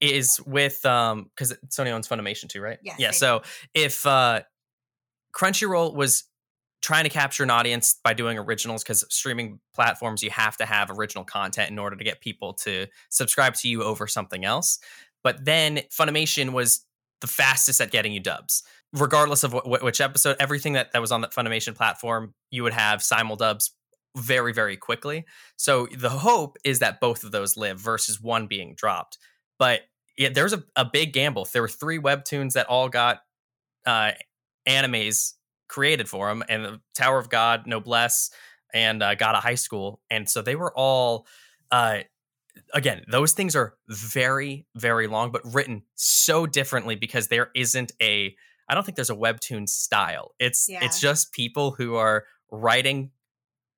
is 0.00 0.40
with 0.44 0.84
um 0.86 1.30
because 1.34 1.52
Sony 1.68 1.90
owns 1.90 2.08
Funimation 2.08 2.48
too, 2.48 2.60
right? 2.60 2.78
Yes, 2.82 2.96
Yeah. 2.98 3.10
they 3.10 3.16
So 3.16 3.42
if 3.74 4.06
uh 4.06 4.42
Crunchyroll 5.32 5.94
was 5.94 6.24
trying 6.80 7.04
to 7.04 7.10
capture 7.10 7.42
an 7.42 7.50
audience 7.50 7.98
by 8.02 8.14
doing 8.14 8.38
originals 8.38 8.82
because 8.82 9.04
streaming 9.12 9.60
platforms 9.74 10.22
you 10.22 10.30
have 10.30 10.56
to 10.56 10.64
have 10.64 10.90
original 10.90 11.24
content 11.24 11.70
in 11.70 11.78
order 11.78 11.96
to 11.96 12.04
get 12.04 12.20
people 12.20 12.54
to 12.54 12.86
subscribe 13.08 13.54
to 13.54 13.68
you 13.68 13.82
over 13.82 14.06
something 14.06 14.44
else 14.44 14.78
but 15.24 15.44
then 15.44 15.78
funimation 15.90 16.52
was 16.52 16.86
the 17.20 17.26
fastest 17.26 17.80
at 17.80 17.90
getting 17.90 18.12
you 18.12 18.20
dubs. 18.20 18.62
Regardless 18.92 19.44
of 19.44 19.52
wh- 19.52 19.82
which 19.82 20.00
episode, 20.00 20.36
everything 20.40 20.72
that, 20.74 20.92
that 20.92 21.00
was 21.00 21.12
on 21.12 21.20
that 21.20 21.32
Funimation 21.32 21.74
platform, 21.74 22.34
you 22.50 22.62
would 22.62 22.72
have 22.72 23.02
simul 23.02 23.36
dubs 23.36 23.72
very, 24.16 24.52
very 24.52 24.76
quickly. 24.76 25.24
So 25.56 25.86
the 25.96 26.08
hope 26.08 26.56
is 26.64 26.78
that 26.78 27.00
both 27.00 27.24
of 27.24 27.30
those 27.30 27.56
live 27.56 27.78
versus 27.78 28.20
one 28.20 28.46
being 28.46 28.74
dropped. 28.74 29.18
But 29.58 29.82
yeah, 30.16 30.30
there's 30.30 30.52
a, 30.52 30.64
a 30.74 30.84
big 30.84 31.12
gamble. 31.12 31.46
There 31.52 31.62
were 31.62 31.68
three 31.68 31.98
webtoons 31.98 32.54
that 32.54 32.66
all 32.66 32.88
got 32.88 33.20
uh, 33.86 34.12
animes 34.66 35.34
created 35.68 36.08
for 36.08 36.28
them, 36.28 36.42
and 36.48 36.64
the 36.64 36.80
Tower 36.94 37.18
of 37.18 37.28
God, 37.28 37.66
Noblesse, 37.66 38.30
and 38.72 39.02
uh, 39.02 39.14
God 39.14 39.34
of 39.34 39.42
High 39.42 39.54
School, 39.54 40.00
and 40.10 40.28
so 40.28 40.42
they 40.42 40.56
were 40.56 40.72
all. 40.74 41.26
Uh, 41.70 42.00
again, 42.74 43.04
those 43.10 43.32
things 43.32 43.54
are 43.56 43.74
very, 43.88 44.66
very 44.74 45.06
long, 45.06 45.30
but 45.32 45.42
written 45.52 45.82
so 45.94 46.46
differently 46.46 46.94
because 46.96 47.28
there 47.28 47.50
isn't 47.54 47.92
a. 48.02 48.34
I 48.68 48.74
don't 48.74 48.84
think 48.84 48.96
there's 48.96 49.10
a 49.10 49.14
webtoon 49.16 49.68
style. 49.68 50.34
It's 50.38 50.68
Yeah. 50.68 50.84
it's 50.84 51.00
just 51.00 51.32
people 51.32 51.72
who 51.72 51.94
are 51.96 52.24
writing 52.50 53.10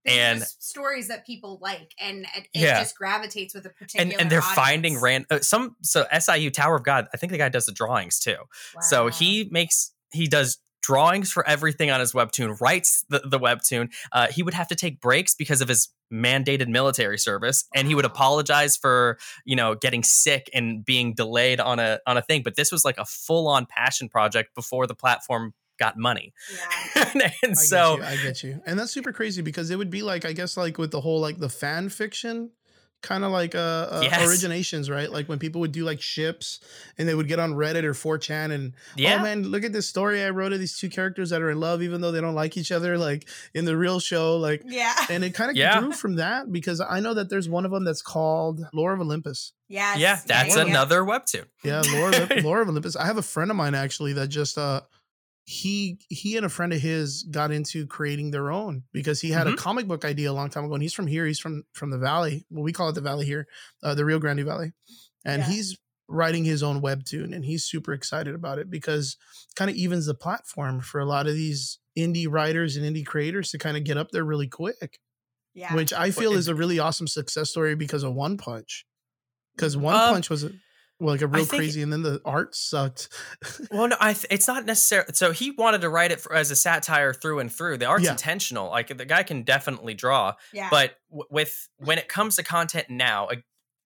and- 0.06 0.40
just 0.40 0.62
stories 0.68 1.08
that 1.08 1.26
people 1.26 1.58
like, 1.60 1.92
and 2.00 2.26
it, 2.36 2.48
Yeah. 2.54 2.80
just 2.80 2.96
gravitates 2.96 3.54
with 3.54 3.66
a 3.66 3.70
particular. 3.70 4.02
and, 4.02 4.20
and 4.20 4.30
they're 4.30 4.40
finding 4.42 4.96
audience. 4.96 5.02
ran 5.02 5.26
uh, 5.30 5.40
some 5.40 5.76
so 5.82 6.06
SIU 6.10 6.50
Tower 6.50 6.76
of 6.76 6.84
God. 6.84 7.06
I 7.12 7.18
think 7.18 7.30
the 7.32 7.38
guy 7.38 7.48
does 7.50 7.66
the 7.66 7.72
drawings 7.72 8.18
too. 8.18 8.36
So 8.80 9.08
he 9.08 9.48
makes 9.52 9.92
he 10.12 10.26
does 10.26 10.58
drawings 10.82 11.30
for 11.30 11.46
everything 11.46 11.90
on 11.90 12.00
his 12.00 12.12
webtoon, 12.12 12.60
writes 12.60 13.04
the, 13.08 13.20
the 13.24 13.38
webtoon. 13.38 13.92
Uh, 14.12 14.28
he 14.28 14.42
would 14.42 14.54
have 14.54 14.68
to 14.68 14.74
take 14.74 15.00
breaks 15.00 15.34
because 15.34 15.60
of 15.60 15.68
his 15.68 15.88
mandated 16.12 16.68
military 16.68 17.18
service, 17.18 17.64
and 17.74 17.86
he 17.86 17.94
would 17.94 18.04
apologize 18.04 18.76
for 18.76 19.18
you 19.44 19.56
know 19.56 19.74
getting 19.74 20.02
sick 20.02 20.50
and 20.52 20.84
being 20.84 21.14
delayed 21.14 21.60
on 21.60 21.78
a 21.78 22.00
on 22.06 22.16
a 22.16 22.22
thing. 22.22 22.42
But 22.42 22.56
this 22.56 22.72
was 22.72 22.84
like 22.84 22.98
a 22.98 23.04
full 23.04 23.48
on 23.48 23.66
passion 23.66 24.08
project 24.08 24.54
before 24.54 24.86
the 24.86 24.94
platform 24.94 25.54
got 25.78 25.96
money, 25.96 26.34
Yeah. 26.94 27.10
and 27.42 27.52
I 27.52 27.54
so 27.54 27.96
you, 27.96 28.04
I 28.04 28.16
get 28.16 28.42
you, 28.42 28.60
and 28.66 28.78
that's 28.78 28.92
super 28.92 29.12
crazy 29.12 29.42
because 29.42 29.70
it 29.70 29.76
would 29.76 29.90
be 29.90 30.02
like 30.02 30.24
I 30.24 30.32
guess 30.32 30.56
like 30.56 30.78
with 30.78 30.90
the 30.90 31.00
whole 31.00 31.20
like 31.20 31.38
the 31.38 31.48
fan 31.48 31.88
fiction 31.88 32.50
kind 33.02 33.24
of 33.24 33.32
like 33.32 33.54
uh, 33.54 33.58
uh 33.58 34.00
Yes. 34.02 34.20
originations, 34.20 34.90
right? 34.90 35.10
Like 35.10 35.28
when 35.28 35.38
people 35.38 35.60
would 35.62 35.72
do 35.72 35.84
like 35.84 36.00
ships 36.00 36.60
and 36.98 37.08
they 37.08 37.14
would 37.14 37.28
get 37.28 37.38
on 37.38 37.52
Reddit 37.54 37.84
or 37.84 37.92
4chan 37.94 38.52
and 38.52 38.74
yeah, 38.96 39.16
oh 39.18 39.22
man, 39.22 39.44
look 39.44 39.64
at 39.64 39.72
this 39.72 39.88
story 39.88 40.22
I 40.22 40.30
wrote 40.30 40.52
of 40.52 40.58
these 40.58 40.76
two 40.78 40.88
characters 40.90 41.30
that 41.30 41.40
are 41.42 41.50
in 41.50 41.60
love 41.60 41.82
even 41.82 42.00
though 42.00 42.12
they 42.12 42.20
don't 42.20 42.34
like 42.34 42.56
each 42.56 42.70
other, 42.72 42.98
like 42.98 43.26
in 43.54 43.64
the 43.64 43.76
real 43.76 44.00
show, 44.00 44.36
like 44.36 44.62
Yeah. 44.66 44.94
and 45.08 45.24
it 45.24 45.34
kind 45.34 45.50
of 45.50 45.56
Yeah. 45.56 45.80
grew 45.80 45.92
from 45.92 46.16
that 46.16 46.52
because 46.52 46.80
I 46.80 47.00
know 47.00 47.14
that 47.14 47.30
there's 47.30 47.48
one 47.48 47.64
of 47.64 47.70
them 47.70 47.84
that's 47.84 48.02
called 48.02 48.60
Lore 48.72 48.92
of 48.92 49.00
Olympus. 49.00 49.52
Yes. 49.68 49.98
yeah, 49.98 50.20
that's 50.26 50.56
yeah, 50.56 50.64
yeah. 50.64 50.68
another 50.70 51.02
webtoon. 51.02 51.44
Yeah, 51.62 51.82
Lore 51.94 52.08
of, 52.14 52.44
Lore 52.44 52.60
of 52.60 52.68
Olympus. 52.68 52.96
I 52.96 53.06
have 53.06 53.18
a 53.18 53.22
friend 53.22 53.50
of 53.50 53.56
mine 53.56 53.74
actually 53.74 54.12
that 54.14 54.28
just 54.28 54.58
uh 54.58 54.80
he 55.44 55.98
he 56.08 56.36
and 56.36 56.46
a 56.46 56.48
friend 56.48 56.72
of 56.72 56.80
his 56.80 57.24
got 57.30 57.50
into 57.50 57.86
creating 57.86 58.30
their 58.30 58.50
own 58.52 58.84
because 58.92 59.20
he 59.20 59.30
had 59.30 59.46
Mhm. 59.46 59.54
a 59.54 59.56
comic 59.56 59.88
book 59.88 60.04
idea 60.04 60.30
a 60.30 60.32
long 60.32 60.50
time 60.50 60.64
ago 60.64 60.74
and 60.74 60.82
he's 60.82 60.94
from 60.94 61.06
here 61.06 61.26
he's 61.26 61.40
from 61.40 61.64
from 61.72 61.90
the 61.90 61.98
valley 61.98 62.44
well 62.50 62.62
we 62.62 62.72
call 62.72 62.88
it 62.88 62.94
the 62.94 63.00
valley 63.00 63.26
here 63.26 63.48
uh, 63.82 63.94
the 63.94 64.04
rio 64.04 64.18
grande 64.18 64.44
valley 64.44 64.72
and 65.24 65.40
Yeah. 65.42 65.48
he's 65.50 65.76
writing 66.08 66.44
his 66.44 66.62
own 66.62 66.80
webtoon 66.82 67.34
and 67.34 67.44
he's 67.44 67.64
super 67.64 67.92
excited 67.92 68.34
about 68.34 68.58
it 68.58 68.68
because 68.70 69.16
kind 69.56 69.70
of 69.70 69.76
evens 69.76 70.06
the 70.06 70.14
platform 70.14 70.80
for 70.80 71.00
a 71.00 71.04
lot 71.06 71.26
of 71.26 71.34
these 71.34 71.78
indie 71.98 72.26
writers 72.28 72.76
and 72.76 72.84
indie 72.84 73.06
creators 73.06 73.50
to 73.50 73.58
kind 73.58 73.76
of 73.76 73.84
get 73.84 73.96
up 73.96 74.10
there 74.10 74.24
really 74.24 74.48
quick 74.48 75.00
Yeah. 75.54 75.74
which 75.74 75.92
i 75.92 76.10
feel 76.10 76.32
is 76.34 76.48
a 76.48 76.54
really 76.54 76.78
awesome 76.78 77.08
success 77.08 77.50
story 77.50 77.74
because 77.74 78.02
of 78.04 78.12
one 78.14 78.36
punch 78.36 78.86
because 79.56 79.76
one 79.76 79.94
Um, 79.94 80.14
punch 80.14 80.30
was 80.30 80.44
a, 80.44 80.52
well, 81.00 81.14
like 81.14 81.22
a 81.22 81.26
real 81.26 81.44
think- 81.44 81.62
crazy 81.62 81.82
and 81.82 81.92
then 81.92 82.02
the 82.02 82.20
art 82.24 82.54
sucked 82.54 83.08
Well, 83.70 83.88
no, 83.88 83.96
I 84.00 84.12
th- 84.12 84.26
it's 84.30 84.46
not 84.46 84.66
necessarily. 84.66 85.12
So 85.14 85.32
he 85.32 85.50
wanted 85.50 85.80
to 85.80 85.88
write 85.88 86.12
it 86.12 86.20
for, 86.20 86.32
as 86.34 86.50
a 86.50 86.56
satire 86.56 87.12
through 87.12 87.38
and 87.40 87.50
through. 87.50 87.78
The 87.78 87.86
art's 87.86 88.04
Yeah. 88.04 88.12
intentional. 88.12 88.68
Like 88.70 88.96
the 88.96 89.04
guy 89.06 89.22
can 89.22 89.42
definitely 89.42 89.94
draw, 89.94 90.34
yeah. 90.52 90.68
but 90.70 90.94
w- 91.10 91.26
with 91.30 91.68
when 91.78 91.98
it 91.98 92.08
comes 92.08 92.36
to 92.36 92.42
content 92.42 92.90
now, 92.90 93.28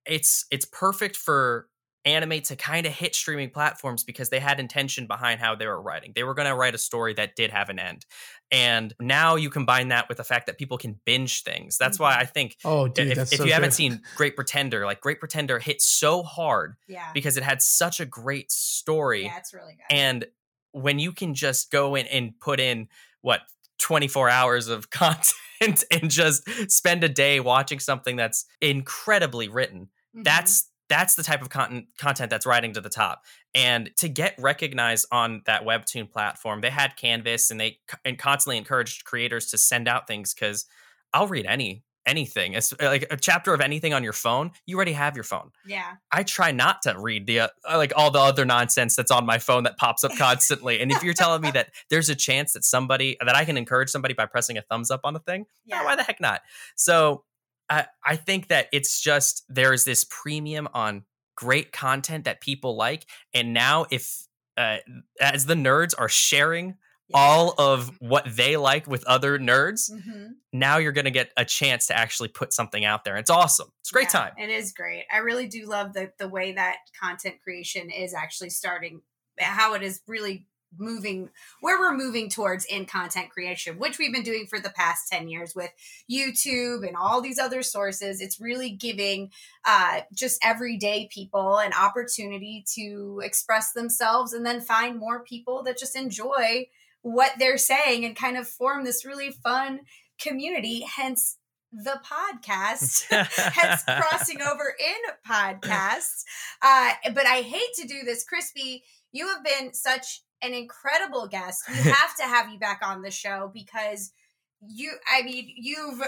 it's 0.05 0.45
it's 0.51 0.67
perfect 0.67 1.17
for 1.17 1.69
anime 2.05 2.41
to 2.43 2.55
kind 2.57 2.87
of 2.87 2.93
hit 2.93 3.15
streaming 3.15 3.51
platforms 3.51 4.05
because 4.05 4.29
they 4.29 4.39
had 4.39 4.61
intention 4.61 5.07
behind 5.07 5.41
how 5.41 5.55
they 5.55 5.67
were 5.67 5.81
writing. 5.81 6.13
They 6.15 6.23
were 6.25 6.35
going 6.35 6.49
to 6.49 6.55
write 6.55 6.75
a 6.75 6.79
story 6.79 7.15
that 7.15 7.35
did 7.37 7.51
have 7.51 7.69
an 7.71 7.79
end, 7.79 8.05
and 8.53 8.95
now 9.01 9.37
you 9.37 9.51
combine 9.51 9.89
that 9.89 10.09
with 10.09 10.19
the 10.19 10.25
fact 10.25 10.47
that 10.47 10.59
people 10.59 10.77
can 10.79 11.01
binge 11.05 11.43
things. 11.43 11.79
That's 11.79 11.99
why 11.99 12.15
Mhm. 12.15 12.19
I 12.19 12.25
think. 12.27 12.57
Oh, 12.65 12.89
dude, 12.89 13.09
if 13.13 13.19
if 13.19 13.29
so 13.39 13.45
you 13.45 13.53
haven't 13.53 13.73
seen 13.73 14.03
Great 14.17 14.37
Pretender, 14.37 14.85
like 14.85 15.01
Great 15.01 15.19
Pretender 15.21 15.59
hit 15.59 15.81
so 15.81 16.23
hard 16.23 16.77
yeah. 16.87 17.11
because 17.15 17.37
it 17.37 17.43
had 17.43 17.63
such 17.63 18.01
a 18.01 18.05
great 18.07 18.53
story 18.53 19.25
Yeah, 19.25 19.39
it's 19.39 19.55
really 19.55 19.75
good. 19.75 19.85
and 19.97 20.27
when 20.73 20.99
you 20.99 21.13
can 21.13 21.35
just 21.35 21.71
go 21.71 21.95
in 21.95 22.07
and 22.09 22.39
put 22.41 22.59
in 22.61 22.89
what 23.21 23.41
24 23.79 24.29
hours 24.29 24.69
of 24.69 24.91
content 24.91 25.85
and 25.91 26.11
just 26.11 26.49
spend 26.71 27.03
a 27.05 27.09
day 27.09 27.41
watching 27.41 27.79
something 27.81 28.17
that's 28.17 28.45
incredibly 28.61 29.49
written 29.49 29.89
Mhm. 30.17 30.25
that's 30.25 30.69
that's 30.95 31.17
the 31.17 31.25
type 31.25 31.43
of 31.43 31.51
content 31.51 31.87
content 31.99 32.31
that's 32.31 32.47
riding 32.47 32.73
to 32.73 32.81
the 32.81 32.89
top 32.89 33.25
and 33.53 33.91
to 33.97 34.09
get 34.09 34.33
recognized 34.39 35.07
on 35.11 35.43
that 35.45 35.65
webtoon 35.65 36.09
platform 36.09 36.61
they 36.61 36.71
had 36.71 36.95
canvas 36.97 37.51
and 37.51 37.59
they 37.59 37.79
and 38.05 38.17
constantly 38.17 38.57
encouraged 38.57 39.05
creators 39.05 39.47
to 39.47 39.59
send 39.59 39.89
out 39.89 40.07
things 40.07 40.33
because 40.33 40.67
i'll 41.13 41.27
read 41.27 41.47
any 41.47 41.83
anything 42.07 42.53
it's 42.53 42.73
like 42.81 43.07
a 43.11 43.17
chapter 43.17 43.53
of 43.53 43.61
anything 43.61 43.93
on 43.93 44.05
your 44.05 44.13
phone 44.13 44.53
you 44.67 44.77
already 44.77 44.93
have 44.93 45.17
your 45.17 45.25
phone 45.25 45.51
yeah. 45.67 45.95
I 46.13 46.23
try 46.23 46.53
not 46.53 46.83
to 46.83 46.95
read 46.99 47.27
the 47.27 47.41
uh, 47.41 47.49
like 47.67 47.95
all 47.97 48.11
the 48.11 48.19
other 48.21 48.45
nonsense 48.45 48.95
that's 48.95 49.11
on 49.11 49.25
my 49.25 49.39
phone 49.39 49.65
that 49.65 49.79
pops 49.79 50.05
up 50.05 50.13
constantly. 50.19 50.81
and 50.81 50.93
if 50.93 51.03
you're 51.03 51.15
telling 51.15 51.41
me 51.41 51.51
that 51.55 51.71
there's 51.89 52.11
a 52.11 52.15
chance 52.15 52.53
that 52.53 52.63
somebody 52.63 53.17
that 53.25 53.35
I 53.35 53.47
can 53.47 53.57
encourage 53.57 53.89
somebody 53.89 54.13
by 54.13 54.27
pressing 54.27 54.59
a 54.59 54.63
thumbs 54.63 54.91
up 54.91 55.01
on 55.05 55.17
a 55.17 55.19
thing, 55.19 55.47
yeah. 55.65 55.81
Yeah. 55.81 55.85
why 55.87 55.97
the 55.97 56.03
heck 56.03 56.21
not? 56.21 56.43
So 56.77 57.25
I 57.71 57.87
I 58.05 58.17
think 58.17 58.49
that 58.49 58.69
it's 58.73 59.01
just 59.01 59.45
there's 59.49 59.85
this 59.85 60.05
premium 60.05 60.69
on 60.75 61.05
great 61.37 61.73
content 61.73 62.25
that 62.25 62.41
people 62.41 62.77
like, 62.77 63.07
and 63.33 63.53
now 63.53 63.87
if 63.91 64.27
uh, 64.57 64.79
as 65.21 65.47
the 65.47 65.55
nerds 65.55 65.95
are 65.99 66.09
sharing 66.09 66.77
Yeah. 67.09 67.19
all 67.19 67.55
of 67.59 67.91
what 68.01 68.25
they 68.27 68.57
like 68.57 68.87
with 68.87 69.05
other 69.07 69.39
nerds, 69.39 69.91
Mhm. 69.91 70.37
now 70.53 70.79
you're 70.79 70.93
gonna 70.93 71.11
get 71.11 71.33
a 71.37 71.45
chance 71.45 71.87
to 71.89 71.97
actually 71.97 72.29
put 72.29 72.53
something 72.53 72.85
out 72.85 73.05
there. 73.05 73.17
It's 73.17 73.31
awesome. 73.31 73.73
It's 73.81 73.91
a 73.91 73.93
great 73.93 74.05
Yeah, 74.05 74.21
time. 74.21 74.33
It 74.39 74.49
is 74.51 74.73
great. 74.73 75.05
I 75.13 75.19
really 75.19 75.47
do 75.49 75.67
love 75.67 75.93
the 75.93 76.13
the 76.19 76.29
way 76.29 76.53
that 76.53 76.79
content 76.99 77.43
creation 77.43 77.91
is 77.91 78.15
actually 78.15 78.51
starting 78.51 79.03
how 79.41 79.75
it 79.75 79.83
is 79.83 80.01
really 80.07 80.47
moving 80.79 81.31
where 81.61 81.79
we're 81.79 81.97
moving 81.97 82.29
towards 82.29 82.65
in 82.65 82.87
content 82.87 83.31
creation, 83.31 83.79
which 83.79 83.99
we've 83.99 84.13
been 84.13 84.23
doing 84.23 84.47
for 84.47 84.61
the 84.61 84.71
past 84.71 85.09
10 85.11 85.29
years 85.29 85.55
with 85.55 85.71
YouTube 86.11 86.87
and 86.87 86.97
all 86.97 87.21
these 87.21 87.39
other 87.39 87.63
sources. 87.63 88.21
It's 88.21 88.41
really 88.41 88.71
giving 88.71 89.31
uh, 89.65 90.01
just 90.13 90.39
everyday 90.45 91.09
people 91.13 91.59
an 91.59 91.73
opportunity 91.73 92.65
to 92.75 93.21
express 93.25 93.73
themselves 93.73 94.33
and 94.33 94.45
then 94.45 94.61
find 94.61 94.99
more 94.99 95.23
people 95.23 95.63
that 95.65 95.79
just 95.79 95.97
enjoy 95.97 96.67
what 97.03 97.33
they're 97.39 97.59
saying 97.59 98.05
and 98.05 98.17
kind 98.17 98.37
of 98.37 98.49
form 98.49 98.85
this 98.85 99.05
really 99.05 99.31
fun 99.31 99.81
community, 100.19 100.81
hence 100.97 101.37
the 101.73 102.01
podcast 102.05 103.05
hence 103.11 103.83
crossing 103.83 104.41
over 104.41 104.75
in 104.79 104.95
podcasts. 105.29 106.25
Uh, 106.63 106.93
but 107.13 107.27
I 107.27 107.41
hate 107.43 107.75
to 107.77 107.87
do 107.87 108.05
this, 108.05 108.25
Crispy. 108.25 108.85
You 109.15 109.29
have 109.29 109.45
been 109.45 109.73
such 109.73 110.23
an 110.43 110.53
incredible 110.55 111.29
guest. 111.29 111.63
We 111.69 111.75
have 111.91 112.17
to 112.17 112.25
have 112.25 112.51
you 112.51 112.59
back 112.59 112.81
on 112.85 113.01
the 113.01 113.13
show 113.13 113.51
because 113.55 114.13
you. 114.61 114.93
I 115.11 115.23
mean, 115.23 115.51
you've. 115.57 116.03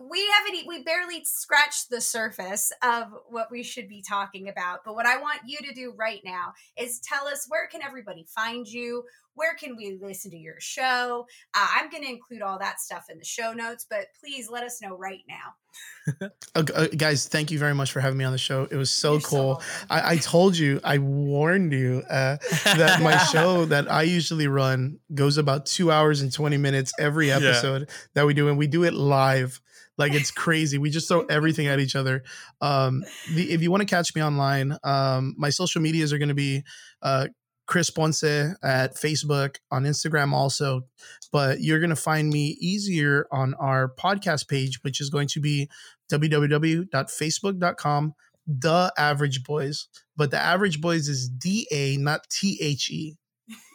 We 0.00 0.26
haven't. 0.38 0.66
We 0.66 0.82
barely 0.82 1.22
scratched 1.24 1.90
the 1.90 2.00
surface 2.00 2.72
of 2.82 3.08
what 3.28 3.50
we 3.50 3.62
should 3.62 3.86
be 3.86 4.02
talking 4.02 4.48
about. 4.48 4.80
But 4.82 4.94
what 4.94 5.04
I 5.04 5.18
want 5.18 5.40
you 5.46 5.58
to 5.58 5.74
do 5.74 5.92
right 5.94 6.22
now 6.24 6.54
is 6.78 7.00
tell 7.00 7.28
us 7.28 7.44
where 7.48 7.66
can 7.66 7.82
everybody 7.82 8.24
find 8.34 8.66
you. 8.66 9.04
Where 9.34 9.54
can 9.54 9.76
we 9.76 9.98
listen 10.00 10.30
to 10.32 10.36
your 10.36 10.56
show? 10.58 11.26
Uh, 11.54 11.66
I'm 11.76 11.90
going 11.90 12.02
to 12.02 12.08
include 12.10 12.42
all 12.42 12.58
that 12.58 12.80
stuff 12.80 13.06
in 13.10 13.18
the 13.18 13.24
show 13.24 13.52
notes, 13.52 13.86
but 13.88 14.06
please 14.20 14.50
let 14.50 14.62
us 14.64 14.80
know 14.82 14.96
right 14.96 15.22
now. 15.28 16.28
Uh, 16.54 16.86
guys, 16.98 17.28
thank 17.28 17.50
you 17.50 17.58
very 17.58 17.74
much 17.74 17.92
for 17.92 18.00
having 18.00 18.18
me 18.18 18.24
on 18.26 18.32
the 18.32 18.36
show. 18.38 18.68
It 18.70 18.76
was 18.76 18.90
so 18.90 19.12
You're 19.12 19.20
cool. 19.22 19.46
welcome. 19.46 19.64
I, 19.88 20.12
I 20.12 20.16
told 20.18 20.54
you, 20.58 20.80
I 20.84 20.98
warned 20.98 21.72
you 21.72 22.02
uh, 22.10 22.36
that 22.64 23.00
my 23.00 23.16
show 23.32 23.64
that 23.66 23.90
I 23.90 24.02
usually 24.02 24.48
run 24.48 24.98
goes 25.14 25.38
about 25.38 25.64
two 25.64 25.90
hours 25.90 26.20
and 26.20 26.30
20 26.30 26.58
minutes 26.58 26.92
every 26.98 27.28
Yeah. 27.28 27.36
episode 27.36 27.88
that 28.12 28.26
we 28.26 28.34
do. 28.34 28.48
And 28.48 28.58
we 28.58 28.66
do 28.66 28.84
it 28.84 28.92
live. 28.92 29.62
Like 29.96 30.12
it's 30.12 30.30
crazy. 30.30 30.76
We 30.76 30.90
just 30.90 31.08
throw 31.08 31.22
everything 31.22 31.68
at 31.68 31.80
each 31.80 31.96
other. 31.96 32.22
Um, 32.60 33.02
the, 33.34 33.50
if 33.50 33.62
you 33.62 33.70
want 33.70 33.80
to 33.82 33.86
catch 33.86 34.14
me 34.14 34.22
online, 34.22 34.76
um, 34.84 35.34
my 35.38 35.48
social 35.48 35.80
medias 35.80 36.12
are 36.12 36.18
going 36.18 36.28
to 36.28 36.34
be 36.34 36.64
uh, 37.00 37.28
Chris 37.66 37.90
Ponce 37.90 38.22
at 38.24 38.94
Facebook, 38.96 39.56
on 39.70 39.84
Instagram 39.84 40.32
also. 40.32 40.82
But 41.30 41.60
you're 41.60 41.78
going 41.80 41.90
to 41.90 41.96
find 41.96 42.30
me 42.30 42.56
easier 42.60 43.26
on 43.30 43.52
our 43.54 43.92
podcast 43.98 44.48
page, 44.48 44.82
which 44.82 45.00
is 45.00 45.10
going 45.10 45.28
to 45.28 45.40
be 45.40 45.68
www.facebook.com 46.10 48.14
Da 48.58 48.90
Average 48.98 49.44
Boys, 49.44 49.86
but 50.16 50.32
Da 50.32 50.38
Average 50.38 50.80
Boys 50.80 51.08
is 51.08 51.28
D 51.28 51.68
A, 51.70 51.96
not 51.96 52.28
T 52.28 52.58
H 52.60 52.90
E. 52.90 53.16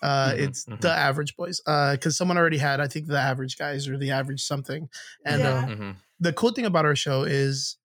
Uh, 0.04 0.32
Mhm, 0.34 0.40
it's 0.40 0.66
mhm. 0.66 0.80
Da 0.82 0.90
Average 0.90 1.38
Boys. 1.38 1.62
Uh, 1.66 1.94
because 1.94 2.18
someone 2.18 2.38
already 2.38 2.58
had, 2.58 2.82
I 2.82 2.88
think, 2.88 3.08
the 3.08 3.18
Average 3.18 3.58
Guys 3.58 3.88
or 3.88 3.98
the 3.98 4.12
Average 4.12 4.42
something. 4.42 4.90
And 5.26 5.42
Yeah. 5.42 5.58
um, 5.60 5.70
Mhm. 5.70 5.96
the 6.20 6.34
cool 6.34 6.52
thing 6.52 6.66
about 6.66 6.84
our 6.86 6.98
show 6.98 7.24
is 7.24 7.78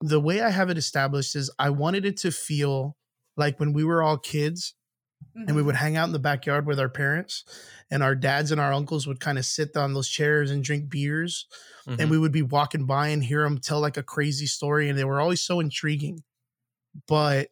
the 0.00 0.20
way 0.20 0.40
I 0.40 0.50
have 0.50 0.70
it 0.70 0.78
established 0.78 1.34
is 1.34 1.50
I 1.58 1.70
wanted 1.70 2.06
it 2.06 2.16
to 2.18 2.30
feel 2.30 2.96
like 3.36 3.58
when 3.58 3.72
we 3.72 3.82
were 3.82 4.00
all 4.02 4.16
kids 4.18 4.74
and 5.34 5.54
we 5.54 5.62
Mhm. 5.62 5.66
would 5.66 5.76
hang 5.76 5.96
out 5.96 6.06
in 6.06 6.12
the 6.12 6.18
backyard 6.18 6.66
with 6.66 6.80
our 6.80 6.88
parents 6.88 7.44
and 7.90 8.02
our 8.02 8.14
dads 8.14 8.50
and 8.50 8.60
our 8.60 8.72
uncles 8.72 9.06
would 9.06 9.20
kind 9.20 9.38
of 9.38 9.44
sit 9.44 9.76
on 9.76 9.94
those 9.94 10.08
chairs 10.08 10.50
and 10.50 10.64
drink 10.64 10.88
beers 10.90 11.46
Mhm. 11.86 12.00
and 12.00 12.10
we 12.10 12.18
would 12.18 12.32
be 12.32 12.42
walking 12.42 12.86
by 12.86 13.08
and 13.08 13.24
hear 13.24 13.42
them 13.44 13.58
tell 13.58 13.80
like 13.80 13.96
a 13.96 14.02
crazy 14.02 14.46
story 14.46 14.88
and 14.88 14.98
they 14.98 15.04
were 15.04 15.20
always 15.20 15.40
so 15.42 15.60
intriguing 15.60 16.22
but 17.06 17.50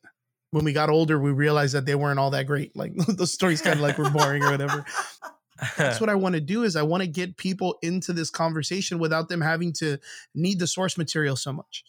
when 0.50 0.64
we 0.64 0.72
got 0.72 0.88
older 0.90 1.18
we 1.18 1.30
realized 1.30 1.74
that 1.74 1.86
they 1.86 1.94
weren't 1.94 2.18
all 2.18 2.30
that 2.30 2.46
great 2.46 2.74
like 2.76 2.92
those 3.08 3.32
stories 3.32 3.62
kind 3.62 3.74
of 3.76 3.80
like 3.82 3.98
were 3.98 4.10
boring 4.10 4.42
or 4.42 4.50
whatever 4.50 4.84
that's 5.76 6.00
what 6.00 6.10
i 6.10 6.14
want 6.14 6.34
to 6.34 6.40
do 6.40 6.64
is 6.64 6.76
i 6.76 6.82
want 6.82 7.02
to 7.02 7.06
get 7.06 7.36
people 7.36 7.78
into 7.82 8.12
this 8.12 8.30
conversation 8.30 8.98
without 8.98 9.28
them 9.28 9.40
having 9.40 9.72
to 9.72 9.98
need 10.34 10.58
the 10.58 10.66
source 10.66 10.98
material 10.98 11.36
so 11.36 11.52
much 11.52 11.84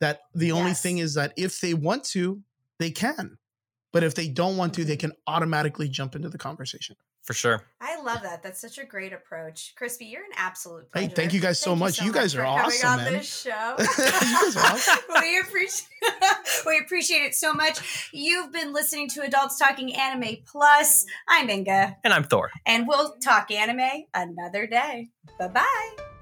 that 0.00 0.20
the 0.34 0.52
only 0.52 0.72
thing 0.74 0.98
is 0.98 1.14
that 1.14 1.32
if 1.36 1.60
they 1.60 1.74
want 1.74 2.02
to 2.04 2.42
they 2.78 2.90
can 2.90 3.38
but 3.94 4.02
if 4.04 4.14
they 4.14 4.28
don't 4.28 4.58
want 4.58 4.74
to 4.74 4.84
they 4.84 4.96
can 4.98 5.12
automatically 5.26 5.88
jump 5.88 6.14
into 6.14 6.28
the 6.28 6.36
conversation 6.38 6.96
For 7.22 7.32
sure. 7.32 7.64
I 7.80 8.02
love 8.02 8.20
that. 8.22 8.42
That's 8.42 8.60
such 8.60 8.76
a 8.76 8.84
great 8.84 9.14
approach. 9.14 9.72
Crispy, 9.78 10.04
you're 10.12 10.20
an 10.24 10.36
absolute 10.36 10.88
Hey, 10.94 11.06
thank 11.08 11.32
you 11.32 11.40
guys 11.40 11.58
so 11.58 11.74
much. 11.74 12.02
You 12.02 12.12
guys 12.12 12.34
are 12.34 12.42
for 12.44 12.46
awesome, 12.66 12.90
on 12.90 12.98
man. 12.98 13.12
this 13.14 13.42
show. 13.42 13.76
You 13.78 13.86
guys 13.86 14.56
are 14.56 14.66
awesome. 14.72 14.98
we 15.22 15.38
appreciate 15.40 15.88
we 16.66 16.78
appreciate 16.84 17.22
it 17.30 17.34
so 17.34 17.54
much. 17.54 18.10
You've 18.12 18.52
been 18.52 18.74
listening 18.74 19.08
to 19.14 19.22
Adults 19.22 19.58
Talking 19.58 19.94
Anime 19.94 20.36
Plus. 20.44 21.06
I'm 21.26 21.48
Inga, 21.48 21.96
And 22.04 22.12
I'm 22.12 22.24
Thor. 22.24 22.50
and 22.66 22.86
we'll 22.86 23.16
talk 23.24 23.50
anime 23.50 24.04
another 24.12 24.66
day. 24.66 25.08
Bye 25.38 25.48
bye. 25.48 26.13